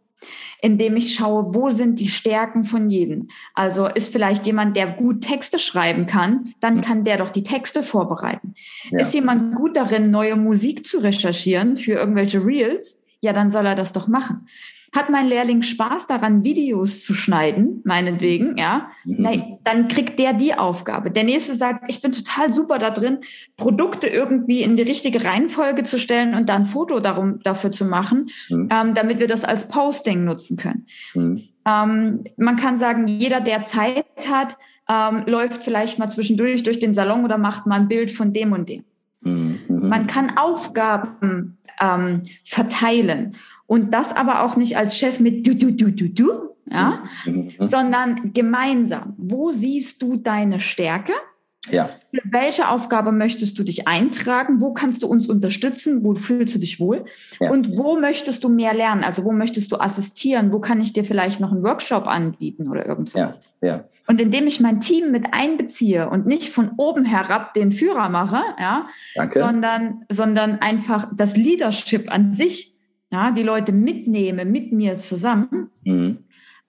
indem 0.61 0.95
ich 0.95 1.15
schaue, 1.15 1.53
wo 1.53 1.71
sind 1.71 1.99
die 1.99 2.07
Stärken 2.07 2.63
von 2.63 2.89
jedem. 2.89 3.29
Also 3.55 3.87
ist 3.87 4.11
vielleicht 4.13 4.45
jemand, 4.45 4.77
der 4.77 4.87
gut 4.87 5.21
Texte 5.21 5.57
schreiben 5.57 6.05
kann, 6.05 6.53
dann 6.59 6.77
mhm. 6.77 6.81
kann 6.81 7.03
der 7.03 7.17
doch 7.17 7.31
die 7.31 7.43
Texte 7.43 7.83
vorbereiten. 7.83 8.53
Ja. 8.91 8.99
Ist 8.99 9.13
jemand 9.13 9.55
gut 9.55 9.75
darin, 9.75 10.11
neue 10.11 10.35
Musik 10.35 10.85
zu 10.85 10.99
recherchieren 10.99 11.77
für 11.77 11.93
irgendwelche 11.93 12.45
Reels? 12.45 13.03
Ja, 13.21 13.33
dann 13.33 13.49
soll 13.49 13.65
er 13.65 13.75
das 13.75 13.91
doch 13.91 14.07
machen. 14.07 14.47
Hat 14.93 15.09
mein 15.09 15.27
Lehrling 15.27 15.61
Spaß 15.61 16.07
daran, 16.07 16.43
Videos 16.43 17.03
zu 17.03 17.13
schneiden, 17.13 17.81
meinetwegen, 17.85 18.57
ja? 18.57 18.91
Mhm. 19.05 19.15
Nein, 19.19 19.57
dann 19.63 19.87
kriegt 19.87 20.19
der 20.19 20.33
die 20.33 20.53
Aufgabe. 20.53 21.11
Der 21.11 21.23
nächste 21.23 21.55
sagt, 21.55 21.85
ich 21.87 22.01
bin 22.01 22.11
total 22.11 22.51
super 22.51 22.77
da 22.77 22.89
drin, 22.89 23.19
Produkte 23.55 24.07
irgendwie 24.07 24.63
in 24.63 24.75
die 24.75 24.81
richtige 24.81 25.23
Reihenfolge 25.23 25.83
zu 25.83 25.97
stellen 25.97 26.35
und 26.35 26.49
dann 26.49 26.63
ein 26.63 26.65
Foto 26.65 26.99
darum, 26.99 27.39
dafür 27.41 27.71
zu 27.71 27.85
machen, 27.85 28.29
mhm. 28.49 28.67
ähm, 28.69 28.93
damit 28.93 29.19
wir 29.19 29.27
das 29.27 29.45
als 29.45 29.69
Posting 29.69 30.25
nutzen 30.25 30.57
können. 30.57 30.85
Mhm. 31.13 31.41
Ähm, 31.65 32.23
man 32.35 32.57
kann 32.57 32.77
sagen, 32.77 33.07
jeder, 33.07 33.39
der 33.39 33.63
Zeit 33.63 34.05
hat, 34.29 34.57
ähm, 34.89 35.23
läuft 35.25 35.63
vielleicht 35.63 35.99
mal 35.99 36.09
zwischendurch 36.09 36.63
durch 36.63 36.79
den 36.79 36.93
Salon 36.93 37.23
oder 37.23 37.37
macht 37.37 37.65
mal 37.65 37.79
ein 37.79 37.87
Bild 37.87 38.11
von 38.11 38.33
dem 38.33 38.51
und 38.51 38.67
dem. 38.67 38.83
Mhm. 39.21 39.59
Man 39.69 40.07
kann 40.07 40.37
Aufgaben 40.37 41.57
ähm, 41.81 42.23
verteilen. 42.43 43.35
Und 43.71 43.93
das 43.93 44.13
aber 44.13 44.43
auch 44.43 44.57
nicht 44.57 44.75
als 44.75 44.97
Chef 44.97 45.21
mit 45.21 45.47
du, 45.47 45.55
du, 45.55 45.71
du, 45.71 45.93
du, 45.93 46.09
du, 46.09 46.49
ja, 46.69 47.05
mhm. 47.23 47.53
sondern 47.57 48.33
gemeinsam. 48.33 49.13
Wo 49.15 49.51
siehst 49.51 50.01
du 50.01 50.17
deine 50.17 50.59
Stärke? 50.59 51.13
Ja. 51.69 51.89
Für 52.13 52.21
welche 52.25 52.67
Aufgabe 52.67 53.13
möchtest 53.13 53.57
du 53.57 53.63
dich 53.63 53.87
eintragen? 53.87 54.59
Wo 54.59 54.73
kannst 54.73 55.03
du 55.03 55.07
uns 55.07 55.29
unterstützen? 55.29 56.03
Wo 56.03 56.15
fühlst 56.15 56.55
du 56.55 56.59
dich 56.59 56.81
wohl? 56.81 57.05
Ja. 57.39 57.49
Und 57.49 57.77
wo 57.77 57.97
möchtest 57.97 58.43
du 58.43 58.49
mehr 58.49 58.73
lernen? 58.73 59.05
Also 59.05 59.23
wo 59.23 59.31
möchtest 59.31 59.71
du 59.71 59.77
assistieren? 59.77 60.51
Wo 60.51 60.59
kann 60.59 60.81
ich 60.81 60.91
dir 60.91 61.05
vielleicht 61.05 61.39
noch 61.39 61.53
einen 61.53 61.63
Workshop 61.63 62.07
anbieten 62.07 62.67
oder 62.67 62.85
irgendwas? 62.85 63.39
Ja. 63.61 63.69
ja. 63.69 63.85
Und 64.05 64.19
indem 64.19 64.47
ich 64.47 64.59
mein 64.59 64.81
Team 64.81 65.11
mit 65.11 65.33
einbeziehe 65.33 66.09
und 66.09 66.25
nicht 66.25 66.49
von 66.49 66.71
oben 66.75 67.05
herab 67.05 67.53
den 67.53 67.71
Führer 67.71 68.09
mache, 68.09 68.41
ja, 68.59 68.87
Danke. 69.15 69.39
sondern, 69.39 70.03
sondern 70.09 70.59
einfach 70.59 71.07
das 71.15 71.37
Leadership 71.37 72.11
an 72.11 72.33
sich 72.33 72.75
ja, 73.11 73.31
die 73.31 73.43
Leute 73.43 73.71
mitnehme 73.71 74.45
mit 74.45 74.71
mir 74.71 74.97
zusammen, 74.99 75.69
mhm. 75.83 76.19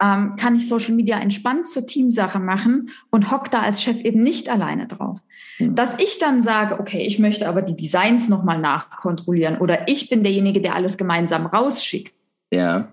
ähm, 0.03 0.37
kann 0.37 0.57
ich 0.57 0.69
Social 0.69 0.95
Media 0.95 1.19
entspannt 1.19 1.69
zur 1.69 1.87
Teamsache 1.87 2.41
machen 2.41 2.91
und 3.11 3.31
hock 3.31 3.51
da 3.51 3.61
als 3.61 3.83
Chef 3.83 4.03
eben 4.03 4.23
nicht 4.23 4.49
alleine 4.49 4.87
drauf. 4.87 5.21
Mhm. 5.59 5.77
Dass 5.77 5.99
ich 5.99 6.19
dann 6.19 6.41
sage, 6.41 6.81
okay, 6.81 7.07
ich 7.07 7.19
möchte 7.19 7.49
aber 7.49 7.63
die 7.63 7.77
Designs 7.77 8.29
nochmal 8.29 8.59
nachkontrollieren 8.59 9.59
oder 9.59 9.89
ich 9.89 10.09
bin 10.09 10.25
derjenige, 10.25 10.61
der 10.61 10.75
alles 10.75 10.99
gemeinsam 10.99 11.47
rausschickt. 11.47 12.13
Ja. 12.51 12.89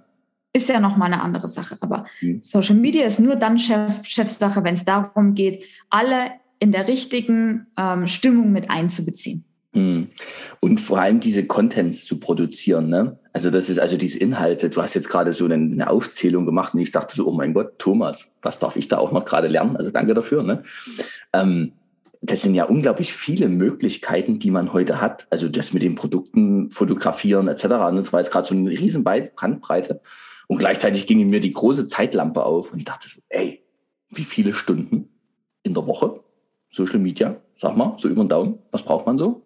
Ist 0.53 0.69
ja 0.69 0.79
nochmal 0.79 1.11
eine 1.11 1.21
andere 1.21 1.47
Sache. 1.47 1.77
Aber 1.81 2.05
mhm. 2.21 2.41
Social 2.41 2.75
Media 2.75 3.05
ist 3.05 3.19
nur 3.19 3.35
dann 3.35 3.57
Chef, 3.57 4.05
Chefsache, 4.05 4.63
wenn 4.63 4.75
es 4.75 4.85
darum 4.85 5.33
geht, 5.33 5.63
alle 5.89 6.31
in 6.59 6.71
der 6.71 6.87
richtigen 6.87 7.67
ähm, 7.77 8.05
Stimmung 8.05 8.51
mit 8.51 8.69
einzubeziehen. 8.69 9.45
Hm. 9.79 10.07
Und 10.59 10.81
vor 10.81 10.99
allem 10.99 11.21
diese 11.21 11.45
Contents 11.45 12.05
zu 12.05 12.19
produzieren, 12.19 12.89
ne? 12.89 13.17
Also 13.31 13.49
das 13.49 13.69
ist 13.69 13.79
also 13.79 13.95
diese 13.95 14.19
Inhalte. 14.19 14.69
Du 14.69 14.81
hast 14.81 14.93
jetzt 14.93 15.09
gerade 15.09 15.31
so 15.31 15.45
eine, 15.45 15.89
Aufzählung 15.89 16.45
gemacht 16.45 16.73
und 16.73 16.81
ich 16.81 16.91
dachte 16.91 17.15
so, 17.15 17.25
oh 17.25 17.31
mein 17.31 17.53
Gott, 17.53 17.79
Thomas, 17.79 18.27
was 18.41 18.59
darf 18.59 18.75
ich 18.75 18.89
da 18.89 18.97
auch 18.97 19.13
noch 19.13 19.23
gerade 19.23 19.47
lernen? 19.47 19.77
Also 19.77 19.91
danke 19.91 20.13
dafür. 20.13 20.43
Ne? 20.43 20.63
Ähm, 21.31 21.71
das 22.21 22.41
sind 22.41 22.55
ja 22.55 22.65
unglaublich 22.65 23.13
viele 23.13 23.47
Möglichkeiten, 23.47 24.39
die 24.39 24.51
man 24.51 24.73
heute 24.73 24.99
hat. 24.99 25.27
Also 25.29 25.47
das 25.47 25.71
mit 25.71 25.83
den 25.83 25.95
Produkten 25.95 26.69
fotografieren 26.71 27.47
etc. 27.47 27.65
Und 27.65 27.95
das 27.95 28.11
war 28.11 28.19
jetzt 28.19 28.31
gerade 28.31 28.47
so 28.47 28.55
eine 28.55 28.69
riesen 28.69 29.05
Brandbreite. 29.05 30.01
Und 30.47 30.57
gleichzeitig 30.57 31.07
ging 31.07 31.25
mir 31.29 31.39
die 31.39 31.53
große 31.53 31.87
Zeitlampe 31.87 32.43
auf 32.43 32.73
und 32.73 32.79
ich 32.79 32.85
dachte 32.85 33.07
so, 33.07 33.21
ey, 33.29 33.63
wie 34.09 34.25
viele 34.25 34.53
Stunden 34.53 35.07
in 35.63 35.73
der 35.73 35.87
Woche 35.87 36.19
Social 36.71 36.99
Media? 36.99 37.37
Sag 37.55 37.77
mal, 37.77 37.93
so 37.97 38.09
über 38.09 38.23
den 38.23 38.29
Daumen, 38.29 38.59
was 38.71 38.83
braucht 38.83 39.05
man 39.05 39.17
so? 39.17 39.43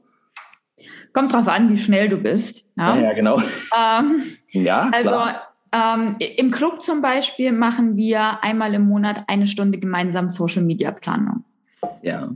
Kommt 1.13 1.31
drauf 1.31 1.47
an, 1.47 1.69
wie 1.69 1.77
schnell 1.77 2.09
du 2.09 2.17
bist. 2.17 2.67
Ja, 2.75 2.95
ja 2.95 3.13
genau. 3.13 3.39
Ähm, 3.39 4.23
ja, 4.51 4.89
also 4.91 5.15
ähm, 5.71 6.15
im 6.37 6.51
Club 6.51 6.81
zum 6.81 7.01
Beispiel 7.01 7.51
machen 7.51 7.95
wir 7.95 8.43
einmal 8.43 8.73
im 8.73 8.87
Monat 8.87 9.23
eine 9.27 9.47
Stunde 9.47 9.77
gemeinsam 9.77 10.27
Social 10.27 10.63
Media 10.63 10.91
Planung. 10.91 11.43
Ja. 12.01 12.29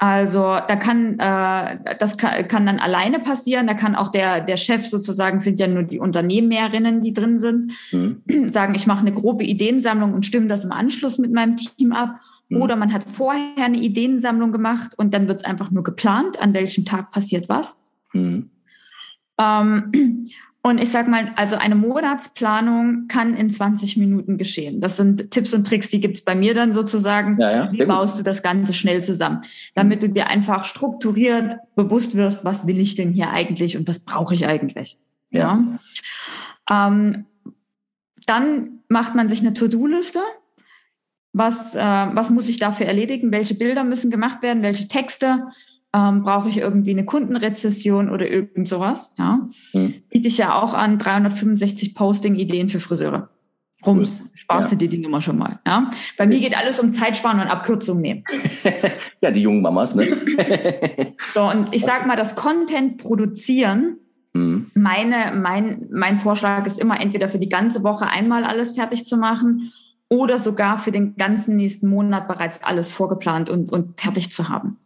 Also 0.00 0.40
da 0.40 0.76
kann 0.76 1.18
äh, 1.18 1.96
das 1.98 2.18
kann, 2.18 2.46
kann 2.46 2.66
dann 2.66 2.78
alleine 2.78 3.18
passieren. 3.18 3.66
Da 3.66 3.74
kann 3.74 3.96
auch 3.96 4.08
der 4.08 4.40
der 4.40 4.56
Chef 4.56 4.86
sozusagen 4.86 5.40
sind 5.40 5.58
ja 5.58 5.66
nur 5.66 5.82
die 5.82 5.98
Unternehmerinnen, 5.98 7.02
die 7.02 7.12
drin 7.12 7.38
sind, 7.38 7.72
mhm. 7.90 8.22
sagen, 8.48 8.76
ich 8.76 8.86
mache 8.86 9.00
eine 9.00 9.12
grobe 9.12 9.42
Ideensammlung 9.42 10.14
und 10.14 10.24
stimme 10.24 10.46
das 10.46 10.64
im 10.64 10.70
Anschluss 10.70 11.18
mit 11.18 11.32
meinem 11.32 11.56
Team 11.56 11.92
ab. 11.92 12.14
Mhm. 12.48 12.62
Oder 12.62 12.76
man 12.76 12.92
hat 12.92 13.10
vorher 13.10 13.64
eine 13.64 13.78
Ideensammlung 13.78 14.52
gemacht 14.52 14.94
und 14.96 15.14
dann 15.14 15.26
wird 15.26 15.40
es 15.40 15.44
einfach 15.44 15.72
nur 15.72 15.82
geplant, 15.82 16.40
an 16.40 16.54
welchem 16.54 16.84
Tag 16.84 17.10
passiert 17.10 17.48
was. 17.48 17.82
Mhm. 18.12 18.50
Ähm, 19.38 19.92
und 20.62 20.80
ich 20.80 20.90
sage 20.90 21.10
mal, 21.10 21.32
also 21.36 21.56
eine 21.56 21.74
Monatsplanung 21.74 23.06
kann 23.08 23.34
in 23.34 23.50
20 23.50 23.96
Minuten 23.96 24.36
geschehen. 24.38 24.80
Das 24.80 24.96
sind 24.96 25.30
Tipps 25.30 25.54
und 25.54 25.66
Tricks, 25.66 25.88
die 25.88 26.00
gibt 26.00 26.16
es 26.16 26.24
bei 26.24 26.34
mir 26.34 26.54
dann 26.54 26.72
sozusagen. 26.72 27.38
Ja, 27.40 27.50
ja, 27.50 27.72
Wie 27.72 27.84
baust 27.84 28.14
gut. 28.14 28.20
du 28.20 28.24
das 28.24 28.42
Ganze 28.42 28.74
schnell 28.74 29.02
zusammen? 29.02 29.42
Damit 29.74 30.02
du 30.02 30.08
dir 30.08 30.28
einfach 30.28 30.64
strukturiert 30.64 31.58
bewusst 31.74 32.16
wirst, 32.16 32.44
was 32.44 32.66
will 32.66 32.78
ich 32.78 32.96
denn 32.96 33.12
hier 33.12 33.30
eigentlich 33.30 33.76
und 33.76 33.88
was 33.88 34.00
brauche 34.00 34.34
ich 34.34 34.46
eigentlich. 34.46 34.98
Ja. 35.30 35.64
ja. 36.70 36.88
Ähm, 36.88 37.24
dann 38.26 38.80
macht 38.88 39.14
man 39.14 39.28
sich 39.28 39.40
eine 39.40 39.54
To-Do-Liste. 39.54 40.20
Was, 41.32 41.74
äh, 41.74 41.80
was 41.80 42.30
muss 42.30 42.48
ich 42.48 42.58
dafür 42.58 42.86
erledigen? 42.86 43.32
Welche 43.32 43.54
Bilder 43.54 43.84
müssen 43.84 44.10
gemacht 44.10 44.42
werden? 44.42 44.62
Welche 44.62 44.88
Texte? 44.88 45.46
Ähm, 45.94 46.22
brauche 46.22 46.48
ich 46.48 46.58
irgendwie 46.58 46.90
eine 46.90 47.04
Kundenrezession 47.04 48.10
oder 48.10 48.28
irgend 48.28 48.68
sowas. 48.68 49.14
Ja? 49.18 49.48
Mhm. 49.72 49.94
Biete 50.10 50.28
ich 50.28 50.38
ja 50.38 50.60
auch 50.60 50.74
an 50.74 50.98
365 50.98 51.94
Posting-Ideen 51.94 52.68
für 52.68 52.80
Friseure. 52.80 53.30
Rums, 53.86 54.20
cool. 54.20 54.30
sparst 54.34 54.70
ja. 54.70 54.76
du 54.76 54.84
dir 54.84 54.88
die 54.88 54.98
Nummer 54.98 55.22
schon 55.22 55.38
mal. 55.38 55.60
Ja? 55.66 55.90
Bei 56.16 56.26
mir 56.26 56.40
geht 56.40 56.58
alles 56.58 56.80
um 56.80 56.90
Zeitsparen 56.90 57.40
und 57.40 57.46
Abkürzung 57.46 58.00
nehmen. 58.00 58.24
ja, 59.20 59.30
die 59.30 59.42
jungen 59.42 59.62
Mamas, 59.62 59.94
ne? 59.94 60.06
so, 61.34 61.48
und 61.48 61.68
ich 61.72 61.84
sag 61.84 62.06
mal, 62.06 62.16
das 62.16 62.34
Content 62.34 62.98
produzieren, 62.98 63.98
mhm. 64.32 64.70
meine, 64.74 65.32
mein, 65.36 65.86
mein 65.92 66.18
Vorschlag 66.18 66.66
ist 66.66 66.80
immer, 66.80 67.00
entweder 67.00 67.28
für 67.28 67.38
die 67.38 67.48
ganze 67.48 67.84
Woche 67.84 68.08
einmal 68.08 68.44
alles 68.44 68.72
fertig 68.72 69.06
zu 69.06 69.16
machen 69.16 69.72
oder 70.08 70.38
sogar 70.38 70.78
für 70.78 70.90
den 70.90 71.16
ganzen 71.16 71.56
nächsten 71.56 71.88
Monat 71.88 72.26
bereits 72.26 72.62
alles 72.64 72.90
vorgeplant 72.90 73.48
und, 73.48 73.70
und 73.70 74.00
fertig 74.00 74.32
zu 74.32 74.48
haben. 74.48 74.78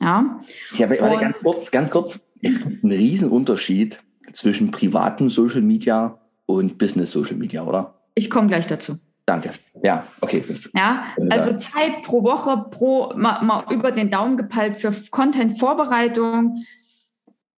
Ja. 0.00 0.40
Ja, 0.74 0.90
warte, 0.90 1.20
ganz 1.20 1.40
kurz, 1.40 1.70
ganz 1.70 1.90
kurz. 1.90 2.20
Es 2.42 2.60
gibt 2.60 2.82
einen 2.82 2.92
riesen 2.92 3.30
Unterschied 3.30 4.00
zwischen 4.32 4.70
privatem 4.70 5.28
Social 5.28 5.62
Media 5.62 6.18
und 6.46 6.78
Business 6.78 7.12
Social 7.12 7.36
Media, 7.36 7.64
oder? 7.64 8.00
Ich 8.14 8.30
komme 8.30 8.48
gleich 8.48 8.66
dazu. 8.66 8.98
Danke. 9.26 9.50
Ja, 9.82 10.06
okay. 10.20 10.42
Ja, 10.74 11.04
also 11.28 11.54
Zeit 11.54 12.02
pro 12.02 12.24
Woche, 12.24 12.66
pro 12.70 13.12
mal, 13.14 13.42
mal 13.42 13.64
über 13.72 13.92
den 13.92 14.10
Daumen 14.10 14.36
gepeilt 14.36 14.76
für 14.76 14.92
Content-Vorbereitung 15.10 16.64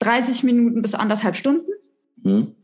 30 0.00 0.42
Minuten 0.42 0.82
bis 0.82 0.94
anderthalb 0.94 1.36
Stunden. 1.36 1.70
Hm. 2.24 2.54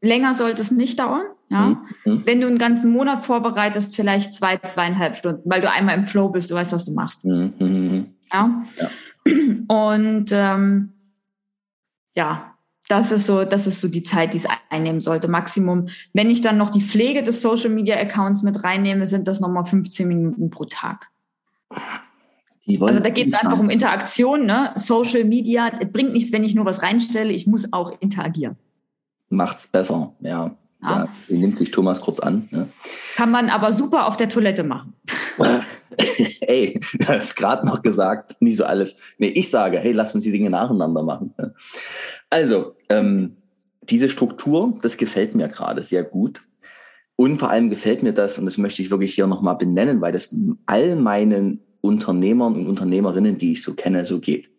Länger 0.00 0.34
sollte 0.34 0.60
es 0.60 0.70
nicht 0.70 0.98
dauern. 0.98 1.24
Ja? 1.48 1.68
Hm. 1.68 1.78
Hm. 2.04 2.22
Wenn 2.26 2.40
du 2.40 2.46
einen 2.46 2.58
ganzen 2.58 2.92
Monat 2.92 3.24
vorbereitest, 3.24 3.96
vielleicht 3.96 4.34
zwei, 4.34 4.58
zweieinhalb 4.58 5.16
Stunden, 5.16 5.42
weil 5.46 5.60
du 5.60 5.70
einmal 5.70 5.96
im 5.96 6.04
Flow 6.04 6.28
bist, 6.28 6.50
du 6.50 6.54
weißt, 6.54 6.72
was 6.72 6.84
du 6.84 6.92
machst. 6.92 7.22
Hm. 7.22 7.54
hm, 7.58 7.68
hm, 7.68 7.90
hm. 7.90 8.06
Ja? 8.32 8.64
ja. 8.78 8.90
Und 9.68 10.26
ähm, 10.32 10.92
ja, 12.14 12.54
das 12.88 13.12
ist 13.12 13.26
so, 13.26 13.44
das 13.44 13.66
ist 13.66 13.80
so 13.80 13.88
die 13.88 14.02
Zeit, 14.02 14.32
die 14.32 14.38
es 14.38 14.46
einnehmen 14.70 15.00
sollte. 15.00 15.28
Maximum. 15.28 15.88
Wenn 16.14 16.30
ich 16.30 16.40
dann 16.40 16.56
noch 16.56 16.70
die 16.70 16.80
Pflege 16.80 17.22
des 17.22 17.42
Social 17.42 17.70
Media 17.70 17.96
Accounts 17.96 18.42
mit 18.42 18.64
reinnehme, 18.64 19.06
sind 19.06 19.28
das 19.28 19.40
nochmal 19.40 19.66
15 19.66 20.08
Minuten 20.08 20.50
pro 20.50 20.64
Tag. 20.64 21.10
Also 22.80 23.00
da 23.00 23.08
geht 23.10 23.28
es 23.28 23.34
einfach 23.34 23.58
um 23.58 23.70
Interaktion. 23.70 24.46
Ne? 24.46 24.72
Social 24.76 25.24
Media 25.24 25.70
es 25.80 25.90
bringt 25.90 26.12
nichts, 26.12 26.32
wenn 26.32 26.44
ich 26.44 26.54
nur 26.54 26.64
was 26.64 26.82
reinstelle. 26.82 27.32
Ich 27.32 27.46
muss 27.46 27.72
auch 27.72 27.92
interagieren. 28.00 28.56
Macht's 29.30 29.66
besser, 29.66 30.12
ja. 30.20 30.56
Ja. 30.82 31.08
ja 31.28 31.36
nimmt 31.36 31.58
sich 31.58 31.70
Thomas 31.70 32.00
kurz 32.00 32.20
an. 32.20 32.48
Ne? 32.50 32.68
Kann 33.16 33.30
man 33.30 33.50
aber 33.50 33.72
super 33.72 34.06
auf 34.06 34.16
der 34.16 34.28
Toilette 34.28 34.64
machen. 34.64 34.94
Ey, 36.40 36.80
du 36.94 37.08
hast 37.08 37.36
gerade 37.36 37.66
noch 37.66 37.82
gesagt, 37.82 38.40
nicht 38.40 38.56
so 38.56 38.64
alles. 38.64 38.96
Nee, 39.18 39.28
ich 39.28 39.50
sage, 39.50 39.78
hey, 39.78 39.92
lass 39.92 40.14
uns 40.14 40.24
die 40.24 40.32
Dinge 40.32 40.50
nacheinander 40.50 41.02
machen. 41.02 41.34
Also, 42.30 42.76
ähm, 42.88 43.36
diese 43.82 44.08
Struktur, 44.08 44.78
das 44.82 44.96
gefällt 44.96 45.34
mir 45.34 45.48
gerade 45.48 45.82
sehr 45.82 46.04
gut. 46.04 46.42
Und 47.16 47.38
vor 47.38 47.50
allem 47.50 47.70
gefällt 47.70 48.02
mir 48.02 48.12
das, 48.12 48.38
und 48.38 48.46
das 48.46 48.58
möchte 48.58 48.82
ich 48.82 48.90
wirklich 48.90 49.14
hier 49.14 49.26
nochmal 49.26 49.56
benennen, 49.56 50.00
weil 50.00 50.12
das 50.12 50.28
all 50.66 50.94
meinen 50.96 51.60
Unternehmern 51.80 52.54
und 52.54 52.66
Unternehmerinnen, 52.66 53.38
die 53.38 53.52
ich 53.52 53.62
so 53.62 53.74
kenne, 53.74 54.04
so 54.04 54.20
geht. 54.20 54.50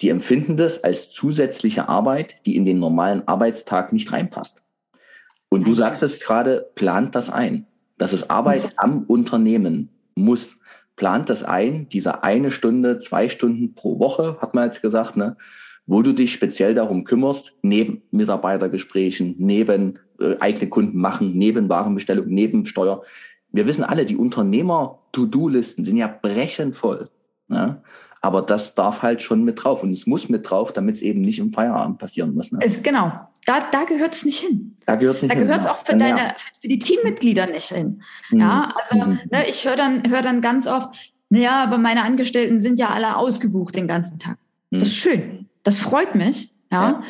Die 0.00 0.08
empfinden 0.08 0.56
das 0.56 0.82
als 0.82 1.10
zusätzliche 1.10 1.88
Arbeit, 1.88 2.44
die 2.46 2.56
in 2.56 2.64
den 2.64 2.80
normalen 2.80 3.26
Arbeitstag 3.28 3.92
nicht 3.92 4.12
reinpasst. 4.12 4.62
Und 5.50 5.68
du 5.68 5.74
sagst 5.74 6.02
es 6.02 6.20
gerade, 6.20 6.68
plant 6.74 7.14
das 7.14 7.30
ein. 7.30 7.66
Das 7.96 8.12
ist 8.12 8.28
Arbeit 8.28 8.72
am 8.76 9.04
Unternehmen 9.04 9.93
muss. 10.14 10.58
Plant 10.96 11.28
das 11.28 11.42
ein, 11.42 11.88
diese 11.88 12.22
eine 12.22 12.50
Stunde, 12.50 12.98
zwei 12.98 13.28
Stunden 13.28 13.74
pro 13.74 13.98
Woche, 13.98 14.36
hat 14.40 14.54
man 14.54 14.64
jetzt 14.64 14.80
gesagt, 14.80 15.16
ne, 15.16 15.36
wo 15.86 16.02
du 16.02 16.12
dich 16.12 16.32
speziell 16.32 16.74
darum 16.74 17.04
kümmerst, 17.04 17.54
neben 17.62 18.02
Mitarbeitergesprächen, 18.10 19.34
neben 19.38 19.98
äh, 20.20 20.36
eigene 20.38 20.68
Kunden 20.68 20.98
machen, 20.98 21.36
neben 21.36 21.68
Warenbestellung, 21.68 22.26
neben 22.28 22.64
Steuer. 22.66 23.02
Wir 23.50 23.66
wissen 23.66 23.84
alle, 23.84 24.06
die 24.06 24.16
Unternehmer-To-Do-Listen 24.16 25.84
sind 25.84 25.96
ja 25.96 26.08
brechend 26.08 26.76
voll. 26.76 27.10
Ne? 27.48 27.82
Aber 28.24 28.40
das 28.40 28.74
darf 28.74 29.02
halt 29.02 29.20
schon 29.20 29.44
mit 29.44 29.62
drauf 29.62 29.82
und 29.82 29.90
es 29.90 30.06
muss 30.06 30.30
mit 30.30 30.48
drauf, 30.48 30.72
damit 30.72 30.94
es 30.94 31.02
eben 31.02 31.20
nicht 31.20 31.38
im 31.38 31.50
Feierabend 31.50 31.98
passieren 31.98 32.34
muss. 32.34 32.50
Ne? 32.50 32.58
Es, 32.62 32.82
genau, 32.82 33.12
da, 33.44 33.58
da 33.70 33.84
gehört 33.84 34.14
es 34.14 34.24
nicht 34.24 34.40
hin. 34.40 34.78
Da 34.86 34.96
gehört 34.96 35.16
es 35.16 35.22
nicht 35.22 35.34
da 35.34 35.38
hin. 35.38 35.46
Da 35.46 35.54
gehört 35.54 35.70
es 35.70 35.70
auch 35.70 35.84
für, 35.84 35.94
deine, 35.94 36.18
ja. 36.18 36.34
für 36.58 36.68
die 36.68 36.78
Teammitglieder 36.78 37.46
nicht 37.46 37.68
hin. 37.68 38.02
Mhm. 38.30 38.40
Ja, 38.40 38.72
also 38.80 39.04
mhm. 39.04 39.20
ne, 39.30 39.46
ich 39.46 39.68
höre 39.68 39.76
dann, 39.76 40.08
hör 40.08 40.22
dann 40.22 40.40
ganz 40.40 40.66
oft, 40.66 40.88
naja, 41.28 41.62
aber 41.62 41.76
meine 41.76 42.02
Angestellten 42.02 42.58
sind 42.58 42.78
ja 42.78 42.88
alle 42.88 43.16
ausgebucht 43.18 43.74
den 43.74 43.86
ganzen 43.86 44.18
Tag. 44.18 44.38
Mhm. 44.70 44.78
Das 44.78 44.88
ist 44.88 44.96
schön. 44.96 45.50
Das 45.62 45.78
freut 45.78 46.14
mich. 46.14 46.50
Ja. 46.72 46.82
ja. 46.82 47.02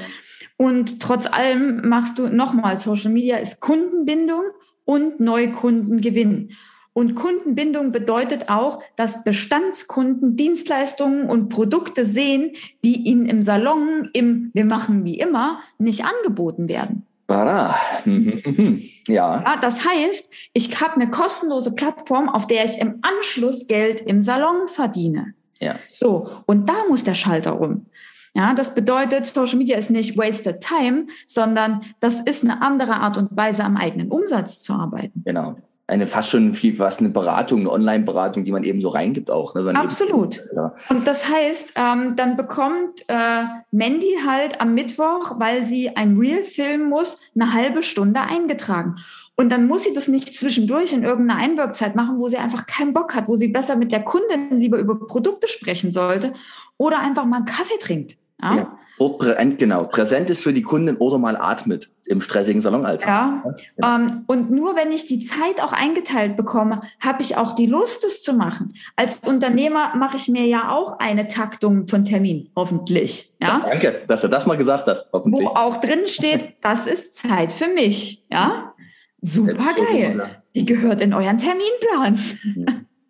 Und 0.56 0.98
trotz 0.98 1.26
allem 1.26 1.88
machst 1.88 2.18
du 2.18 2.26
nochmal, 2.26 2.76
Social 2.76 3.12
Media 3.12 3.36
ist 3.36 3.60
Kundenbindung 3.60 4.42
und 4.84 5.20
Neukundengewinn. 5.20 6.50
Und 6.94 7.16
Kundenbindung 7.16 7.90
bedeutet 7.90 8.48
auch, 8.48 8.80
dass 8.94 9.24
Bestandskunden 9.24 10.36
Dienstleistungen 10.36 11.28
und 11.28 11.48
Produkte 11.48 12.06
sehen, 12.06 12.52
die 12.84 13.08
ihnen 13.08 13.26
im 13.26 13.42
Salon, 13.42 14.08
im 14.12 14.50
Wir 14.54 14.64
machen 14.64 15.04
wie 15.04 15.18
immer, 15.18 15.58
nicht 15.78 16.04
angeboten 16.04 16.68
werden. 16.68 17.04
Voilà. 17.28 17.74
Mhm, 18.04 18.42
mhm. 18.44 18.82
Ja. 19.08 19.42
ja. 19.42 19.56
Das 19.56 19.84
heißt, 19.84 20.32
ich 20.52 20.80
habe 20.80 20.94
eine 20.94 21.10
kostenlose 21.10 21.74
Plattform, 21.74 22.28
auf 22.28 22.46
der 22.46 22.64
ich 22.64 22.78
im 22.78 23.00
Anschluss 23.02 23.66
Geld 23.66 24.00
im 24.00 24.22
Salon 24.22 24.68
verdiene. 24.68 25.34
Ja. 25.58 25.76
So, 25.90 26.28
und 26.46 26.68
da 26.68 26.84
muss 26.88 27.02
der 27.02 27.14
Schalter 27.14 27.52
rum. 27.52 27.86
Ja, 28.34 28.54
das 28.54 28.74
bedeutet, 28.74 29.24
Social 29.24 29.58
Media 29.58 29.76
ist 29.78 29.90
nicht 29.90 30.16
wasted 30.16 30.60
time, 30.60 31.06
sondern 31.26 31.82
das 31.98 32.20
ist 32.20 32.44
eine 32.44 32.62
andere 32.62 32.94
Art 32.94 33.16
und 33.16 33.36
Weise, 33.36 33.64
am 33.64 33.76
eigenen 33.76 34.10
Umsatz 34.10 34.62
zu 34.62 34.74
arbeiten. 34.74 35.22
Genau 35.24 35.56
eine 35.86 36.06
fast 36.06 36.30
schon 36.30 36.54
viel 36.54 36.78
was 36.78 36.98
eine 36.98 37.10
Beratung, 37.10 37.60
eine 37.60 37.70
Online-Beratung, 37.70 38.44
die 38.44 38.52
man 38.52 38.64
eben 38.64 38.80
so 38.80 38.88
reingibt 38.88 39.30
auch. 39.30 39.54
Ne? 39.54 39.70
Absolut. 39.74 40.38
Eben, 40.38 40.56
ja. 40.56 40.74
Und 40.88 41.06
das 41.06 41.28
heißt, 41.28 41.74
ähm, 41.76 42.16
dann 42.16 42.36
bekommt 42.36 43.04
äh, 43.08 43.44
Mandy 43.70 44.16
halt 44.26 44.62
am 44.62 44.72
Mittwoch, 44.72 45.38
weil 45.38 45.64
sie 45.64 45.94
ein 45.94 46.16
Reel 46.16 46.42
filmen 46.42 46.88
muss, 46.88 47.20
eine 47.34 47.52
halbe 47.52 47.82
Stunde 47.82 48.20
eingetragen. 48.20 48.96
Und 49.36 49.50
dann 49.50 49.66
muss 49.66 49.84
sie 49.84 49.92
das 49.92 50.08
nicht 50.08 50.38
zwischendurch 50.38 50.92
in 50.92 51.02
irgendeiner 51.02 51.40
Einwirkzeit 51.40 51.96
machen, 51.96 52.18
wo 52.18 52.28
sie 52.28 52.38
einfach 52.38 52.66
keinen 52.66 52.94
Bock 52.94 53.14
hat, 53.14 53.28
wo 53.28 53.36
sie 53.36 53.48
besser 53.48 53.76
mit 53.76 53.92
der 53.92 54.02
Kundin 54.02 54.56
lieber 54.58 54.78
über 54.78 54.98
Produkte 54.98 55.48
sprechen 55.48 55.90
sollte 55.90 56.32
oder 56.78 57.00
einfach 57.00 57.26
mal 57.26 57.38
einen 57.38 57.46
Kaffee 57.46 57.78
trinkt. 57.78 58.16
Ja? 58.40 58.54
ja. 58.54 58.78
Genau, 58.98 59.84
präsent 59.84 60.30
ist 60.30 60.42
für 60.42 60.52
die 60.52 60.62
Kunden 60.62 60.96
oder 60.96 61.18
mal 61.18 61.36
atmet 61.36 61.90
im 62.06 62.20
stressigen 62.20 62.60
Salonalltag. 62.60 63.08
Ja, 63.08 63.42
ja. 63.82 63.96
Ähm, 63.96 64.24
und 64.26 64.50
nur 64.50 64.76
wenn 64.76 64.92
ich 64.92 65.06
die 65.06 65.20
Zeit 65.20 65.60
auch 65.60 65.72
eingeteilt 65.72 66.36
bekomme, 66.36 66.80
habe 67.00 67.22
ich 67.22 67.36
auch 67.36 67.52
die 67.52 67.66
Lust, 67.66 68.04
es 68.04 68.22
zu 68.22 68.34
machen. 68.34 68.74
Als 68.96 69.18
Unternehmer 69.18 69.96
mache 69.96 70.16
ich 70.16 70.28
mir 70.28 70.46
ja 70.46 70.70
auch 70.70 70.98
eine 70.98 71.28
Taktung 71.28 71.88
von 71.88 72.04
Termin, 72.04 72.50
hoffentlich. 72.56 73.34
Ja? 73.40 73.60
ja 73.62 73.68
danke, 73.70 74.02
dass 74.06 74.22
du 74.22 74.28
das 74.28 74.46
mal 74.46 74.56
gesagt 74.56 74.86
hast, 74.86 75.12
hoffentlich. 75.12 75.46
Wo 75.46 75.50
auch 75.50 75.78
drin 75.78 76.06
steht, 76.06 76.54
das 76.60 76.86
ist 76.86 77.14
Zeit 77.14 77.52
für 77.52 77.68
mich. 77.68 78.24
Ja, 78.30 78.74
super 79.20 79.74
geil. 79.74 80.42
Die 80.54 80.64
gehört 80.64 81.00
in 81.00 81.14
euren 81.14 81.38
Terminplan. 81.38 82.20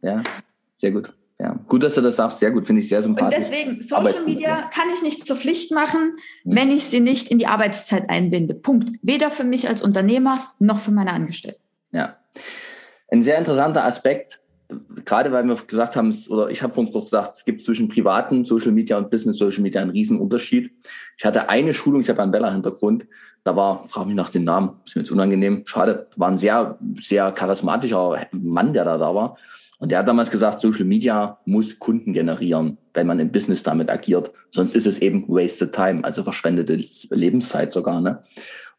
Ja, 0.03 0.22
sehr 0.76 0.93
gut. 0.93 1.12
Ja, 1.41 1.59
gut, 1.68 1.82
dass 1.82 1.97
du 1.97 2.01
das 2.01 2.16
sagst. 2.16 2.39
Sehr 2.39 2.53
gut, 2.53 2.66
finde 2.66 2.80
ich 2.80 2.89
sehr 2.89 3.03
sympathisch. 3.03 3.39
Und 3.39 3.51
deswegen, 3.51 3.82
Social 3.82 4.24
Media 4.24 4.70
kann 4.72 4.89
ich 4.95 5.03
nicht 5.03 5.26
zur 5.26 5.37
Pflicht 5.37 5.72
machen, 5.72 6.16
hm. 6.45 6.57
wenn 6.57 6.70
ich 6.70 6.85
sie 6.85 7.01
nicht 7.01 7.30
in 7.30 7.39
die 7.39 7.47
Arbeitszeit 7.47 8.09
einbinde. 8.09 8.55
Punkt. 8.55 8.91
Weder 9.03 9.30
für 9.30 9.45
mich 9.45 9.68
als 9.68 9.82
Unternehmer 9.82 10.39
noch 10.59 10.78
für 10.78 10.93
meine 10.93 11.12
Angestellten. 11.12 11.61
Ja. 11.91 12.16
Ein 13.11 13.22
sehr 13.22 13.39
interessanter 13.39 13.85
Aspekt, 13.85 14.41
gerade 15.05 15.32
weil 15.32 15.45
wir 15.45 15.57
gesagt 15.57 15.97
haben, 15.97 16.16
oder 16.28 16.51
ich 16.51 16.62
habe 16.62 16.78
uns 16.80 16.93
doch 16.93 17.05
gesagt, 17.05 17.37
es 17.37 17.45
gibt 17.45 17.62
zwischen 17.62 17.89
privaten 17.89 18.45
Social 18.45 18.72
Media 18.72 18.97
und 18.97 19.11
Business 19.11 19.39
Social 19.39 19.62
Media 19.62 19.80
einen 19.80 19.91
riesen 19.91 20.18
Unterschied. 20.20 20.72
Ich 21.16 21.24
hatte 21.24 21.49
eine 21.49 21.74
Schulung, 21.74 22.01
ich 22.01 22.09
habe 22.09 22.22
einen 22.22 22.32
Bella-Hintergrund, 22.32 23.07
da 23.45 23.55
war, 23.57 23.85
frage 23.85 24.07
mich 24.07 24.16
nach 24.16 24.30
dem 24.30 24.45
Namen, 24.45 24.80
ist 24.87 24.97
mir 24.97 25.03
jetzt 25.03 25.11
unangenehm, 25.11 25.62
schade, 25.66 26.07
war 26.16 26.30
ein 26.30 26.39
sehr, 26.39 26.78
sehr 26.99 27.30
charismatischer 27.30 28.26
Mann, 28.32 28.72
der 28.72 28.85
da 28.85 28.97
da 28.97 29.14
war. 29.14 29.37
Und 29.85 29.91
der 29.91 29.99
hat 29.99 30.09
damals 30.09 30.30
gesagt, 30.30 30.61
Social 30.61 30.87
Media 30.87 31.39
muss 31.45 31.78
Kunden 31.78 32.14
generieren, 32.14 32.78
wenn 32.95 33.07
man 33.07 33.20
im 33.20 33.30
Business 33.30 33.62
damit 33.62 33.91
agiert. 33.91 34.32
Sonst 34.51 34.74
ist 34.74 34.87
es 34.87 35.01
eben 35.01 35.28
wasted 35.28 35.74
time, 35.74 36.03
also 36.05 36.22
verschwendete 36.22 36.80
Lebenszeit 37.11 37.70
sogar. 37.70 38.01
Ne? 38.01 38.22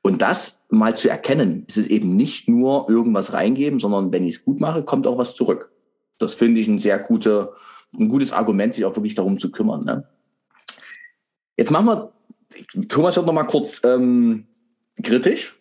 Und 0.02 0.24
das 0.24 0.60
mal 0.70 0.98
zu 0.98 1.08
erkennen, 1.08 1.64
ist 1.68 1.78
es 1.78 1.86
eben 1.90 2.16
nicht 2.16 2.50
nur 2.50 2.90
irgendwas 2.90 3.34
reingeben, 3.34 3.80
sondern 3.80 4.12
wenn 4.12 4.26
ich 4.26 4.38
es 4.38 4.44
gut 4.46 4.60
mache, 4.60 4.82
kommt 4.82 5.06
auch 5.06 5.20
was 5.20 5.36
zurück. 5.36 5.72
Das 6.18 6.34
finde 6.34 6.60
ich 6.60 6.68
ein 6.68 6.80
sehr 6.80 6.98
gute, 6.98 7.54
ein 7.94 8.10
gutes 8.10 8.34
Argument, 8.34 8.74
sich 8.74 8.84
auch 8.84 8.96
wirklich 8.96 9.14
darum 9.14 9.38
zu 9.38 9.52
kümmern. 9.52 9.86
Ne? 9.86 10.10
Jetzt 11.56 11.70
machen 11.70 11.86
wir, 11.86 12.14
Thomas 12.90 13.16
wird 13.16 13.28
noch 13.28 13.34
mal 13.34 13.44
kurz 13.44 13.80
ähm, 13.84 14.48
kritisch. 15.04 15.56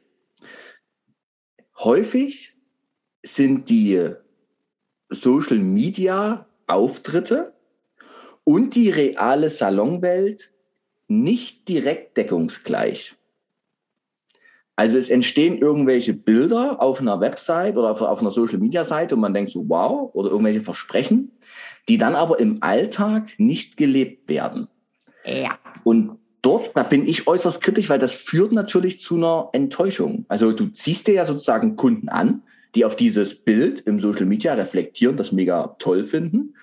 Häufig 1.76 2.56
sind 3.22 3.68
die 3.68 4.14
Social 5.14 5.58
Media 5.58 6.46
Auftritte 6.66 7.52
und 8.44 8.74
die 8.74 8.90
reale 8.90 9.50
Salonwelt 9.50 10.50
nicht 11.08 11.68
direkt 11.68 12.16
deckungsgleich. 12.16 13.16
Also 14.76 14.98
es 14.98 15.08
entstehen 15.08 15.58
irgendwelche 15.58 16.14
Bilder 16.14 16.82
auf 16.82 17.00
einer 17.00 17.20
Website 17.20 17.76
oder 17.76 17.90
auf, 17.90 18.20
einer 18.20 18.32
Social 18.32 18.58
Media 18.58 18.82
Seite 18.82 19.14
und 19.14 19.20
man 19.20 19.32
denkt 19.32 19.52
so, 19.52 19.68
wow, 19.68 20.10
oder 20.14 20.30
irgendwelche 20.30 20.62
Versprechen, 20.62 21.30
die 21.88 21.96
dann 21.96 22.16
aber 22.16 22.40
im 22.40 22.58
Alltag 22.60 23.30
nicht 23.38 23.76
gelebt 23.76 24.28
werden. 24.28 24.68
Ja. 25.24 25.58
Und 25.84 26.18
dort, 26.42 26.72
da 26.74 26.82
bin 26.82 27.06
ich 27.06 27.28
äußerst 27.28 27.62
kritisch, 27.62 27.88
weil 27.88 28.00
das 28.00 28.14
führt 28.14 28.52
natürlich 28.52 29.00
zu 29.00 29.16
einer 29.16 29.48
Enttäuschung. 29.52 30.24
Also 30.28 30.50
du 30.50 30.66
ziehst 30.66 31.06
dir 31.06 31.14
ja 31.14 31.24
sozusagen 31.24 31.76
Kunden 31.76 32.08
an, 32.08 32.42
die 32.74 32.84
auf 32.84 32.96
dieses 32.96 33.34
Bild 33.34 33.80
im 33.80 34.00
Social 34.00 34.26
Media 34.26 34.54
reflektieren, 34.54 35.16
das 35.16 35.32
mega 35.32 35.76
toll 35.78 36.04
finden. 36.04 36.54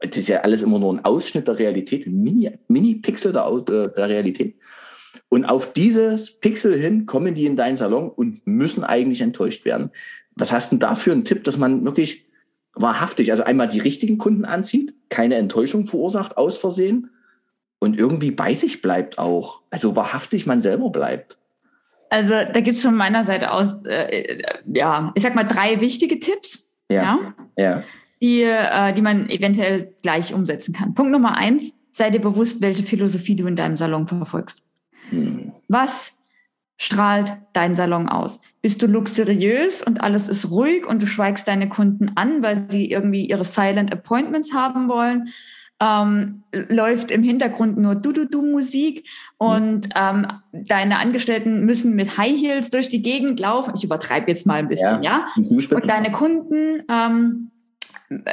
Das 0.00 0.16
ist 0.16 0.28
ja 0.28 0.40
alles 0.40 0.62
immer 0.62 0.78
nur 0.78 0.92
ein 0.92 1.04
Ausschnitt 1.04 1.46
der 1.46 1.58
Realität, 1.58 2.06
ein 2.06 2.22
Mini-Pixel 2.22 3.32
Mini 3.32 3.64
der, 3.64 3.88
der 3.88 4.08
Realität. 4.08 4.56
Und 5.28 5.44
auf 5.44 5.72
dieses 5.72 6.40
Pixel 6.40 6.76
hin 6.76 7.06
kommen 7.06 7.34
die 7.34 7.46
in 7.46 7.56
deinen 7.56 7.76
Salon 7.76 8.10
und 8.10 8.46
müssen 8.46 8.84
eigentlich 8.84 9.20
enttäuscht 9.20 9.64
werden. 9.64 9.90
Was 10.34 10.52
hast 10.52 10.72
du 10.72 10.76
denn 10.76 10.80
da 10.80 10.94
für 10.94 11.12
einen 11.12 11.24
Tipp, 11.24 11.44
dass 11.44 11.56
man 11.56 11.84
wirklich 11.84 12.26
wahrhaftig, 12.74 13.30
also 13.30 13.44
einmal 13.44 13.68
die 13.68 13.78
richtigen 13.78 14.18
Kunden 14.18 14.44
anzieht, 14.44 14.94
keine 15.08 15.36
Enttäuschung 15.36 15.86
verursacht 15.86 16.36
aus 16.36 16.58
Versehen 16.58 17.10
und 17.78 17.98
irgendwie 17.98 18.30
bei 18.30 18.54
sich 18.54 18.82
bleibt 18.82 19.18
auch. 19.18 19.62
Also 19.70 19.96
wahrhaftig 19.96 20.46
man 20.46 20.62
selber 20.62 20.90
bleibt. 20.90 21.38
Also 22.12 22.34
da 22.34 22.60
gibt 22.60 22.76
es 22.76 22.82
von 22.82 22.94
meiner 22.94 23.24
Seite 23.24 23.50
aus, 23.50 23.86
äh, 23.86 24.42
ja, 24.66 25.12
ich 25.14 25.22
sag 25.22 25.34
mal 25.34 25.44
drei 25.44 25.80
wichtige 25.80 26.20
Tipps, 26.20 26.70
ja, 26.90 27.02
ja. 27.02 27.34
ja. 27.56 27.84
Die, 28.20 28.42
äh, 28.42 28.92
die 28.92 29.00
man 29.00 29.30
eventuell 29.30 29.94
gleich 30.02 30.34
umsetzen 30.34 30.74
kann. 30.74 30.92
Punkt 30.92 31.10
Nummer 31.10 31.38
eins, 31.38 31.80
sei 31.90 32.10
dir 32.10 32.20
bewusst, 32.20 32.60
welche 32.60 32.82
Philosophie 32.82 33.34
du 33.34 33.46
in 33.46 33.56
deinem 33.56 33.78
Salon 33.78 34.06
verfolgst. 34.06 34.62
Was 35.68 36.18
strahlt 36.76 37.32
dein 37.54 37.74
Salon 37.74 38.10
aus? 38.10 38.40
Bist 38.60 38.82
du 38.82 38.86
luxuriös 38.86 39.82
und 39.82 40.02
alles 40.02 40.28
ist 40.28 40.50
ruhig 40.50 40.86
und 40.86 41.00
du 41.00 41.06
schweigst 41.06 41.48
deine 41.48 41.70
Kunden 41.70 42.12
an, 42.16 42.42
weil 42.42 42.68
sie 42.68 42.90
irgendwie 42.90 43.24
ihre 43.24 43.44
Silent 43.44 43.90
Appointments 43.90 44.52
haben 44.52 44.88
wollen? 44.90 45.32
Ähm, 45.82 46.42
läuft 46.52 47.10
im 47.10 47.22
Hintergrund 47.22 47.78
nur 47.78 47.94
Du-Du-Du-Musik 47.94 49.08
und 49.38 49.88
ähm, 49.96 50.26
deine 50.52 50.98
Angestellten 50.98 51.64
müssen 51.64 51.94
mit 51.94 52.18
High 52.18 52.38
Heels 52.38 52.70
durch 52.70 52.88
die 52.88 53.02
Gegend 53.02 53.40
laufen. 53.40 53.72
Ich 53.76 53.82
übertreibe 53.82 54.30
jetzt 54.30 54.46
mal 54.46 54.60
ein 54.60 54.68
bisschen, 54.68 55.02
ja? 55.02 55.26
ja? 55.36 55.54
Und 55.74 55.88
deine 55.88 56.12
Kunden 56.12 56.82
ähm, 56.88 57.51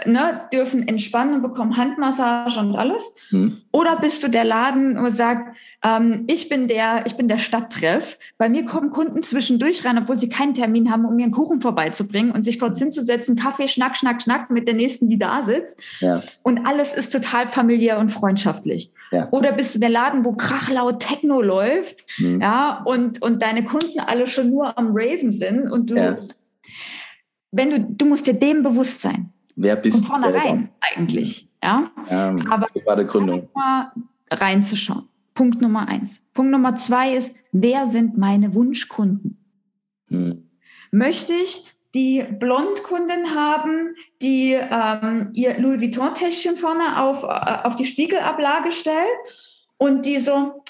ne, 0.05 0.41
dürfen 0.51 0.87
entspannen 0.87 1.35
und 1.35 1.41
bekommen 1.41 1.77
Handmassage 1.77 2.59
und 2.59 2.75
alles? 2.75 3.15
Hm. 3.29 3.57
Oder 3.71 3.97
bist 3.97 4.23
du 4.23 4.27
der 4.27 4.43
Laden 4.43 4.97
und 4.97 5.09
sagt, 5.09 5.55
ähm, 5.83 6.25
ich 6.27 6.49
bin 6.49 6.67
der, 6.67 7.05
ich 7.05 7.15
bin 7.15 7.27
der 7.27 7.37
Stadttreff. 7.37 8.17
Bei 8.37 8.49
mir 8.49 8.65
kommen 8.65 8.89
Kunden 8.89 9.23
zwischendurch 9.23 9.85
rein, 9.85 9.97
obwohl 9.97 10.17
sie 10.17 10.29
keinen 10.29 10.53
Termin 10.53 10.91
haben, 10.91 11.05
um 11.05 11.15
mir 11.15 11.23
einen 11.23 11.31
Kuchen 11.31 11.61
vorbeizubringen 11.61 12.31
und 12.31 12.43
sich 12.43 12.59
kurz 12.59 12.79
hinzusetzen, 12.79 13.35
Kaffee, 13.35 13.67
Schnack, 13.67 13.97
Schnack, 13.97 14.21
Schnack 14.21 14.49
mit 14.49 14.67
der 14.67 14.75
nächsten, 14.75 15.07
die 15.07 15.17
da 15.17 15.43
sitzt. 15.43 15.79
Ja. 15.99 16.21
Und 16.43 16.65
alles 16.65 16.93
ist 16.93 17.11
total 17.11 17.47
familiär 17.49 17.99
und 17.99 18.09
freundschaftlich. 18.09 18.91
Ja. 19.11 19.27
Oder 19.31 19.51
bist 19.53 19.73
du 19.75 19.79
der 19.79 19.89
Laden, 19.89 20.25
wo 20.25 20.33
krachlaut 20.33 20.99
Techno 20.99 21.41
läuft, 21.41 22.05
hm. 22.17 22.41
ja, 22.41 22.81
und, 22.83 23.21
und 23.21 23.41
deine 23.41 23.63
Kunden 23.63 23.99
alle 23.99 24.27
schon 24.27 24.49
nur 24.49 24.77
am 24.77 24.91
Raven 24.93 25.31
sind 25.31 25.71
und 25.71 25.89
du, 25.89 25.95
ja. 25.95 26.17
wenn 27.51 27.69
du, 27.69 27.79
du 27.79 28.05
musst 28.05 28.27
dir 28.27 28.33
dem 28.33 28.63
bewusst 28.63 29.01
sein. 29.01 29.31
Wer 29.61 29.75
bist? 29.75 29.97
Von 29.97 30.21
vornherein 30.21 30.69
eigentlich. 30.79 31.49
Ja? 31.61 31.91
Ähm, 32.09 32.49
Aber 32.49 32.65
bei 32.85 32.95
der 32.95 33.03
Gründung. 33.03 33.49
Reinzuschauen. 34.31 35.09
Punkt 35.33 35.61
Nummer 35.61 35.85
eins. 35.87 36.23
Punkt 36.33 36.51
Nummer 36.51 36.77
zwei 36.77 37.13
ist, 37.13 37.35
wer 37.51 37.85
sind 37.85 38.17
meine 38.17 38.55
Wunschkunden? 38.55 39.37
Hm. 40.07 40.49
Möchte 40.91 41.33
ich 41.33 41.65
die 41.93 42.23
Blondkunden 42.23 43.35
haben, 43.35 43.95
die 44.21 44.53
ähm, 44.53 45.31
ihr 45.33 45.59
Louis 45.59 45.81
Vuitton-Täschchen 45.81 46.55
vorne 46.55 47.01
auf, 47.01 47.23
äh, 47.23 47.67
auf 47.67 47.75
die 47.75 47.85
Spiegelablage 47.85 48.71
stellt 48.71 48.95
und 49.77 50.05
die 50.05 50.19
so, 50.19 50.63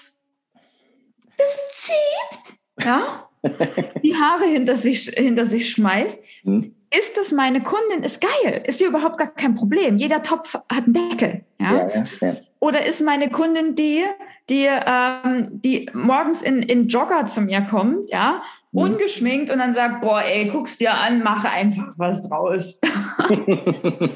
das 1.38 1.60
zieht, 1.74 2.60
ja, 2.84 3.30
die 4.04 4.16
Haare 4.16 4.46
hinter 4.46 4.76
sich, 4.76 5.10
hinter 5.10 5.46
sich 5.46 5.70
schmeißt. 5.70 6.24
Hm 6.44 6.74
ist 6.98 7.18
das 7.18 7.32
meine 7.32 7.62
Kundin, 7.62 8.04
ist 8.04 8.22
geil, 8.22 8.64
ist 8.66 8.82
ja 8.82 8.88
überhaupt 8.88 9.18
gar 9.18 9.28
kein 9.28 9.56
Problem. 9.56 9.98
Jeder 9.98 10.24
Topf 10.24 10.56
hat 10.56 10.86
einen 10.86 10.94
Deckel. 10.94 11.46
Ja? 11.60 11.74
ja, 11.74 11.90
ja, 11.90 12.06
ja. 12.22 12.36
Oder 12.60 12.86
ist 12.86 13.02
meine 13.02 13.30
Kundin 13.30 13.76
die, 13.76 14.04
die, 14.50 14.68
ähm, 14.68 15.62
die 15.64 15.90
morgens 15.94 16.42
in, 16.42 16.62
in 16.64 16.88
Jogger 16.88 17.26
zu 17.26 17.42
mir 17.42 17.62
kommt, 17.62 18.10
ja, 18.10 18.42
mhm. 18.72 18.82
ungeschminkt 18.82 19.52
und 19.52 19.60
dann 19.60 19.74
sagt, 19.74 20.02
boah, 20.02 20.22
ey, 20.22 20.48
guck's 20.48 20.78
dir 20.78 20.94
an, 20.96 21.24
mache 21.24 21.50
einfach 21.50 21.94
was 21.98 22.28
draus. 22.28 22.80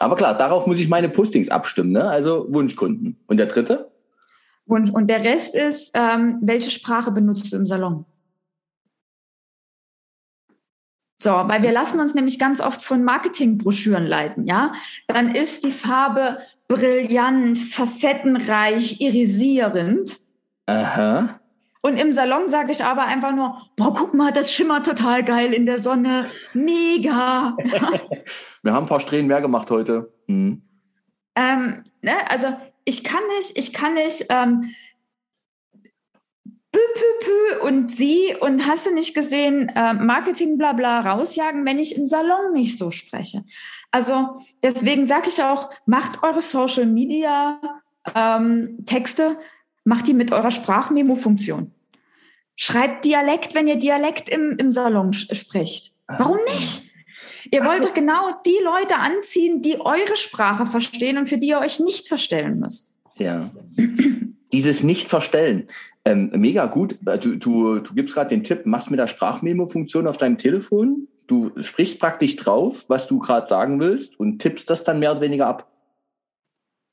Aber 0.00 0.16
klar, 0.16 0.36
darauf 0.36 0.66
muss 0.66 0.80
ich 0.80 0.88
meine 0.88 1.08
Postings 1.08 1.48
abstimmen, 1.48 1.92
ne? 1.92 2.08
Also 2.08 2.46
Wunschkunden. 2.50 3.18
Und 3.26 3.38
der 3.38 3.46
dritte? 3.46 3.90
Wunsch. 4.66 4.90
Und 4.90 5.08
der 5.08 5.24
Rest 5.24 5.54
ist, 5.54 5.92
ähm, 5.94 6.38
welche 6.42 6.70
Sprache 6.70 7.10
benutzt 7.10 7.52
du 7.52 7.56
im 7.56 7.66
Salon? 7.66 8.04
So, 11.20 11.30
weil 11.30 11.62
wir 11.62 11.72
lassen 11.72 11.98
uns 11.98 12.14
nämlich 12.14 12.38
ganz 12.38 12.60
oft 12.60 12.84
von 12.84 13.02
Marketingbroschüren 13.02 14.06
leiten, 14.06 14.46
ja. 14.46 14.72
Dann 15.08 15.34
ist 15.34 15.64
die 15.64 15.72
Farbe 15.72 16.38
brillant, 16.68 17.58
facettenreich, 17.58 19.00
irisierend. 19.00 20.18
Aha. 20.66 21.40
Und 21.80 21.96
im 21.96 22.12
Salon 22.12 22.48
sage 22.48 22.72
ich 22.72 22.84
aber 22.84 23.02
einfach 23.02 23.34
nur, 23.34 23.56
boah, 23.76 23.94
guck 23.94 24.14
mal, 24.14 24.32
das 24.32 24.52
schimmert 24.52 24.86
total 24.86 25.24
geil 25.24 25.52
in 25.52 25.66
der 25.66 25.78
Sonne. 25.78 26.26
Mega. 26.52 27.56
wir 28.62 28.72
haben 28.72 28.84
ein 28.84 28.88
paar 28.88 29.00
Strähnen 29.00 29.28
mehr 29.28 29.40
gemacht 29.40 29.70
heute. 29.70 30.12
Mhm. 30.26 30.62
Ähm, 31.36 31.84
ne, 32.02 32.12
also 32.28 32.48
ich 32.84 33.04
kann 33.04 33.22
nicht, 33.38 33.56
ich 33.56 33.72
kann 33.72 33.94
nicht 33.94 34.26
ähm, 34.28 34.74
pü, 36.78 37.00
pü, 37.00 37.58
pü 37.60 37.66
und 37.66 37.90
sie 37.90 38.34
und 38.40 38.66
hast 38.66 38.86
du 38.86 38.94
nicht 38.94 39.14
gesehen, 39.14 39.68
äh, 39.74 39.94
Marketing 39.94 40.58
bla 40.58 40.72
bla 40.72 41.00
rausjagen, 41.00 41.64
wenn 41.64 41.78
ich 41.78 41.96
im 41.96 42.06
Salon 42.06 42.52
nicht 42.52 42.78
so 42.78 42.90
spreche. 42.90 43.44
Also 43.90 44.40
deswegen 44.62 45.06
sage 45.06 45.28
ich 45.28 45.42
auch, 45.42 45.70
macht 45.86 46.22
eure 46.22 46.42
Social 46.42 46.86
Media 46.86 47.60
ähm, 48.14 48.84
Texte, 48.86 49.38
macht 49.84 50.06
die 50.06 50.14
mit 50.14 50.32
eurer 50.32 50.50
Sprachmemo-Funktion. 50.50 51.72
Schreibt 52.56 53.04
Dialekt, 53.04 53.54
wenn 53.54 53.68
ihr 53.68 53.76
Dialekt 53.76 54.28
im, 54.28 54.56
im 54.58 54.72
Salon 54.72 55.12
sprecht. 55.12 55.94
Warum 56.06 56.38
nicht? 56.56 56.82
Ihr 57.50 57.64
wollt 57.64 57.84
doch 57.84 57.94
genau 57.94 58.32
die 58.44 58.58
Leute 58.62 58.96
anziehen, 58.96 59.62
die 59.62 59.80
eure 59.80 60.16
Sprache 60.16 60.66
verstehen 60.66 61.18
und 61.18 61.28
für 61.28 61.38
die 61.38 61.48
ihr 61.48 61.60
euch 61.60 61.80
nicht 61.80 62.08
verstellen 62.08 62.58
müsst. 62.58 62.92
Ja. 63.16 63.50
Dieses 64.52 64.82
Nicht-Verstellen. 64.82 65.66
Ähm, 66.08 66.30
mega 66.34 66.66
gut. 66.66 66.98
Äh, 67.06 67.18
du, 67.18 67.36
du, 67.36 67.80
du 67.80 67.94
gibst 67.94 68.14
gerade 68.14 68.30
den 68.30 68.42
Tipp, 68.42 68.64
machst 68.64 68.90
mit 68.90 68.98
der 68.98 69.06
Sprachmemo-Funktion 69.06 70.06
auf 70.06 70.16
deinem 70.16 70.38
Telefon. 70.38 71.08
Du 71.26 71.50
sprichst 71.60 72.00
praktisch 72.00 72.36
drauf, 72.36 72.86
was 72.88 73.06
du 73.06 73.18
gerade 73.18 73.46
sagen 73.46 73.78
willst 73.80 74.18
und 74.18 74.38
tippst 74.38 74.70
das 74.70 74.84
dann 74.84 74.98
mehr 74.98 75.12
oder 75.12 75.20
weniger 75.20 75.46
ab. 75.46 75.70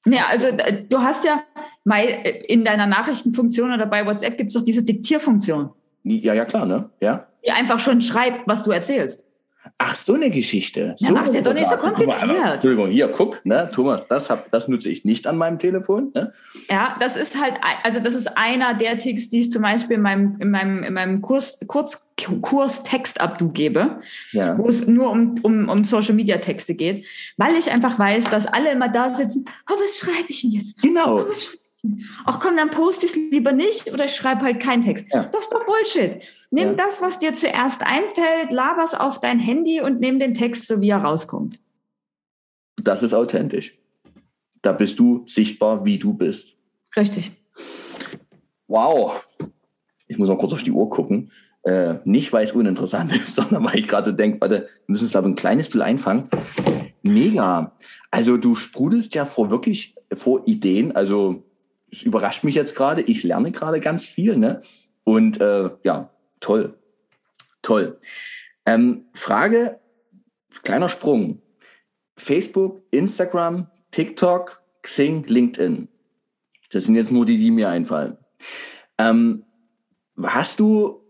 Ja, 0.06 0.28
also 0.28 0.48
äh, 0.48 0.86
du 0.88 1.00
hast 1.00 1.24
ja 1.24 1.44
äh, 1.90 2.44
in 2.48 2.66
deiner 2.66 2.88
Nachrichtenfunktion 2.88 3.74
oder 3.74 3.86
bei 3.86 4.06
WhatsApp 4.06 4.38
gibt 4.38 4.50
es 4.50 4.56
doch 4.56 4.64
diese 4.64 4.84
Diktierfunktion. 4.84 5.70
Ja, 6.04 6.34
ja, 6.34 6.46
klar, 6.46 6.66
ne? 6.66 6.90
Ja. 7.00 7.28
Die 7.46 7.52
einfach 7.52 7.80
schon 7.80 8.02
schreibt, 8.02 8.48
was 8.48 8.64
du 8.64 8.72
erzählst. 8.72 9.32
Ach, 9.78 9.94
so 9.94 10.14
eine 10.14 10.32
Geschichte. 10.32 10.96
Ja, 11.00 11.10
so 11.10 11.14
mach's 11.14 11.32
dir 11.32 11.42
doch 11.42 11.54
nicht 11.54 11.70
so 11.70 11.76
kompliziert. 11.76 12.28
Mal, 12.28 12.54
Entschuldigung, 12.54 12.90
hier, 12.92 13.10
guck, 13.10 13.46
ne, 13.46 13.70
Thomas, 13.74 14.08
das, 14.08 14.30
hab, 14.30 14.50
das 14.52 14.70
nutze 14.70 14.88
ich 14.88 15.04
nicht 15.04 15.28
an 15.28 15.38
meinem 15.38 15.60
Telefon. 15.60 16.12
Ne? 16.16 16.32
Ja, 16.70 16.96
das 17.02 17.18
ist 17.18 17.40
halt, 17.42 17.56
also 17.84 18.00
das 18.00 18.14
ist 18.14 18.38
einer 18.38 18.74
der 18.74 18.98
Ticks, 19.00 19.28
die 19.28 19.42
ich 19.42 19.52
zum 19.52 19.64
Beispiel 19.64 19.98
in 19.98 20.02
meinem, 20.02 20.38
in 20.40 20.50
meinem, 20.50 20.82
in 20.82 20.94
meinem 20.94 21.22
Kurs, 21.22 21.60
Kurz, 21.68 22.10
Kurs 22.42 22.84
Textabdu 22.84 23.50
gebe, 23.50 24.00
ja. 24.32 24.58
wo 24.58 24.70
es 24.70 24.88
nur 24.88 25.10
um, 25.10 25.36
um, 25.44 25.68
um 25.68 25.84
Social 25.84 26.16
Media 26.16 26.38
Texte 26.38 26.74
geht, 26.74 27.06
weil 27.36 27.58
ich 27.58 27.70
einfach 27.70 28.00
weiß, 28.00 28.26
dass 28.26 28.48
alle 28.48 28.72
immer 28.72 28.88
da 28.88 29.10
sitzen, 29.10 29.44
oh, 29.70 29.76
was 29.78 29.98
schreibe 29.98 30.30
ich 30.30 30.42
denn 30.42 30.52
jetzt? 30.52 30.82
Genau. 30.82 31.20
Oh, 31.20 31.26
Ach 32.26 32.40
komm, 32.40 32.58
dann 32.58 32.72
poste 32.72 33.06
ich 33.06 33.14
es 33.14 33.18
lieber 33.32 33.52
nicht 33.52 33.94
oder 33.94 34.06
ich 34.06 34.16
schreibe 34.16 34.42
halt 34.42 34.60
keinen 34.60 34.84
Text. 34.84 35.08
Ja. 35.14 35.24
Das 35.24 35.46
ist 35.46 35.54
doch 35.54 35.66
Bullshit. 35.66 36.22
Nimm 36.52 36.70
ja. 36.70 36.74
das, 36.74 37.02
was 37.02 37.20
dir 37.20 37.34
zuerst 37.34 37.82
einfällt, 37.86 38.52
laber's 38.52 38.94
auf 38.94 39.20
dein 39.20 39.40
Handy 39.40 39.82
und 39.82 40.00
nimm 40.00 40.20
den 40.20 40.34
Text, 40.34 40.68
so 40.68 40.82
wie 40.82 40.90
er 40.90 41.00
rauskommt. 41.00 41.60
Das 42.82 43.04
ist 43.04 43.14
authentisch. 43.14 43.78
Da 44.62 44.72
bist 44.72 45.00
du 45.00 45.24
sichtbar, 45.28 45.86
wie 45.86 46.00
du 46.00 46.14
bist. 46.14 46.56
Richtig. 46.96 47.32
Wow. 48.68 49.24
Ich 50.08 50.18
muss 50.18 50.28
mal 50.28 50.38
kurz 50.38 50.54
auf 50.54 50.64
die 50.64 50.72
Uhr 50.72 50.90
gucken. 50.90 51.32
Äh, 51.64 51.96
nicht, 52.04 52.32
weil 52.32 52.44
es 52.44 52.52
uninteressant 52.52 53.16
ist, 53.16 53.36
sondern 53.36 53.64
weil 53.64 53.80
ich 53.80 53.88
gerade 53.88 54.14
denke, 54.14 54.42
warte, 54.42 54.68
wir 54.86 54.92
müssen 54.92 55.06
es 55.06 55.16
aber 55.16 55.28
ein 55.28 55.36
kleines 55.36 55.68
bisschen 55.68 55.82
einfangen. 55.82 56.30
Mega. 57.02 57.76
Also 58.12 58.38
du 58.38 58.56
sprudelst 58.56 59.14
ja 59.16 59.26
vor 59.26 59.52
wirklich 59.52 59.96
vor 60.14 60.44
Ideen. 60.48 60.96
Also 60.96 61.44
es 61.96 62.04
überrascht 62.04 62.44
mich 62.44 62.56
jetzt 62.56 62.76
gerade. 62.76 63.02
Ich 63.02 63.24
lerne 63.24 63.52
gerade 63.52 63.80
ganz 63.80 64.06
viel. 64.06 64.38
Ne? 64.38 64.62
Und 65.04 65.40
äh, 65.40 65.70
ja, 65.84 66.10
toll. 66.40 66.78
Toll. 67.62 68.00
Ähm, 68.66 69.06
Frage, 69.14 69.80
kleiner 70.64 70.90
Sprung. 70.90 71.42
Facebook, 72.18 72.82
Instagram, 72.92 73.68
TikTok, 73.92 74.62
Xing, 74.82 75.24
LinkedIn. 75.28 75.88
Das 76.72 76.86
sind 76.86 76.96
jetzt 76.96 77.12
nur 77.12 77.26
die, 77.26 77.38
die 77.38 77.52
mir 77.52 77.70
einfallen. 77.70 78.18
Ähm, 78.98 79.44
hast 80.22 80.60
du, 80.60 81.02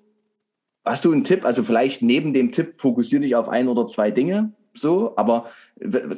hast 0.84 1.06
du 1.06 1.12
einen 1.12 1.24
Tipp? 1.24 1.46
Also 1.46 1.64
vielleicht 1.64 2.02
neben 2.02 2.34
dem 2.34 2.52
Tipp 2.52 2.80
fokussiere 2.80 3.22
dich 3.22 3.36
auf 3.36 3.50
ein 3.50 3.68
oder 3.68 3.88
zwei 3.88 4.12
Dinge 4.12 4.54
so, 4.78 5.14
aber 5.18 5.50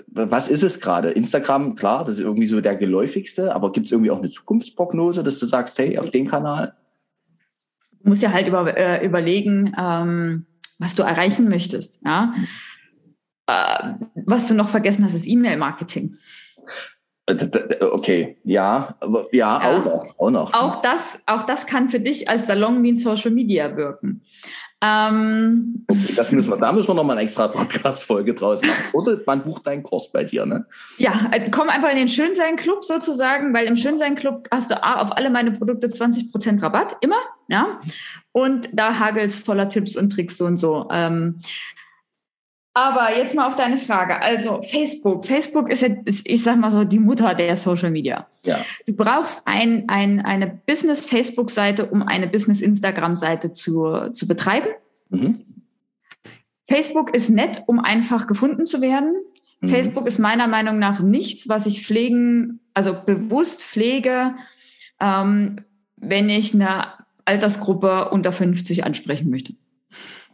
was 0.08 0.48
ist 0.50 0.64
es 0.64 0.80
gerade? 0.80 1.12
Instagram, 1.12 1.76
klar, 1.76 2.06
das 2.06 2.16
ist 2.16 2.22
irgendwie 2.22 2.48
so 2.48 2.62
der 2.62 2.76
geläufigste, 2.76 3.54
aber 3.54 3.72
gibt 3.72 3.88
es 3.88 3.92
irgendwie 3.92 4.12
auch 4.12 4.20
eine 4.20 4.30
Zukunftsprognose, 4.30 5.24
dass 5.24 5.40
du 5.40 5.46
sagst, 5.46 5.78
hey, 5.80 5.98
auf 5.98 6.12
den 6.12 6.28
Kanal? 6.28 6.76
Du 8.02 8.10
musst 8.10 8.22
ja 8.22 8.32
halt 8.32 8.48
über, 8.48 8.78
äh, 8.78 9.06
überlegen, 9.06 9.76
ähm, 9.78 10.46
was 10.80 10.96
du 10.96 11.04
erreichen 11.04 11.50
möchtest. 11.50 12.00
Ja? 12.06 12.34
Äh, 13.48 13.94
was 14.26 14.48
du 14.48 14.54
noch 14.54 14.70
vergessen 14.70 15.04
hast, 15.04 15.14
ist 15.14 15.28
E-Mail-Marketing. 15.28 16.18
Äh, 17.28 17.84
okay, 17.84 18.38
ja, 18.44 18.96
ja, 19.02 19.28
ja, 19.32 19.60
auch 19.60 19.86
noch. 19.86 20.20
Auch, 20.20 20.30
noch. 20.32 20.54
Auch, 20.54 20.82
das, 20.82 21.22
auch 21.26 21.44
das 21.44 21.68
kann 21.68 21.90
für 21.90 22.00
dich 22.00 22.30
als 22.30 22.48
Salon 22.48 22.84
wie 22.84 22.92
ein 22.92 22.96
Social 22.96 23.32
Media 23.32 23.76
wirken. 23.76 24.22
Ähm, 24.82 25.86
okay, 25.88 26.14
das 26.16 26.32
müssen 26.32 26.52
wir, 26.52 26.58
da 26.58 26.72
müssen 26.72 26.88
wir 26.88 26.94
nochmal 26.94 27.16
eine 27.18 27.24
extra 27.24 27.48
Podcast-Folge 27.48 28.36
draus 28.36 28.62
machen. 28.62 28.84
Oder 28.94 29.20
man 29.26 29.42
bucht 29.44 29.66
deinen 29.66 29.82
Kurs 29.82 30.12
bei 30.12 30.24
dir, 30.24 30.46
ne? 30.46 30.68
Ja, 30.98 31.30
also 31.32 31.48
komm 31.50 31.70
einfach 31.70 31.90
in 31.90 31.98
den 31.98 32.08
Schönsein-Club 32.08 32.84
sozusagen, 32.84 33.56
weil 33.56 33.66
im 33.66 33.76
Schönsein-Club 33.76 34.48
hast 34.52 34.70
du 34.70 34.84
auf 34.84 35.18
alle 35.18 35.32
meine 35.32 35.52
Produkte 35.52 35.88
20% 35.88 36.62
Rabatt, 36.62 36.96
immer, 37.02 37.20
ja. 37.48 37.80
Und 38.32 38.70
da 38.72 39.00
hagelt's 39.00 39.40
voller 39.40 39.68
Tipps 39.68 39.96
und 39.96 40.12
Tricks 40.12 40.38
so 40.38 40.46
und 40.46 40.58
so. 40.58 40.88
Ähm, 40.92 41.40
aber 42.78 43.18
jetzt 43.18 43.34
mal 43.34 43.48
auf 43.48 43.56
deine 43.56 43.80
Frage. 43.80 44.22
Also 44.22 44.62
Facebook. 44.62 45.26
Facebook 45.26 45.68
ist, 45.68 45.82
ist, 45.82 46.30
ich 46.30 46.44
sag 46.44 46.58
mal 46.58 46.70
so, 46.70 46.84
die 46.84 47.00
Mutter 47.00 47.34
der 47.34 47.58
Social 47.58 47.90
Media. 47.90 48.28
Ja. 48.44 48.64
Du 48.86 48.94
brauchst 48.94 49.48
ein, 49.48 49.86
ein, 49.88 50.24
eine 50.24 50.46
Business-Facebook-Seite, 50.46 51.88
um 51.88 52.04
eine 52.04 52.28
Business-Instagram-Seite 52.28 53.52
zu, 53.52 54.12
zu 54.12 54.28
betreiben. 54.28 54.68
Mhm. 55.10 55.44
Facebook 56.70 57.16
ist 57.16 57.32
nett, 57.32 57.64
um 57.66 57.80
einfach 57.80 58.28
gefunden 58.28 58.66
zu 58.66 58.80
werden. 58.80 59.16
Mhm. 59.62 59.70
Facebook 59.70 60.06
ist 60.06 60.20
meiner 60.20 60.46
Meinung 60.46 60.78
nach 60.78 61.00
nichts, 61.00 61.50
was 61.50 61.66
ich 61.66 61.84
pflegen, 61.84 62.60
also 62.76 62.96
bewusst 63.04 63.64
pflege, 63.64 64.36
ähm, 65.00 65.62
wenn 65.96 66.30
ich 66.30 66.54
eine 66.54 66.90
Altersgruppe 67.26 68.10
unter 68.10 68.32
50 68.32 68.84
ansprechen 68.84 69.32
möchte. 69.32 69.56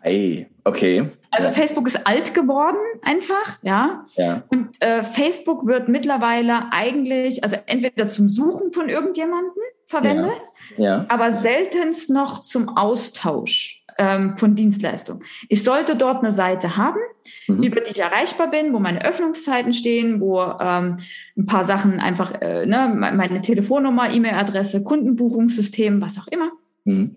Hey, 0.03 0.47
okay. 0.65 1.09
Also 1.31 1.47
ja. 1.47 1.53
Facebook 1.53 1.87
ist 1.87 2.05
alt 2.05 2.33
geworden 2.33 2.75
einfach, 3.03 3.57
ja. 3.61 4.03
ja. 4.15 4.43
Und 4.49 4.81
äh, 4.81 5.01
Facebook 5.01 5.65
wird 5.65 5.87
mittlerweile 5.87 6.73
eigentlich, 6.73 7.41
also 7.41 7.55
entweder 7.67 8.09
zum 8.09 8.27
Suchen 8.27 8.73
von 8.73 8.89
irgendjemanden 8.89 9.61
verwendet, 9.85 10.41
ja. 10.75 10.97
ja. 10.97 11.05
aber 11.07 11.31
seltenst 11.31 12.09
noch 12.09 12.39
zum 12.39 12.75
Austausch 12.75 13.85
ähm, 13.97 14.35
von 14.35 14.55
Dienstleistungen. 14.55 15.23
Ich 15.47 15.63
sollte 15.63 15.95
dort 15.95 16.21
eine 16.21 16.31
Seite 16.31 16.75
haben, 16.75 16.99
mhm. 17.47 17.63
über 17.63 17.79
die 17.79 17.91
ich 17.91 17.99
erreichbar 17.99 18.51
bin, 18.51 18.73
wo 18.73 18.79
meine 18.79 19.05
Öffnungszeiten 19.05 19.71
stehen, 19.71 20.19
wo 20.19 20.41
ähm, 20.41 20.97
ein 21.37 21.45
paar 21.45 21.63
Sachen 21.63 22.01
einfach, 22.01 22.41
äh, 22.41 22.65
ne, 22.65 22.89
meine 22.93 23.39
Telefonnummer, 23.39 24.11
E-Mail-Adresse, 24.11 24.83
Kundenbuchungssystem, 24.83 26.01
was 26.01 26.19
auch 26.19 26.27
immer. 26.27 26.51
Mhm. 26.83 27.15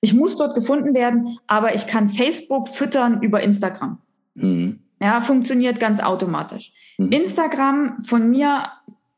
Ich 0.00 0.14
muss 0.14 0.36
dort 0.36 0.54
gefunden 0.54 0.94
werden, 0.94 1.38
aber 1.46 1.74
ich 1.74 1.86
kann 1.86 2.08
Facebook 2.08 2.68
füttern 2.68 3.22
über 3.22 3.42
Instagram. 3.42 3.98
Mhm. 4.34 4.80
Ja, 5.00 5.20
funktioniert 5.20 5.80
ganz 5.80 6.00
automatisch. 6.00 6.72
Mhm. 6.98 7.12
Instagram 7.12 8.02
von 8.06 8.30
mir, 8.30 8.64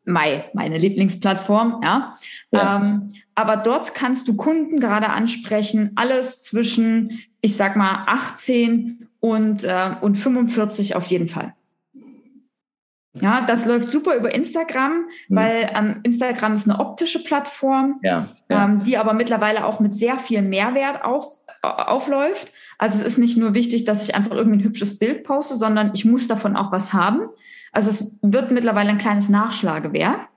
Mai, 0.05 0.51
meine 0.55 0.79
Lieblingsplattform, 0.79 1.81
ja. 1.85 2.17
ja. 2.51 2.77
Ähm, 2.77 3.09
aber 3.35 3.57
dort 3.57 3.95
kannst 3.95 4.27
du 4.29 4.37
Kunden 4.37 4.81
gerade 4.81 5.09
ansprechen, 5.09 5.93
alles 5.95 6.43
zwischen, 6.43 7.21
ich 7.41 7.57
sag 7.57 7.77
mal, 7.77 8.05
18 8.07 9.09
und, 9.21 9.65
äh, 9.65 9.95
und 10.01 10.19
45 10.19 10.97
auf 10.97 11.07
jeden 11.07 11.29
Fall. 11.29 11.55
Ja, 13.15 13.43
das 13.43 13.67
läuft 13.67 13.91
super 13.91 14.17
über 14.17 14.35
Instagram, 14.35 15.07
mhm. 15.29 15.37
weil 15.37 15.71
ähm, 15.75 16.01
Instagram 16.03 16.55
ist 16.55 16.69
eine 16.69 16.81
optische 16.81 17.23
Plattform, 17.23 18.01
ja, 18.03 18.29
ja. 18.51 18.65
Ähm, 18.65 18.83
die 18.85 18.97
aber 18.97 19.13
mittlerweile 19.13 19.67
auch 19.67 19.81
mit 19.81 19.97
sehr 19.97 20.17
viel 20.17 20.41
Mehrwert 20.41 21.05
auf, 21.05 21.27
aufläuft. 21.63 22.53
Also 22.79 22.99
es 22.99 23.05
ist 23.05 23.19
nicht 23.19 23.37
nur 23.37 23.53
wichtig, 23.53 23.85
dass 23.85 24.03
ich 24.03 24.15
einfach 24.15 24.33
irgendwie 24.33 24.59
ein 24.59 24.65
hübsches 24.65 24.99
Bild 24.99 25.25
poste, 25.25 25.57
sondern 25.57 25.91
ich 25.95 26.07
muss 26.07 26.27
davon 26.27 26.57
auch 26.57 26.73
was 26.73 26.95
haben. 26.95 27.29
Also 27.73 27.91
es 27.91 28.19
wird 28.23 28.51
mittlerweile 28.51 28.91
ein 28.91 28.99
kleines 28.99 29.29
Nachschlagewerk, 29.29 30.29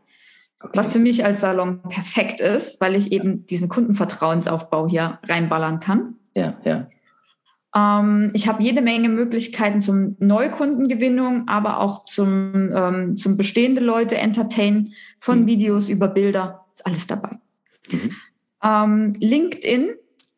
okay. 0.61 0.77
was 0.77 0.91
für 0.91 0.99
mich 0.99 1.23
als 1.23 1.41
Salon 1.41 1.81
perfekt 1.83 2.41
ist, 2.41 2.81
weil 2.81 2.95
ich 2.95 3.13
eben 3.13 3.45
diesen 3.45 3.69
Kundenvertrauensaufbau 3.69 4.87
hier 4.87 5.19
reinballern 5.23 5.79
kann. 5.79 6.15
Ja, 6.33 6.55
ja. 6.65 6.87
Ähm, 7.75 8.31
ich 8.33 8.47
habe 8.47 8.63
jede 8.63 8.81
Menge 8.81 9.09
Möglichkeiten 9.09 9.81
zum 9.81 10.15
Neukundengewinnung, 10.19 11.47
aber 11.47 11.79
auch 11.79 12.03
zum, 12.03 12.71
ähm, 12.73 13.17
zum 13.17 13.37
bestehende 13.37 13.81
Leute 13.81 14.17
entertainen, 14.17 14.93
von 15.19 15.41
mhm. 15.41 15.47
Videos 15.47 15.89
über 15.89 16.07
Bilder, 16.07 16.65
ist 16.73 16.85
alles 16.85 17.07
dabei. 17.07 17.37
Mhm. 17.91 18.11
Ähm, 18.63 19.13
LinkedIn 19.19 19.89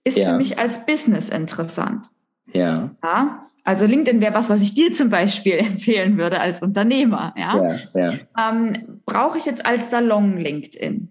ist 0.04 0.18
ja. 0.18 0.32
für 0.32 0.38
mich 0.38 0.58
als 0.58 0.86
Business 0.86 1.30
interessant. 1.30 2.08
Ja. 2.54 2.92
ja? 3.04 3.44
Also 3.64 3.86
LinkedIn 3.86 4.22
wäre 4.22 4.34
was, 4.34 4.50
was 4.50 4.62
ich 4.62 4.74
dir 4.74 4.94
zum 4.94 5.10
Beispiel 5.10 5.54
empfehlen 5.58 6.18
würde 6.18 6.40
als 6.40 6.62
Unternehmer. 6.62 7.34
Ja. 7.38 7.78
ja, 7.94 8.02
ja. 8.02 8.14
Ähm, 8.38 9.02
Brauche 9.06 9.38
ich 9.38 9.46
jetzt 9.46 9.66
als 9.66 9.90
Salon 9.90 10.38
LinkedIn? 10.38 11.10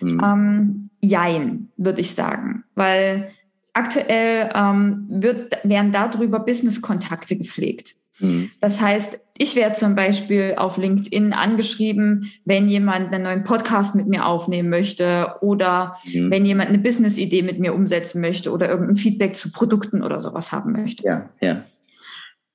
Mhm. 0.00 0.20
Ähm, 0.24 0.90
jein, 1.00 1.68
würde 1.76 2.00
ich 2.00 2.14
sagen. 2.14 2.64
Weil 2.74 3.32
aktuell 3.78 4.50
ähm, 4.54 5.06
wird, 5.08 5.58
werden 5.62 5.92
darüber 5.92 6.40
Business-Kontakte 6.40 7.36
gepflegt. 7.36 7.94
Mhm. 8.18 8.50
Das 8.60 8.80
heißt, 8.80 9.20
ich 9.38 9.54
werde 9.54 9.76
zum 9.76 9.94
Beispiel 9.94 10.54
auf 10.56 10.76
LinkedIn 10.76 11.32
angeschrieben, 11.32 12.32
wenn 12.44 12.68
jemand 12.68 13.12
einen 13.12 13.22
neuen 13.22 13.44
Podcast 13.44 13.94
mit 13.94 14.08
mir 14.08 14.26
aufnehmen 14.26 14.68
möchte 14.68 15.34
oder 15.40 15.96
mhm. 16.04 16.30
wenn 16.30 16.44
jemand 16.44 16.70
eine 16.70 16.78
Business-Idee 16.78 17.42
mit 17.42 17.60
mir 17.60 17.74
umsetzen 17.74 18.20
möchte 18.20 18.50
oder 18.50 18.68
irgendein 18.68 18.96
Feedback 18.96 19.36
zu 19.36 19.52
Produkten 19.52 20.02
oder 20.02 20.20
sowas 20.20 20.50
haben 20.50 20.72
möchte. 20.72 21.04
Ja, 21.04 21.28
ja. 21.40 21.64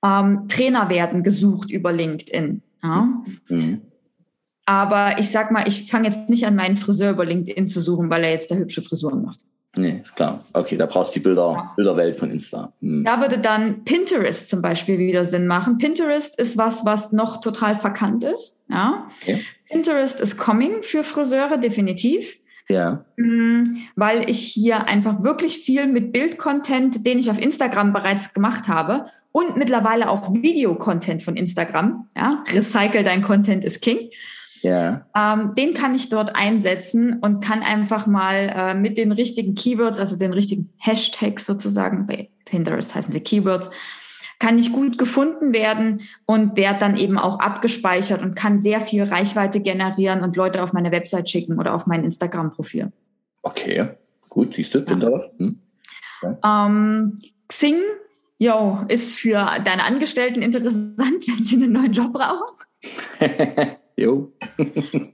Ähm, 0.04 0.48
Trainer 0.50 0.90
werden 0.90 1.24
gesucht 1.24 1.72
über 1.72 1.94
LinkedIn. 1.94 2.62
Ja. 2.84 3.08
Mhm. 3.48 3.82
Aber 4.66 5.20
ich 5.20 5.30
sag 5.30 5.52
mal, 5.52 5.68
ich 5.68 5.90
fange 5.90 6.08
jetzt 6.08 6.30
nicht 6.30 6.46
an, 6.46 6.56
meinen 6.56 6.76
Friseur 6.76 7.12
über 7.12 7.26
LinkedIn 7.26 7.68
zu 7.68 7.82
suchen, 7.82 8.10
weil 8.10 8.24
er 8.24 8.32
jetzt 8.32 8.52
da 8.52 8.56
hübsche 8.56 8.82
Frisuren 8.82 9.24
macht. 9.24 9.40
Nee, 9.76 10.02
ist 10.04 10.16
klar. 10.16 10.46
Okay, 10.54 10.78
da 10.78 10.86
brauchst 10.86 11.16
du 11.16 11.20
die 11.20 11.24
Bilder, 11.24 11.52
ja. 11.52 11.74
Bilderwelt 11.76 12.16
von 12.16 12.30
Insta. 12.30 12.72
Hm. 12.82 13.04
Da 13.04 13.20
würde 13.20 13.40
dann 13.40 13.84
Pinterest 13.84 14.48
zum 14.48 14.62
Beispiel 14.62 15.00
wieder 15.00 15.26
Sinn 15.26 15.48
machen. 15.48 15.80
Pinterest 15.80 16.40
ist 16.40 16.58
was, 16.58 16.86
was 16.86 17.12
noch 17.12 17.42
total 17.42 17.80
verkannt 17.80 18.24
ist. 18.24 18.62
Ja. 18.70 19.08
Okay. 19.22 19.44
Pinterest 19.70 20.20
ist 20.20 20.38
coming 20.38 20.84
für 20.84 21.04
Friseure, 21.04 21.58
definitiv. 21.58 22.38
Ja. 22.70 23.04
Mm, 23.18 23.64
weil 23.96 24.30
ich 24.30 24.40
hier 24.40 24.88
einfach 24.88 25.24
wirklich 25.24 25.58
viel 25.58 25.88
mit 25.88 26.12
Bildcontent, 26.12 27.06
den 27.06 27.18
ich 27.18 27.30
auf 27.30 27.40
Instagram 27.40 27.94
bereits 27.94 28.34
gemacht 28.34 28.68
habe 28.68 29.06
und 29.32 29.58
mittlerweile 29.58 30.10
auch 30.10 30.34
Videocontent 30.34 31.24
von 31.24 31.36
Instagram. 31.36 32.08
Ja, 32.16 32.44
recycle 32.54 33.04
dein 33.04 33.22
Content 33.22 33.66
ist 33.66 33.82
King. 33.82 34.10
Ja. 34.64 35.06
Ähm, 35.16 35.54
den 35.56 35.74
kann 35.74 35.94
ich 35.94 36.10
dort 36.10 36.36
einsetzen 36.36 37.20
und 37.20 37.44
kann 37.44 37.62
einfach 37.62 38.08
mal 38.08 38.54
äh, 38.56 38.74
mit 38.74 38.98
den 38.98 39.12
richtigen 39.12 39.56
Keywords, 39.56 40.00
also 40.00 40.18
den 40.18 40.32
richtigen 40.32 40.74
Hashtags 40.78 41.46
sozusagen, 41.46 42.08
bei 42.08 42.30
Pinterest 42.46 42.96
heißen 42.96 43.12
sie 43.12 43.20
Keywords, 43.20 43.70
kann 44.40 44.58
ich 44.58 44.72
gut 44.72 44.98
gefunden 44.98 45.54
werden 45.54 46.02
und 46.26 46.56
werde 46.56 46.80
dann 46.80 46.96
eben 46.96 47.18
auch 47.18 47.40
abgespeichert 47.40 48.22
und 48.22 48.36
kann 48.36 48.60
sehr 48.60 48.80
viel 48.80 49.04
Reichweite 49.04 49.60
generieren 49.60 50.22
und 50.22 50.38
Leute 50.38 50.64
auf 50.64 50.72
meine 50.72 50.92
Website 50.92 51.30
schicken 51.30 51.60
oder 51.60 51.74
auf 51.74 51.86
mein 51.86 52.04
Instagram-Profil. 52.06 52.92
Okay, 53.42 53.90
gut, 54.30 54.54
siehst 54.54 54.74
du, 54.76 54.82
Pinterest. 54.82 55.30
Hm. 55.38 55.60
Ja. 56.22 56.66
Ähm, 56.66 57.18
Xing, 57.50 57.80
yo, 58.38 58.80
ist 58.88 59.16
für 59.16 59.46
deine 59.64 59.84
Angestellten 59.84 60.42
interessant, 60.42 60.98
wenn 61.28 61.44
sie 61.44 61.58
einen 61.58 61.74
neuen 61.74 61.92
Job 61.92 62.14
brauchen. 62.14 62.56
jo. 64.04 64.34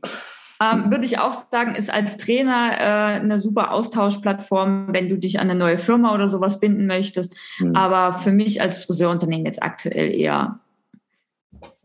Ähm, 0.62 0.92
würde 0.92 1.06
ich 1.06 1.20
auch 1.20 1.46
sagen, 1.50 1.74
ist 1.76 1.90
als 1.90 2.18
Trainer 2.18 2.74
äh, 2.78 3.20
eine 3.22 3.40
super 3.40 3.72
Austauschplattform, 3.72 4.88
wenn 4.92 5.08
du 5.08 5.18
dich 5.18 5.40
an 5.40 5.50
eine 5.50 5.58
neue 5.58 5.78
Firma 5.78 6.14
oder 6.14 6.28
sowas 6.28 6.60
binden 6.60 6.86
möchtest. 6.86 7.34
Mhm. 7.60 7.78
Aber 7.78 8.12
für 8.12 8.34
mich 8.34 8.62
als 8.62 8.84
Friseurunternehmen 8.84 9.46
jetzt 9.46 9.64
aktuell 9.64 10.14
eher 10.14 10.60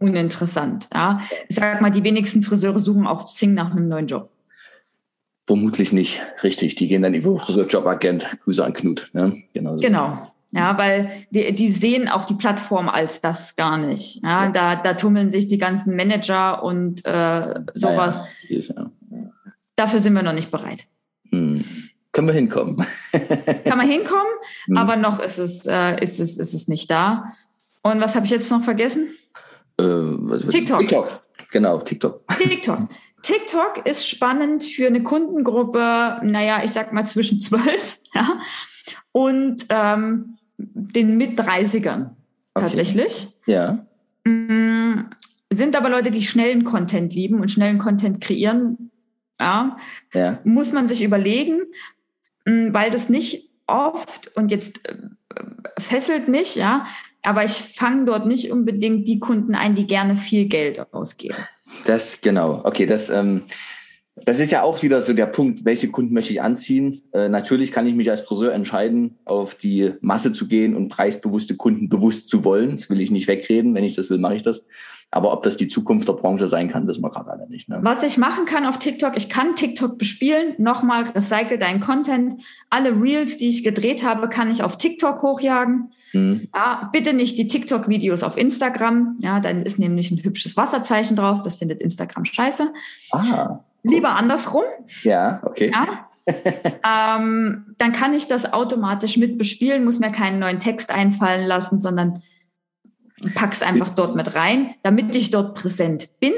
uninteressant. 0.01 0.89
Ja. 0.93 1.21
Ich 1.49 1.55
sag 1.55 1.81
mal, 1.81 1.91
die 1.91 2.03
wenigsten 2.03 2.43
Friseure 2.43 2.81
suchen 2.81 3.07
auf 3.07 3.29
Sing 3.29 3.55
nach 3.55 3.71
einem 3.71 3.87
neuen 3.87 4.09
Job. 4.09 4.31
Vermutlich 5.45 5.93
nicht, 5.93 6.23
richtig. 6.43 6.75
Die 6.75 6.89
gehen 6.89 7.03
dann 7.03 7.15
über 7.15 7.39
Friseurjobagent, 7.39 8.39
Grüße 8.41 8.65
an 8.65 8.73
Knut. 8.73 9.09
Ne? 9.13 9.41
Genau. 9.53 9.77
So. 9.77 9.85
genau. 9.85 10.34
Ja, 10.55 10.79
weil 10.79 11.27
die, 11.31 11.55
die 11.55 11.71
sehen 11.71 12.09
auch 12.09 12.25
die 12.25 12.35
Plattform 12.35 12.89
als 12.89 13.21
das 13.21 13.57
gar 13.57 13.77
nicht. 13.77 14.23
Ja, 14.23 14.49
da, 14.49 14.77
da 14.77 14.95
tummeln 14.95 15.31
sich 15.31 15.47
die 15.47 15.59
ganzen 15.59 15.97
Manager 15.97 16.63
und 16.63 17.05
äh, 17.05 17.61
sowas. 17.75 18.21
Ja, 18.49 18.61
ja. 18.61 18.91
Dafür 19.77 20.01
sind 20.01 20.15
wir 20.15 20.23
noch 20.23 20.33
nicht 20.33 20.51
bereit. 20.51 20.87
Hm. 21.31 21.65
Können 22.13 22.29
wir 22.29 22.35
hinkommen? 22.35 22.77
Kann 23.65 23.79
man 23.79 23.89
hinkommen, 23.89 24.33
hm. 24.67 24.77
aber 24.77 24.97
noch 24.97 25.19
ist 25.19 25.39
es, 25.39 25.67
äh, 25.67 26.01
ist, 26.01 26.21
es, 26.21 26.39
ist 26.39 26.55
es 26.55 26.69
nicht 26.69 26.91
da. 26.91 27.35
Und 27.83 28.01
was 28.01 28.15
habe 28.15 28.25
ich 28.25 28.31
jetzt 28.31 28.51
noch 28.51 28.63
vergessen? 28.63 29.09
Äh, 29.79 30.39
TikTok. 30.51 30.79
TikTok. 30.79 31.23
Genau, 31.51 31.79
TikTok. 31.81 32.23
TikTok. 32.39 32.89
TikTok 33.25 33.87
ist 33.87 34.07
spannend 34.07 34.65
für 34.65 34.87
eine 34.87 35.03
Kundengruppe, 35.03 36.21
naja, 36.23 36.63
ich 36.63 36.73
sag 36.73 36.93
mal 36.93 37.07
zwischen 37.07 37.41
zwölf 37.41 37.99
ja, 38.15 38.39
und 39.13 39.65
ähm, 39.71 40.37
den 40.73 41.17
Mit-30ern 41.17 42.11
okay. 42.55 42.67
tatsächlich. 42.67 43.29
Ja. 43.47 43.87
Mm, 44.25 45.07
sind 45.51 45.77
aber 45.77 45.91
Leute, 45.91 46.11
die 46.11 46.23
schnellen 46.23 46.65
Content 46.65 47.15
lieben 47.15 47.41
und 47.41 47.51
schnellen 47.51 47.79
Content 47.79 48.21
kreieren. 48.21 48.91
Ja. 49.41 49.77
ja. 50.13 50.39
Muss 50.45 50.73
man 50.73 50.89
sich 50.89 51.03
überlegen, 51.03 51.61
mm, 52.45 52.73
weil 52.73 52.91
das 52.91 53.09
nicht 53.09 53.51
oft 53.67 54.35
und 54.37 54.51
jetzt 54.51 54.87
äh, 54.89 54.95
fesselt 55.79 56.29
mich, 56.29 56.55
ja, 56.55 56.87
aber 57.23 57.45
ich 57.45 57.53
fange 57.53 58.05
dort 58.05 58.27
nicht 58.27 58.51
unbedingt 58.51 59.09
die 59.09 59.19
Kunden 59.19 59.55
ein, 59.55 59.75
die 59.75 59.87
gerne 59.87 60.17
viel 60.17 60.47
Geld 60.47 60.93
ausgeben. 60.93 61.37
Das 61.87 62.21
genau. 62.21 62.61
Okay, 62.65 62.87
das 62.87 63.09
ähm, 63.09 63.43
das 64.17 64.39
ist 64.39 64.53
ja 64.53 64.63
auch 64.63 64.81
wieder 64.83 65.01
so 65.01 65.13
der 65.13 65.27
Punkt, 65.27 65.65
welche 65.65 65.91
Kunden 65.91 66.15
möchte 66.15 66.33
ich 66.33 66.41
anziehen. 66.41 67.03
Äh, 67.13 67.29
natürlich 67.29 67.73
kann 67.73 67.87
ich 67.87 67.95
mich 67.95 68.11
als 68.11 68.23
Friseur 68.23 68.53
entscheiden, 68.53 69.19
auf 69.25 69.57
die 69.57 69.93
Masse 70.01 70.31
zu 70.31 70.47
gehen 70.47 70.77
und 70.77 70.89
preisbewusste 70.89 71.57
Kunden 71.57 71.89
bewusst 71.89 72.29
zu 72.29 72.45
wollen. 72.45 72.77
Das 72.77 72.89
will 72.89 73.01
ich 73.01 73.11
nicht 73.11 73.27
wegreden. 73.27 73.75
Wenn 73.75 73.83
ich 73.83 73.97
das 73.97 74.11
will, 74.11 74.19
mache 74.19 74.37
ich 74.37 74.43
das. 74.43 74.67
Aber 75.11 75.33
ob 75.33 75.43
das 75.43 75.57
die 75.57 75.69
Zukunft 75.69 76.09
der 76.09 76.15
Branche 76.15 76.49
sein 76.49 76.69
kann, 76.69 76.87
wissen 76.87 77.03
wir 77.03 77.11
gerade 77.11 77.31
alle 77.31 77.49
nicht. 77.49 77.69
Ne? 77.69 77.81
Was 77.83 78.03
ich 78.03 78.17
machen 78.17 78.47
kann 78.47 78.67
auf 78.67 78.79
TikTok, 78.79 79.17
ich 79.17 79.29
kann 79.29 79.57
TikTok 79.57 79.99
bespielen. 79.99 80.55
Nochmal, 80.59 81.05
recycle 81.05 81.59
deinen 81.59 81.81
Content. 81.81 82.35
Alle 82.71 83.01
Reels, 83.01 83.37
die 83.37 83.49
ich 83.49 83.65
gedreht 83.65 84.05
habe, 84.05 84.29
kann 84.29 84.51
ich 84.51 84.63
auf 84.63 84.79
TikTok 84.79 85.23
hochjagen. 85.23 85.93
Hm. 86.13 86.49
Ja, 86.55 86.89
bitte 86.93 87.15
nicht 87.15 87.37
die 87.39 87.49
TikTok-Videos 87.49 88.23
auf 88.23 88.37
Instagram. 88.37 89.17
Ja, 89.21 89.41
dann 89.41 89.63
ist 89.63 89.79
nämlich 89.79 90.11
ein 90.11 90.23
hübsches 90.23 90.57
Wasserzeichen 90.57 91.17
drauf. 91.17 91.43
Das 91.43 91.57
findet 91.57 91.81
Instagram 91.81 92.25
scheiße. 92.25 92.73
Ah. 93.13 93.61
Lieber 93.85 94.17
andersrum. 94.17 94.65
Ja, 95.03 95.41
okay. 95.45 95.73
Ja. 95.73 96.09
ähm, 96.27 97.75
dann 97.77 97.93
kann 97.93 98.15
ich 98.15 98.27
das 98.27 98.53
automatisch 98.53 99.19
mit 99.19 99.37
bespielen, 99.37 99.85
muss 99.85 100.01
mir 100.01 100.11
keinen 100.11 100.39
neuen 100.39 100.59
Text 100.59 100.91
einfallen 100.91 101.47
lassen, 101.47 101.79
sondern 101.79 102.23
pack's 103.35 103.63
einfach 103.63 103.91
dort 103.91 104.17
mit 104.17 104.35
rein, 104.35 104.75
damit 104.83 105.15
ich 105.15 105.31
dort 105.31 105.55
präsent 105.55 106.09
bin. 106.21 106.33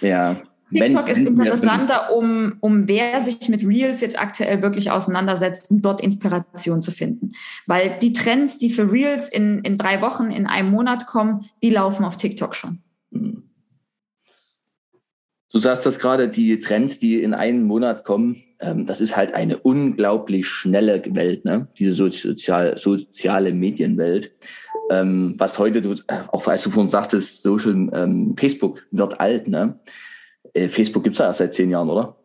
Ja. 0.00 0.36
TikTok 0.70 1.08
ist 1.08 1.22
interessanter, 1.22 2.14
um, 2.14 2.56
um 2.60 2.88
wer 2.88 3.22
sich 3.22 3.48
mit 3.48 3.64
Reels 3.64 4.00
jetzt 4.02 4.18
aktuell 4.18 4.60
wirklich 4.60 4.90
auseinandersetzt, 4.90 5.70
um 5.70 5.80
dort 5.80 6.00
Inspiration 6.00 6.82
zu 6.82 6.90
finden. 6.90 7.32
Weil 7.66 7.98
die 8.00 8.12
Trends, 8.12 8.58
die 8.58 8.70
für 8.70 8.90
Reels 8.90 9.28
in, 9.28 9.60
in 9.60 9.78
drei 9.78 10.02
Wochen, 10.02 10.30
in 10.30 10.46
einem 10.46 10.70
Monat 10.70 11.06
kommen, 11.06 11.46
die 11.62 11.70
laufen 11.70 12.04
auf 12.04 12.18
TikTok 12.18 12.54
schon. 12.54 12.82
Du 15.50 15.58
sagst 15.58 15.86
das 15.86 15.98
gerade, 15.98 16.28
die 16.28 16.60
Trends, 16.60 16.98
die 16.98 17.22
in 17.22 17.32
einem 17.32 17.62
Monat 17.62 18.04
kommen, 18.04 18.42
ähm, 18.60 18.84
das 18.84 19.00
ist 19.00 19.16
halt 19.16 19.32
eine 19.32 19.56
unglaublich 19.58 20.46
schnelle 20.46 21.02
Welt, 21.14 21.44
ne? 21.44 21.68
diese 21.78 21.92
sozial, 21.92 22.76
soziale 22.76 23.52
Medienwelt. 23.52 24.34
Ähm, 24.90 25.34
was 25.38 25.58
heute, 25.58 25.80
du, 25.80 25.92
äh, 25.92 26.18
auch 26.28 26.46
als 26.46 26.62
du 26.64 26.70
vorhin 26.70 26.90
sagtest, 26.90 27.42
Social, 27.42 27.88
ähm, 27.92 28.34
Facebook 28.36 28.86
wird 28.90 29.20
alt. 29.20 29.48
Ne? 29.48 29.78
Äh, 30.52 30.68
Facebook 30.68 31.04
gibt's 31.04 31.18
ja 31.18 31.26
erst 31.26 31.38
seit 31.38 31.54
zehn 31.54 31.70
Jahren, 31.70 31.88
oder? 31.88 32.16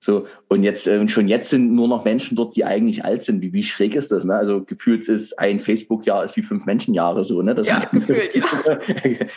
So, 0.00 0.26
und 0.48 0.64
jetzt, 0.64 0.86
äh, 0.86 1.08
schon 1.08 1.28
jetzt 1.28 1.50
sind 1.50 1.74
nur 1.74 1.88
noch 1.88 2.04
Menschen 2.04 2.36
dort, 2.36 2.56
die 2.56 2.64
eigentlich 2.64 3.04
alt 3.04 3.24
sind. 3.24 3.42
Wie, 3.42 3.52
wie 3.52 3.62
schräg 3.62 3.94
ist 3.94 4.12
das? 4.12 4.24
Ne? 4.24 4.34
Also 4.34 4.62
gefühlt 4.62 5.08
ist 5.08 5.38
ein 5.38 5.60
Facebook-Jahr 5.60 6.24
ist 6.24 6.36
wie 6.36 6.42
fünf 6.42 6.66
Menschenjahre 6.66 7.24
so, 7.24 7.40
ne? 7.42 7.54
Das 7.54 7.66
ja, 7.66 7.78
gefühlt, 7.92 8.34
ja. 8.34 8.44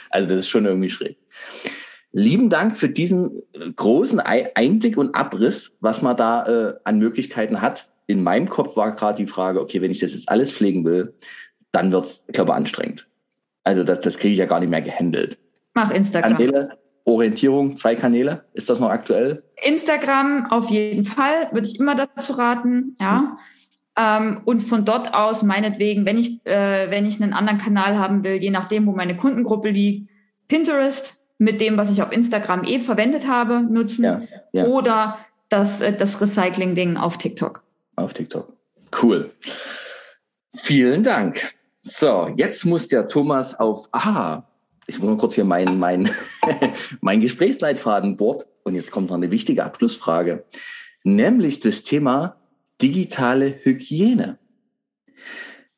also 0.10 0.28
das 0.28 0.40
ist 0.40 0.50
schon 0.50 0.66
irgendwie 0.66 0.90
schräg. 0.90 1.18
Lieben 2.18 2.50
Dank 2.50 2.76
für 2.76 2.90
diesen 2.90 3.44
äh, 3.54 3.72
großen 3.76 4.20
Einblick 4.20 4.98
und 4.98 5.14
Abriss, 5.14 5.78
was 5.82 6.02
man 6.02 6.18
da 6.18 6.48
äh, 6.48 6.74
an 6.84 6.98
Möglichkeiten 6.98 7.62
hat. 7.62 7.88
In 8.08 8.24
meinem 8.24 8.50
Kopf 8.50 8.76
war 8.76 8.96
gerade 8.96 9.24
die 9.24 9.30
Frage, 9.30 9.62
okay, 9.62 9.84
wenn 9.84 9.92
ich 9.92 10.00
das 10.00 10.16
jetzt 10.16 10.28
alles 10.28 10.52
pflegen 10.52 10.84
will, 10.84 11.14
dann 11.72 11.92
wird 11.92 12.06
es, 12.06 12.26
glaube 12.34 12.54
ich, 12.54 12.56
anstrengend. 12.56 13.08
Also 13.64 13.84
das, 13.84 14.00
das 14.00 14.18
kriege 14.18 14.34
ich 14.34 14.40
ja 14.40 14.48
gar 14.48 14.60
nicht 14.60 14.70
mehr 14.70 14.82
gehandelt. 14.82 15.38
Mach 15.76 15.92
Instagram. 15.92 16.34
Kanäle, 16.34 16.80
Orientierung, 17.04 17.78
zwei 17.78 17.94
Kanäle. 17.94 18.46
Ist 18.54 18.68
das 18.72 18.80
noch 18.80 18.90
aktuell? 18.90 19.44
Instagram 19.64 20.48
auf 20.50 20.72
jeden 20.72 21.04
Fall, 21.04 21.50
würde 21.52 21.68
ich 21.68 21.80
immer 21.80 21.94
dazu 21.94 22.34
raten, 22.34 22.98
ja. 23.00 23.38
Ähm, 23.96 24.42
und 24.44 24.64
von 24.64 24.86
dort 24.86 25.14
aus, 25.14 25.44
meinetwegen, 25.44 26.08
wenn 26.08 26.18
ich, 26.18 26.44
äh, 26.48 26.90
wenn 26.90 27.06
ich 27.06 27.22
einen 27.22 27.34
anderen 27.34 27.60
Kanal 27.60 28.00
haben 28.00 28.24
will, 28.24 28.42
je 28.42 28.50
nachdem, 28.50 28.88
wo 28.88 28.94
meine 28.94 29.16
Kundengruppe 29.16 29.70
liegt, 29.70 30.10
Pinterest, 30.48 31.17
mit 31.38 31.62
dem, 31.62 31.78
was 31.78 31.92
ich 31.92 32.02
auf 32.02 32.12
Instagram 32.12 32.64
eh 32.64 32.80
verwendet 32.80 33.28
habe, 33.28 33.62
nutzen 33.62 34.04
ja, 34.04 34.22
ja. 34.54 34.66
oder 34.66 35.20
das, 35.50 35.82
äh, 35.82 35.96
das 35.96 36.20
Recycling-Ding 36.22 36.98
auf 36.98 37.18
TikTok. 37.18 37.64
Auf 37.96 38.14
TikTok. 38.14 38.52
Cool. 39.02 39.32
Vielen 40.56 41.04
Dank. 41.04 41.54
So, 41.82 42.30
jetzt 42.36 42.66
muss 42.66 42.88
der 42.88 43.08
Thomas 43.08 43.58
auf, 43.60 43.88
aha, 43.92 44.50
ich 44.88 45.00
muss 45.00 45.10
mal 45.10 45.18
kurz 45.18 45.36
hier 45.36 45.46
meinen 45.46 45.80
mein, 45.80 46.10
mein 47.02 47.22
Gesprächsleitfaden 47.22 48.18
board 48.18 48.46
und 48.64 48.76
jetzt 48.76 48.92
kommt 48.92 49.10
noch 49.10 49.16
eine 49.16 49.32
wichtige 49.32 49.64
Abschlussfrage, 49.64 50.46
nämlich 51.04 51.60
das 51.60 51.84
Thema 51.84 52.38
digitale 52.82 53.60
Hygiene. 53.64 54.38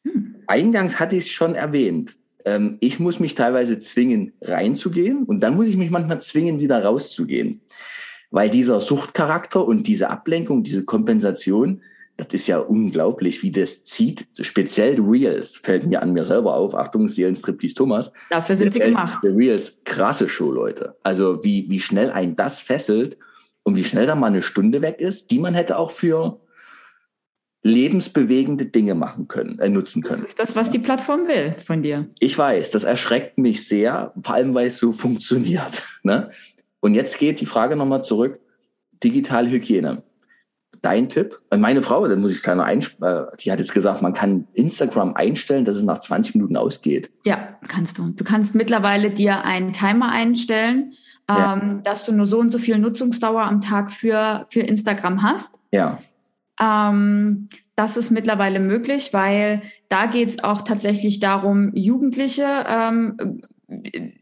Hm. 0.03 0.43
Eingangs 0.47 0.99
hatte 0.99 1.15
ich 1.15 1.25
es 1.25 1.31
schon 1.31 1.55
erwähnt 1.55 2.18
ähm, 2.45 2.77
ich 2.79 2.99
muss 2.99 3.19
mich 3.19 3.35
teilweise 3.35 3.79
zwingen, 3.79 4.33
reinzugehen 4.41 5.23
und 5.23 5.41
dann 5.41 5.55
muss 5.55 5.67
ich 5.67 5.77
mich 5.77 5.89
manchmal 5.89 6.21
zwingen, 6.21 6.59
wieder 6.59 6.83
rauszugehen. 6.83 7.61
Weil 8.31 8.49
dieser 8.49 8.79
Suchtcharakter 8.79 9.65
und 9.65 9.87
diese 9.87 10.09
Ablenkung, 10.09 10.63
diese 10.63 10.85
Kompensation, 10.85 11.81
das 12.17 12.27
ist 12.33 12.47
ja 12.47 12.59
unglaublich, 12.59 13.41
wie 13.43 13.51
das 13.51 13.83
zieht. 13.83 14.27
Speziell 14.41 14.99
Reels 14.99 15.57
fällt 15.57 15.87
mir 15.87 16.01
an 16.01 16.11
mir 16.11 16.25
selber 16.25 16.53
auf. 16.53 16.75
Achtung, 16.75 17.07
Seelenstriptease 17.07 17.75
Thomas. 17.75 18.11
Dafür 18.29 18.55
sind 18.57 18.73
sie 18.73 18.79
gemacht. 18.79 19.23
Reels, 19.23 19.79
krasse 19.85 20.27
Show, 20.27 20.51
Leute. 20.51 20.97
Also 21.01 21.43
wie, 21.43 21.67
wie 21.69 21.79
schnell 21.79 22.11
ein 22.11 22.35
das 22.35 22.59
fesselt 22.59 23.17
und 23.63 23.77
wie 23.77 23.85
schnell 23.85 24.05
da 24.05 24.15
mal 24.15 24.27
eine 24.27 24.43
Stunde 24.43 24.81
weg 24.81 24.99
ist, 24.99 25.31
die 25.31 25.39
man 25.39 25.53
hätte 25.53 25.77
auch 25.77 25.91
für 25.91 26.41
lebensbewegende 27.61 28.65
Dinge 28.65 28.95
machen 28.95 29.27
können, 29.27 29.59
äh, 29.59 29.69
nutzen 29.69 30.01
können. 30.01 30.21
Das 30.21 30.29
ist 30.29 30.39
das, 30.39 30.55
was 30.55 30.71
die 30.71 30.79
Plattform 30.79 31.27
will 31.27 31.55
von 31.65 31.83
dir. 31.83 32.07
Ich 32.19 32.37
weiß, 32.37 32.71
das 32.71 32.83
erschreckt 32.83 33.37
mich 33.37 33.67
sehr, 33.67 34.13
vor 34.23 34.35
allem 34.35 34.53
weil 34.53 34.67
es 34.67 34.77
so 34.77 34.91
funktioniert. 34.91 35.83
Ne? 36.01 36.29
Und 36.79 36.93
jetzt 36.93 37.19
geht 37.19 37.41
die 37.41 37.45
Frage 37.45 37.75
nochmal 37.75 38.05
zurück. 38.05 38.39
digitale 39.03 39.49
Hygiene. 39.49 40.01
Dein 40.81 41.09
Tipp? 41.09 41.37
Meine 41.53 41.81
Frau, 41.81 42.07
da 42.07 42.15
muss 42.15 42.31
ich 42.31 42.41
kleiner 42.41 42.63
einsprechen, 42.63 43.03
äh, 43.03 43.35
die 43.37 43.51
hat 43.51 43.59
jetzt 43.59 43.73
gesagt, 43.73 44.01
man 44.01 44.13
kann 44.13 44.47
Instagram 44.53 45.13
einstellen, 45.13 45.65
dass 45.65 45.75
es 45.75 45.83
nach 45.83 45.99
20 45.99 46.35
Minuten 46.35 46.55
ausgeht. 46.55 47.11
Ja, 47.25 47.57
kannst 47.67 47.97
du. 47.97 48.09
Du 48.09 48.23
kannst 48.23 48.55
mittlerweile 48.55 49.11
dir 49.11 49.43
einen 49.43 49.73
Timer 49.73 50.09
einstellen, 50.09 50.93
ja. 51.27 51.55
ähm, 51.55 51.81
dass 51.83 52.05
du 52.05 52.13
nur 52.13 52.25
so 52.25 52.39
und 52.39 52.49
so 52.49 52.57
viel 52.57 52.77
Nutzungsdauer 52.77 53.43
am 53.43 53.59
Tag 53.59 53.91
für, 53.91 54.45
für 54.47 54.61
Instagram 54.61 55.21
hast. 55.21 55.59
Ja. 55.71 55.99
Ähm, 56.59 57.49
das 57.75 57.95
ist 57.95 58.11
mittlerweile 58.11 58.59
möglich, 58.59 59.13
weil 59.13 59.61
da 59.87 60.05
geht 60.05 60.29
es 60.29 60.43
auch 60.43 60.63
tatsächlich 60.63 61.19
darum, 61.19 61.73
Jugendliche 61.73 62.65
ähm, 62.67 63.41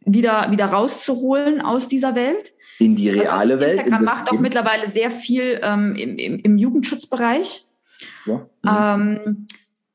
wieder, 0.05 0.51
wieder 0.51 0.65
rauszuholen 0.65 1.61
aus 1.61 1.87
dieser 1.87 2.15
Welt. 2.15 2.53
In 2.79 2.95
die 2.95 3.09
also 3.09 3.21
reale 3.21 3.53
also 3.55 3.65
Welt. 3.65 3.79
Instagram 3.79 4.03
macht 4.03 4.31
auch 4.31 4.39
mittlerweile 4.39 4.87
sehr 4.87 5.09
viel 5.09 5.59
ähm, 5.63 5.95
im, 5.95 6.17
im, 6.17 6.39
im, 6.39 6.57
Jugendschutzbereich. 6.57 7.65
Ja. 8.25 8.45
Mhm. 8.61 9.17
Ähm, 9.25 9.47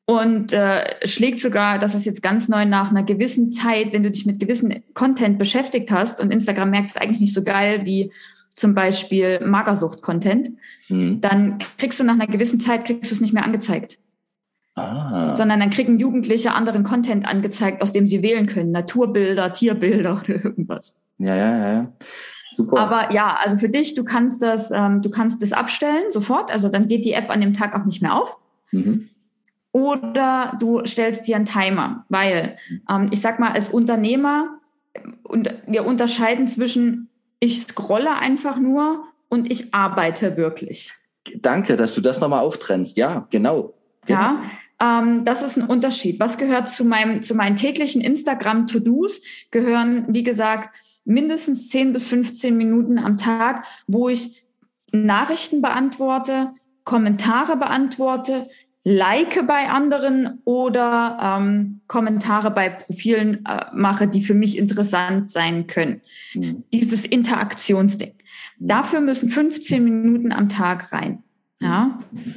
und 0.05 0.51
äh, 0.51 1.07
schlägt 1.07 1.39
sogar, 1.39 1.79
das 1.79 1.95
ist 1.95 2.05
jetzt 2.05 2.21
ganz 2.21 2.49
neu, 2.49 2.65
nach 2.65 2.89
einer 2.89 3.03
gewissen 3.03 3.49
Zeit, 3.49 3.93
wenn 3.93 4.03
du 4.03 4.11
dich 4.11 4.25
mit 4.25 4.41
gewissen 4.41 4.83
Content 4.93 5.39
beschäftigt 5.39 5.91
hast 5.91 6.19
und 6.19 6.31
Instagram 6.31 6.71
merkt 6.71 6.89
es 6.89 6.97
eigentlich 6.97 7.21
nicht 7.21 7.33
so 7.33 7.43
geil 7.43 7.85
wie 7.85 8.11
zum 8.53 8.73
Beispiel 8.73 9.39
Magersucht-Content, 9.45 10.51
mhm. 10.89 11.21
dann 11.21 11.57
kriegst 11.77 11.99
du 11.99 12.03
nach 12.03 12.13
einer 12.13 12.27
gewissen 12.27 12.59
Zeit, 12.59 12.85
kriegst 12.85 13.11
du 13.11 13.15
es 13.15 13.21
nicht 13.21 13.33
mehr 13.33 13.45
angezeigt. 13.45 13.99
Ah. 14.75 15.35
Sondern 15.35 15.59
dann 15.59 15.69
kriegen 15.69 15.99
Jugendliche 15.99 16.53
anderen 16.53 16.83
Content 16.83 17.27
angezeigt, 17.27 17.81
aus 17.81 17.93
dem 17.93 18.07
sie 18.07 18.23
wählen 18.23 18.47
können. 18.47 18.71
Naturbilder, 18.71 19.53
Tierbilder 19.53 20.21
oder 20.23 20.43
irgendwas. 20.43 21.05
Ja, 21.19 21.35
ja, 21.35 21.73
ja. 21.73 21.93
Super. 22.55 22.79
Aber 22.79 23.13
ja, 23.13 23.35
also 23.43 23.57
für 23.57 23.69
dich, 23.69 23.95
du 23.95 24.03
kannst 24.03 24.41
das, 24.41 24.71
ähm, 24.71 25.01
du 25.01 25.09
kannst 25.09 25.41
das 25.41 25.53
abstellen 25.53 26.11
sofort. 26.11 26.51
Also 26.51 26.69
dann 26.69 26.87
geht 26.87 27.05
die 27.05 27.13
App 27.13 27.29
an 27.29 27.41
dem 27.41 27.53
Tag 27.53 27.75
auch 27.75 27.85
nicht 27.85 28.01
mehr 28.01 28.15
auf. 28.15 28.37
Mhm. 28.71 29.09
Oder 29.71 30.55
du 30.59 30.85
stellst 30.85 31.27
dir 31.27 31.35
einen 31.35 31.45
Timer, 31.45 32.05
weil 32.09 32.57
ähm, 32.89 33.07
ich 33.09 33.21
sag 33.21 33.39
mal, 33.39 33.51
als 33.51 33.69
Unternehmer, 33.69 34.59
und 35.23 35.53
wir 35.65 35.85
unterscheiden 35.85 36.47
zwischen 36.47 37.09
ich 37.43 37.59
scrolle 37.61 38.15
einfach 38.15 38.57
nur 38.57 39.03
und 39.27 39.51
ich 39.51 39.73
arbeite 39.73 40.37
wirklich. 40.37 40.93
Danke, 41.35 41.75
dass 41.75 41.93
du 41.93 41.99
das 41.99 42.21
nochmal 42.21 42.39
auftrennst. 42.39 42.95
Ja, 42.95 43.27
genau. 43.31 43.73
genau. 44.05 44.19
Ja, 44.19 44.43
ähm, 44.81 45.25
das 45.25 45.43
ist 45.43 45.57
ein 45.57 45.67
Unterschied. 45.67 46.21
Was 46.21 46.37
gehört 46.37 46.69
zu, 46.69 46.85
meinem, 46.85 47.21
zu 47.21 47.35
meinen 47.35 47.57
täglichen 47.57 48.01
Instagram-To-Dos? 48.01 49.21
Gehören, 49.51 50.05
wie 50.07 50.23
gesagt, 50.23 50.73
mindestens 51.03 51.67
10 51.67 51.91
bis 51.91 52.07
15 52.07 52.55
Minuten 52.55 52.97
am 52.97 53.17
Tag, 53.17 53.65
wo 53.87 54.07
ich 54.07 54.45
Nachrichten 54.93 55.61
beantworte, 55.61 56.51
Kommentare 56.85 57.57
beantworte, 57.57 58.47
like 58.83 59.47
bei 59.47 59.69
anderen 59.69 60.41
oder 60.43 61.17
ähm, 61.21 61.81
Kommentare 61.87 62.51
bei 62.51 62.69
Profilen 62.69 63.45
äh, 63.45 63.65
mache, 63.73 64.07
die 64.07 64.23
für 64.23 64.33
mich 64.33 64.57
interessant 64.57 65.29
sein 65.29 65.67
können. 65.67 66.01
Mhm. 66.33 66.63
Dieses 66.73 67.05
Interaktionsding. 67.05 68.13
Mhm. 68.59 68.67
Dafür 68.67 69.01
müssen 69.01 69.29
15 69.29 69.83
Minuten 69.83 70.31
am 70.31 70.49
Tag 70.49 70.91
rein. 70.91 71.23
Ja. 71.59 71.99
Mhm. 72.11 72.35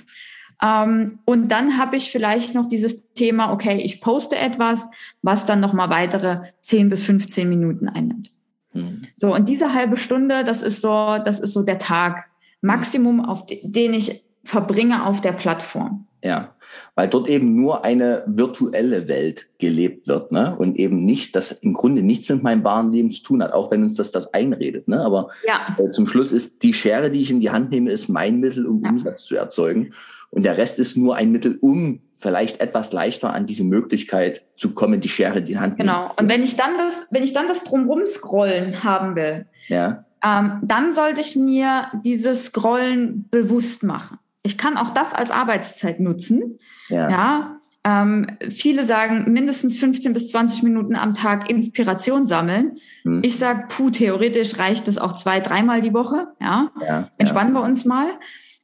Ähm, 0.62 1.18
und 1.24 1.49
dann 1.49 1.78
habe 1.78 1.97
ich 1.97 2.11
vielleicht 2.11 2.55
noch 2.55 2.66
dieses 2.66 3.12
Thema, 3.12 3.53
okay, 3.53 3.80
ich 3.82 4.01
poste 4.01 4.36
etwas, 4.36 4.88
was 5.22 5.47
dann 5.47 5.61
nochmal 5.61 5.90
weitere 5.90 6.40
10 6.62 6.88
bis 6.88 7.05
15 7.05 7.49
Minuten 7.49 7.88
einnimmt. 7.88 8.30
Mhm. 8.72 9.03
So, 9.16 9.34
und 9.34 9.49
diese 9.49 9.74
halbe 9.74 9.97
Stunde, 9.97 10.44
das 10.44 10.62
ist 10.62 10.80
so, 10.80 11.18
das 11.24 11.40
ist 11.40 11.53
so 11.53 11.62
der 11.62 11.78
Tag. 11.78 12.26
Maximum, 12.62 13.24
auf 13.24 13.44
den 13.47 13.92
ich 13.92 14.24
verbringe 14.44 15.05
auf 15.05 15.20
der 15.20 15.32
Plattform. 15.32 16.05
Ja, 16.22 16.54
weil 16.94 17.08
dort 17.08 17.28
eben 17.28 17.54
nur 17.54 17.84
eine 17.84 18.24
virtuelle 18.26 19.06
Welt 19.06 19.48
gelebt 19.58 20.08
wird, 20.08 20.32
ne? 20.32 20.56
Und 20.56 20.76
eben 20.76 21.04
nicht, 21.04 21.36
das 21.36 21.52
im 21.52 21.72
Grunde 21.72 22.02
nichts 22.02 22.28
mit 22.28 22.42
meinem 22.42 22.64
wahren 22.64 22.90
Leben 22.90 23.10
zu 23.10 23.22
tun 23.22 23.42
hat, 23.42 23.52
auch 23.52 23.70
wenn 23.70 23.82
uns 23.82 23.94
das 23.94 24.12
das 24.12 24.32
einredet, 24.34 24.88
ne? 24.88 25.00
Aber 25.04 25.28
ja. 25.46 25.76
äh, 25.78 25.90
zum 25.90 26.06
Schluss 26.06 26.32
ist 26.32 26.62
die 26.62 26.72
Schere, 26.72 27.10
die 27.10 27.20
ich 27.20 27.30
in 27.30 27.40
die 27.40 27.50
Hand 27.50 27.70
nehme, 27.70 27.90
ist 27.90 28.08
mein 28.08 28.40
Mittel, 28.40 28.66
um 28.66 28.82
ja. 28.82 28.90
Umsatz 28.90 29.24
zu 29.24 29.36
erzeugen. 29.36 29.92
Und 30.30 30.44
der 30.44 30.58
Rest 30.58 30.78
ist 30.78 30.96
nur 30.96 31.16
ein 31.16 31.30
Mittel, 31.32 31.58
um 31.60 32.00
vielleicht 32.14 32.60
etwas 32.60 32.92
leichter 32.92 33.32
an 33.32 33.46
diese 33.46 33.64
Möglichkeit 33.64 34.44
zu 34.56 34.74
kommen, 34.74 35.00
die 35.00 35.08
Schere 35.08 35.38
in 35.38 35.44
die 35.44 35.58
Hand 35.58 35.76
Genau. 35.76 36.00
Nehmen. 36.00 36.14
Und 36.18 36.28
wenn 36.28 36.42
ich 36.42 36.56
dann 36.56 36.76
das, 36.78 37.06
wenn 37.10 37.22
ich 37.22 37.32
dann 37.32 37.46
das 37.46 37.62
drumrum 37.64 38.06
scrollen 38.06 38.82
haben 38.82 39.14
will, 39.16 39.46
ja. 39.68 40.04
ähm, 40.24 40.60
dann 40.62 40.92
sollte 40.92 41.20
ich 41.20 41.36
mir 41.36 41.86
dieses 42.04 42.46
Scrollen 42.46 43.28
bewusst 43.30 43.82
machen. 43.82 44.18
Ich 44.47 44.57
kann 44.57 44.76
auch 44.76 44.90
das 44.90 45.12
als 45.12 45.30
Arbeitszeit 45.30 45.99
nutzen. 45.99 46.59
Ja. 46.88 47.11
ja 47.11 47.61
ähm, 47.84 48.38
viele 48.51 48.84
sagen 48.84 49.32
mindestens 49.32 49.78
15 49.78 50.12
bis 50.12 50.28
20 50.30 50.62
Minuten 50.62 50.97
am 50.97 51.14
Tag 51.14 51.51
Inspiration 51.51 52.26
sammeln. 52.26 52.78
Hm. 53.03 53.20
Ich 53.22 53.38
sage, 53.38 53.64
puh, 53.68 53.90
theoretisch 53.90 54.59
reicht 54.59 54.88
es 54.88 54.99
auch 54.99 55.14
zwei, 55.14 55.40
dreimal 55.40 55.82
die 55.82 55.92
Woche. 55.92 56.28
Ja, 56.40 56.70
ja 56.80 57.09
entspannen 57.18 57.55
ja. 57.55 57.61
wir 57.61 57.64
uns 57.64 57.84
mal 57.84 58.09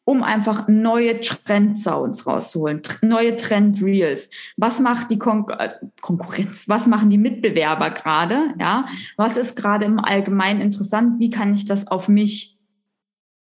um 0.04 0.24
einfach 0.24 0.66
neue 0.66 1.20
Trendsounds 1.20 2.26
rauszuholen, 2.26 2.82
neue 3.02 3.36
Trend-Reels. 3.36 4.30
Was 4.56 4.80
macht 4.80 5.10
die 5.10 5.18
Kon 5.18 5.46
äh, 5.56 5.70
Konkurrenz? 6.00 6.68
Was 6.68 6.88
machen 6.88 7.10
die 7.10 7.18
Mitbewerber 7.18 7.90
gerade? 7.90 8.54
Ja, 8.58 8.86
was 9.16 9.36
ist 9.36 9.56
gerade 9.56 9.84
im 9.84 10.00
Allgemeinen 10.00 10.60
interessant? 10.60 11.20
Wie 11.20 11.30
kann 11.30 11.54
ich 11.54 11.66
das 11.66 11.86
auf 11.86 12.08
mich 12.08 12.51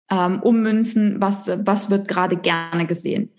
ähm, 0.10 0.40
ummünzen, 0.42 1.18
was, 1.20 1.52
was 1.64 1.90
wird 1.90 2.08
gerade 2.08 2.36
gerne 2.36 2.86
gesehen. 2.86 3.32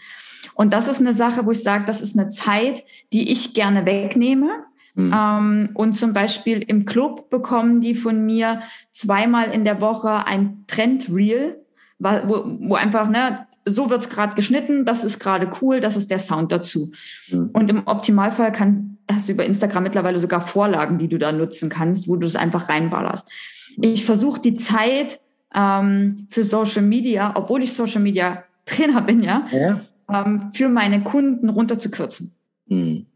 Und 0.54 0.72
das 0.72 0.88
ist 0.88 1.00
eine 1.00 1.12
Sache, 1.12 1.46
wo 1.46 1.52
ich 1.52 1.62
sage, 1.62 1.84
das 1.86 2.00
ist 2.00 2.18
eine 2.18 2.28
Zeit, 2.28 2.84
die 3.12 3.30
ich 3.32 3.54
gerne 3.54 3.86
wegnehme. 3.86 4.48
Mhm. 4.94 5.14
Ähm, 5.14 5.70
und 5.74 5.94
zum 5.94 6.12
Beispiel 6.12 6.62
im 6.62 6.84
Club 6.84 7.30
bekommen 7.30 7.80
die 7.80 7.94
von 7.94 8.24
mir 8.24 8.60
zweimal 8.92 9.50
in 9.50 9.64
der 9.64 9.80
Woche 9.80 10.26
ein 10.26 10.64
Trend-Reel, 10.66 11.60
wo, 11.98 12.44
wo 12.60 12.74
einfach, 12.74 13.08
ne, 13.08 13.46
so 13.64 13.90
wird's 13.90 14.08
gerade 14.08 14.34
geschnitten, 14.34 14.84
das 14.84 15.04
ist 15.04 15.18
gerade 15.18 15.50
cool, 15.60 15.80
das 15.80 15.96
ist 15.96 16.10
der 16.10 16.18
Sound 16.18 16.50
dazu. 16.50 16.92
Mhm. 17.30 17.50
Und 17.52 17.70
im 17.70 17.86
Optimalfall 17.86 18.52
kann, 18.52 18.98
hast 19.10 19.28
du 19.28 19.32
über 19.32 19.44
Instagram 19.44 19.84
mittlerweile 19.84 20.18
sogar 20.18 20.40
Vorlagen, 20.40 20.98
die 20.98 21.08
du 21.08 21.18
da 21.18 21.32
nutzen 21.32 21.68
kannst, 21.68 22.08
wo 22.08 22.16
du 22.16 22.26
es 22.26 22.36
einfach 22.36 22.68
reinballerst. 22.68 23.30
Ich 23.80 24.04
versuche 24.04 24.40
die 24.40 24.54
Zeit 24.54 25.20
ähm, 25.54 26.26
für 26.30 26.44
Social 26.44 26.82
Media, 26.82 27.32
obwohl 27.34 27.62
ich 27.62 27.72
Social 27.72 28.00
Media 28.00 28.44
Trainer 28.64 29.00
bin, 29.02 29.22
ja, 29.22 29.46
ja. 29.50 29.80
Ähm, 30.08 30.50
für 30.52 30.68
meine 30.68 31.02
Kunden 31.02 31.48
runterzukürzen. 31.48 32.32
Hm. 32.68 33.06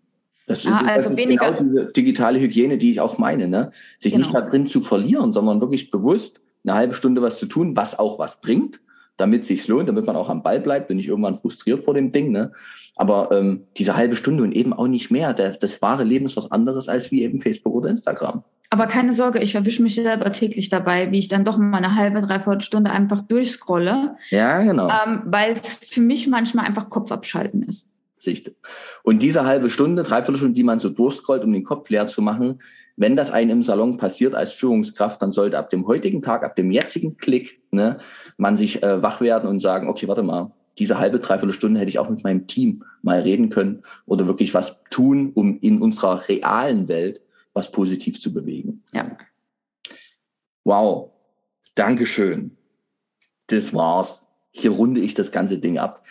Das 0.46 0.60
ist, 0.60 0.66
ah, 0.66 0.84
also 0.86 1.10
das 1.10 1.18
ist 1.18 1.26
genau 1.26 1.52
diese 1.52 1.86
digitale 1.92 2.38
Hygiene, 2.38 2.76
die 2.76 2.90
ich 2.90 3.00
auch 3.00 3.18
meine, 3.18 3.48
ne? 3.48 3.72
Sich 3.98 4.12
genau. 4.12 4.24
nicht 4.24 4.34
da 4.34 4.42
drin 4.42 4.66
zu 4.66 4.82
verlieren, 4.82 5.32
sondern 5.32 5.60
wirklich 5.60 5.90
bewusst 5.90 6.40
eine 6.64 6.74
halbe 6.74 6.94
Stunde 6.94 7.22
was 7.22 7.38
zu 7.38 7.46
tun, 7.46 7.76
was 7.76 7.98
auch 7.98 8.18
was 8.18 8.40
bringt, 8.40 8.80
damit 9.16 9.42
es 9.42 9.48
sich 9.48 9.66
lohnt, 9.68 9.88
damit 9.88 10.06
man 10.06 10.16
auch 10.16 10.28
am 10.28 10.42
Ball 10.42 10.60
bleibt 10.60 10.88
bin 10.88 10.98
ich 10.98 11.08
irgendwann 11.08 11.36
frustriert 11.36 11.84
vor 11.84 11.94
dem 11.94 12.12
Ding. 12.12 12.30
Ne? 12.30 12.52
Aber 12.96 13.30
ähm, 13.32 13.64
diese 13.76 13.96
halbe 13.96 14.16
Stunde 14.16 14.42
und 14.42 14.52
eben 14.52 14.72
auch 14.72 14.88
nicht 14.88 15.10
mehr. 15.10 15.32
Der, 15.32 15.50
das 15.50 15.80
wahre 15.80 16.04
Leben 16.04 16.26
ist 16.26 16.36
was 16.36 16.50
anderes 16.50 16.88
als 16.88 17.10
wie 17.10 17.22
eben 17.22 17.40
Facebook 17.40 17.74
oder 17.74 17.90
Instagram. 17.90 18.44
Aber 18.74 18.88
keine 18.88 19.12
Sorge, 19.12 19.38
ich 19.38 19.54
erwische 19.54 19.84
mich 19.84 19.94
selber 19.94 20.32
täglich 20.32 20.68
dabei, 20.68 21.12
wie 21.12 21.20
ich 21.20 21.28
dann 21.28 21.44
doch 21.44 21.58
mal 21.58 21.76
eine 21.76 21.94
halbe, 21.94 22.20
dreiviertel 22.20 22.60
Stunde 22.60 22.90
einfach 22.90 23.20
durchscrolle. 23.20 24.16
Ja, 24.30 24.60
genau. 24.64 24.88
Ähm, 24.88 25.22
Weil 25.26 25.52
es 25.52 25.76
für 25.76 26.00
mich 26.00 26.26
manchmal 26.26 26.66
einfach 26.66 26.88
Kopf 26.88 27.12
abschalten 27.12 27.62
ist. 27.62 27.92
Sicht. 28.16 28.50
Und 29.04 29.22
diese 29.22 29.44
halbe 29.44 29.70
Stunde, 29.70 30.02
dreiviertel 30.02 30.38
Stunde, 30.38 30.54
die 30.54 30.64
man 30.64 30.80
so 30.80 30.88
durchscrollt, 30.88 31.44
um 31.44 31.52
den 31.52 31.62
Kopf 31.62 31.88
leer 31.88 32.08
zu 32.08 32.20
machen, 32.20 32.62
wenn 32.96 33.14
das 33.14 33.30
einem 33.30 33.50
im 33.50 33.62
Salon 33.62 33.96
passiert 33.96 34.34
als 34.34 34.54
Führungskraft, 34.54 35.22
dann 35.22 35.30
sollte 35.30 35.56
ab 35.56 35.70
dem 35.70 35.86
heutigen 35.86 36.20
Tag, 36.20 36.42
ab 36.42 36.56
dem 36.56 36.72
jetzigen 36.72 37.16
Klick, 37.16 37.60
ne, 37.70 37.98
man 38.38 38.56
sich 38.56 38.82
äh, 38.82 39.00
wach 39.00 39.20
werden 39.20 39.48
und 39.48 39.60
sagen, 39.60 39.88
okay, 39.88 40.08
warte 40.08 40.24
mal, 40.24 40.50
diese 40.78 40.98
halbe, 40.98 41.20
dreiviertel 41.20 41.54
Stunde 41.54 41.78
hätte 41.78 41.90
ich 41.90 42.00
auch 42.00 42.10
mit 42.10 42.24
meinem 42.24 42.48
Team 42.48 42.82
mal 43.02 43.20
reden 43.20 43.50
können 43.50 43.84
oder 44.04 44.26
wirklich 44.26 44.52
was 44.52 44.82
tun, 44.90 45.30
um 45.32 45.60
in 45.60 45.80
unserer 45.80 46.28
realen 46.28 46.88
Welt 46.88 47.20
was 47.54 47.70
positiv 47.70 48.20
zu 48.20 48.34
bewegen. 48.34 48.82
Ja. 48.92 49.06
Wow. 50.64 51.12
Dankeschön. 51.74 52.56
Das 53.46 53.72
war's. 53.72 54.26
Hier 54.50 54.72
runde 54.72 55.00
ich 55.00 55.14
das 55.14 55.32
ganze 55.32 55.58
Ding 55.58 55.78
ab. 55.78 56.04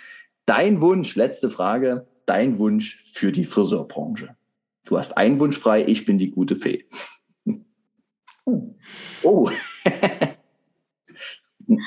Dein 0.46 0.82
Wunsch, 0.82 1.16
letzte 1.16 1.50
Frage, 1.50 2.08
dein 2.26 2.60
Wunsch 2.60 3.02
für 3.04 3.32
die 3.32 3.46
Friseurbranche. 3.46 4.36
Du 4.86 4.98
hast 4.98 5.18
einen 5.18 5.40
Wunsch 5.40 5.58
frei, 5.58 5.86
ich 5.86 6.04
bin 6.06 6.18
die 6.18 6.32
gute 6.32 6.56
Fee. 6.56 6.86
Oh. 8.46 8.76
oh. 9.24 9.50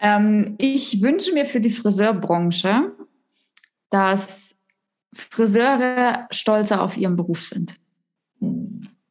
ähm, 0.00 0.56
ich 0.58 1.00
wünsche 1.00 1.32
mir 1.32 1.46
für 1.46 1.60
die 1.60 1.70
Friseurbranche, 1.70 2.92
dass 3.90 4.56
Friseure 5.14 6.26
stolzer 6.32 6.82
auf 6.82 6.96
ihren 6.96 7.14
Beruf 7.14 7.40
sind 7.40 7.78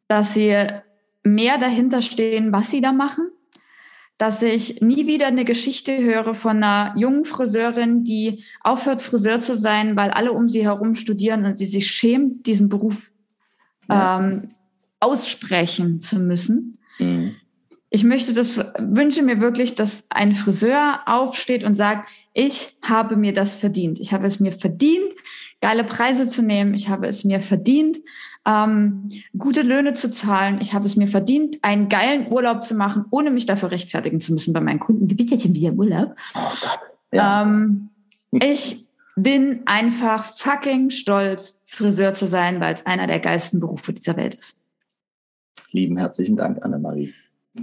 dass 0.07 0.33
sie 0.33 0.67
mehr 1.23 1.57
dahinter 1.57 2.01
stehen, 2.01 2.51
was 2.51 2.71
sie 2.71 2.81
da 2.81 2.91
machen, 2.91 3.29
dass 4.17 4.41
ich 4.41 4.81
nie 4.81 5.07
wieder 5.07 5.27
eine 5.27 5.43
Geschichte 5.43 5.97
höre 6.01 6.33
von 6.33 6.63
einer 6.63 6.93
jungen 6.97 7.25
Friseurin, 7.25 8.03
die 8.03 8.43
aufhört, 8.61 9.01
Friseur 9.01 9.41
zu 9.41 9.55
sein, 9.55 9.97
weil 9.97 10.11
alle 10.11 10.31
um 10.31 10.47
sie 10.47 10.63
herum 10.63 10.95
studieren 10.95 11.45
und 11.45 11.55
sie 11.55 11.65
sich 11.65 11.91
schämt, 11.91 12.45
diesen 12.45 12.69
Beruf 12.69 13.11
ja. 13.89 14.19
ähm, 14.19 14.49
aussprechen 14.99 15.99
zu 15.99 16.17
müssen. 16.17 16.77
Mhm. 16.97 17.35
Ich 17.89 18.03
möchte 18.03 18.33
das, 18.33 18.57
wünsche 18.79 19.21
mir 19.21 19.39
wirklich, 19.39 19.75
dass 19.75 20.07
ein 20.09 20.33
Friseur 20.33 21.01
aufsteht 21.05 21.63
und 21.63 21.75
sagt, 21.75 22.07
ich 22.33 22.69
habe 22.81 23.15
mir 23.15 23.33
das 23.33 23.55
verdient. 23.55 23.99
Ich 23.99 24.13
habe 24.13 24.27
es 24.27 24.39
mir 24.39 24.51
verdient, 24.51 25.13
geile 25.61 25.83
Preise 25.83 26.27
zu 26.27 26.41
nehmen. 26.41 26.73
Ich 26.73 26.89
habe 26.89 27.07
es 27.07 27.23
mir 27.23 27.39
verdient, 27.39 27.99
ähm, 28.45 29.09
gute 29.37 29.61
Löhne 29.61 29.93
zu 29.93 30.11
zahlen. 30.11 30.59
Ich 30.61 30.73
habe 30.73 30.85
es 30.85 30.95
mir 30.95 31.07
verdient, 31.07 31.57
einen 31.63 31.89
geilen 31.89 32.31
Urlaub 32.31 32.63
zu 32.63 32.75
machen, 32.75 33.05
ohne 33.09 33.31
mich 33.31 33.45
dafür 33.45 33.71
rechtfertigen 33.71 34.21
zu 34.21 34.33
müssen 34.33 34.53
bei 34.53 34.61
meinen 34.61 34.79
Kunden. 34.79 35.09
Wie 35.09 35.15
bitte 35.15 35.37
denn 35.37 35.55
wieder 35.55 35.73
Urlaub? 35.73 36.15
Oh 36.35 36.39
Gott. 36.61 36.79
Ja. 37.11 37.43
Ähm, 37.43 37.89
ich 38.31 38.87
bin 39.15 39.61
einfach 39.65 40.25
fucking 40.37 40.89
stolz, 40.89 41.61
Friseur 41.65 42.13
zu 42.13 42.27
sein, 42.27 42.59
weil 42.59 42.73
es 42.73 42.85
einer 42.85 43.07
der 43.07 43.19
geilsten 43.19 43.59
Berufe 43.59 43.93
dieser 43.93 44.17
Welt 44.17 44.35
ist. 44.35 44.57
Lieben 45.71 45.97
herzlichen 45.97 46.35
Dank, 46.35 46.63
Annemarie, 46.63 47.13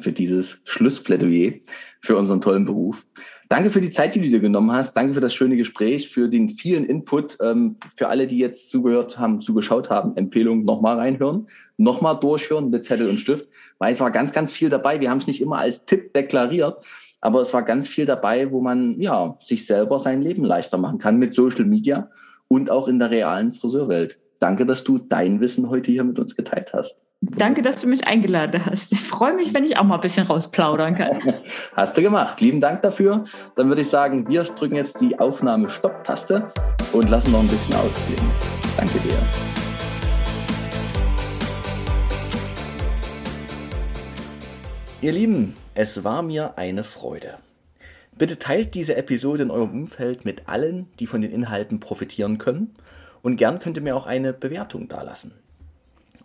für 0.00 0.12
dieses 0.12 0.60
Schlussplädoyer 0.64 1.54
für 2.00 2.16
unseren 2.16 2.40
tollen 2.40 2.64
Beruf. 2.64 3.06
Danke 3.52 3.68
für 3.68 3.82
die 3.82 3.90
Zeit, 3.90 4.14
die 4.14 4.20
du 4.22 4.28
dir 4.28 4.40
genommen 4.40 4.72
hast. 4.72 4.94
Danke 4.94 5.12
für 5.12 5.20
das 5.20 5.34
schöne 5.34 5.58
Gespräch, 5.58 6.08
für 6.08 6.30
den 6.30 6.48
vielen 6.48 6.86
Input. 6.86 7.36
Ähm, 7.42 7.76
für 7.94 8.08
alle, 8.08 8.26
die 8.26 8.38
jetzt 8.38 8.70
zugehört 8.70 9.18
haben, 9.18 9.42
zugeschaut 9.42 9.90
haben, 9.90 10.16
Empfehlung 10.16 10.64
nochmal 10.64 10.96
reinhören, 10.96 11.48
nochmal 11.76 12.18
durchhören 12.18 12.70
mit 12.70 12.86
Zettel 12.86 13.10
und 13.10 13.18
Stift, 13.18 13.46
weil 13.76 13.92
es 13.92 14.00
war 14.00 14.10
ganz, 14.10 14.32
ganz 14.32 14.54
viel 14.54 14.70
dabei. 14.70 15.00
Wir 15.00 15.10
haben 15.10 15.18
es 15.18 15.26
nicht 15.26 15.42
immer 15.42 15.58
als 15.58 15.84
Tipp 15.84 16.14
deklariert, 16.14 16.82
aber 17.20 17.42
es 17.42 17.52
war 17.52 17.62
ganz 17.62 17.88
viel 17.88 18.06
dabei, 18.06 18.50
wo 18.50 18.62
man 18.62 18.98
ja 18.98 19.36
sich 19.38 19.66
selber 19.66 19.98
sein 19.98 20.22
Leben 20.22 20.44
leichter 20.44 20.78
machen 20.78 20.96
kann 20.96 21.18
mit 21.18 21.34
Social 21.34 21.66
Media 21.66 22.08
und 22.48 22.70
auch 22.70 22.88
in 22.88 22.98
der 22.98 23.10
realen 23.10 23.52
Friseurwelt. 23.52 24.18
Danke, 24.38 24.64
dass 24.64 24.82
du 24.82 24.96
dein 24.96 25.42
Wissen 25.42 25.68
heute 25.68 25.92
hier 25.92 26.04
mit 26.04 26.18
uns 26.18 26.34
geteilt 26.34 26.72
hast. 26.72 27.04
Danke, 27.24 27.62
dass 27.62 27.80
du 27.80 27.86
mich 27.86 28.04
eingeladen 28.08 28.66
hast. 28.66 28.90
Ich 28.90 29.00
freue 29.00 29.32
mich, 29.34 29.54
wenn 29.54 29.62
ich 29.62 29.78
auch 29.78 29.84
mal 29.84 29.94
ein 29.94 30.00
bisschen 30.00 30.26
rausplaudern 30.26 30.96
kann. 30.96 31.18
Hast 31.76 31.96
du 31.96 32.02
gemacht. 32.02 32.40
Lieben 32.40 32.60
Dank 32.60 32.82
dafür. 32.82 33.26
Dann 33.54 33.68
würde 33.68 33.82
ich 33.82 33.88
sagen, 33.88 34.26
wir 34.26 34.42
drücken 34.42 34.74
jetzt 34.74 35.00
die 35.00 35.16
Aufnahme-Stopp-Taste 35.20 36.48
und 36.92 37.08
lassen 37.08 37.30
noch 37.30 37.38
ein 37.38 37.46
bisschen 37.46 37.76
ausklingen. 37.76 38.28
Danke 38.76 38.98
dir. 38.98 39.22
Ihr 45.00 45.12
Lieben, 45.12 45.54
es 45.76 46.02
war 46.02 46.22
mir 46.22 46.58
eine 46.58 46.82
Freude. 46.82 47.38
Bitte 48.18 48.40
teilt 48.40 48.74
diese 48.74 48.96
Episode 48.96 49.44
in 49.44 49.52
eurem 49.52 49.70
Umfeld 49.70 50.24
mit 50.24 50.48
allen, 50.48 50.88
die 50.98 51.06
von 51.06 51.20
den 51.20 51.30
Inhalten 51.30 51.78
profitieren 51.78 52.38
können. 52.38 52.74
Und 53.22 53.36
gern 53.36 53.60
könnt 53.60 53.76
ihr 53.76 53.82
mir 53.84 53.94
auch 53.94 54.06
eine 54.06 54.32
Bewertung 54.32 54.88
dalassen. 54.88 55.32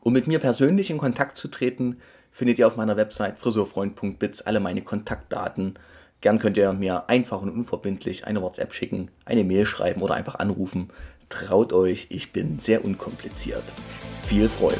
Um 0.07 0.13
mit 0.13 0.25
mir 0.25 0.39
persönlich 0.39 0.89
in 0.89 0.97
Kontakt 0.97 1.35
zu 1.35 1.49
treten, 1.49 1.97
findet 2.31 2.59
ihr 2.59 2.67
auf 2.67 2.77
meiner 2.77 2.95
Website 2.95 3.39
friseurfreund.biz 3.39 4.41
alle 4.43 4.61
meine 4.61 4.81
Kontaktdaten. 4.81 5.73
Gern 6.21 6.39
könnt 6.39 6.55
ihr 6.55 6.71
mir 6.71 7.09
einfach 7.09 7.41
und 7.41 7.49
unverbindlich 7.49 8.25
eine 8.25 8.41
WhatsApp 8.41 8.73
schicken, 8.73 9.11
eine 9.25 9.43
Mail 9.43 9.65
schreiben 9.65 10.01
oder 10.01 10.13
einfach 10.13 10.35
anrufen. 10.35 10.91
Traut 11.27 11.73
euch, 11.73 12.07
ich 12.07 12.31
bin 12.31 12.59
sehr 12.59 12.85
unkompliziert. 12.85 13.63
Viel 14.25 14.47
Freude! 14.47 14.79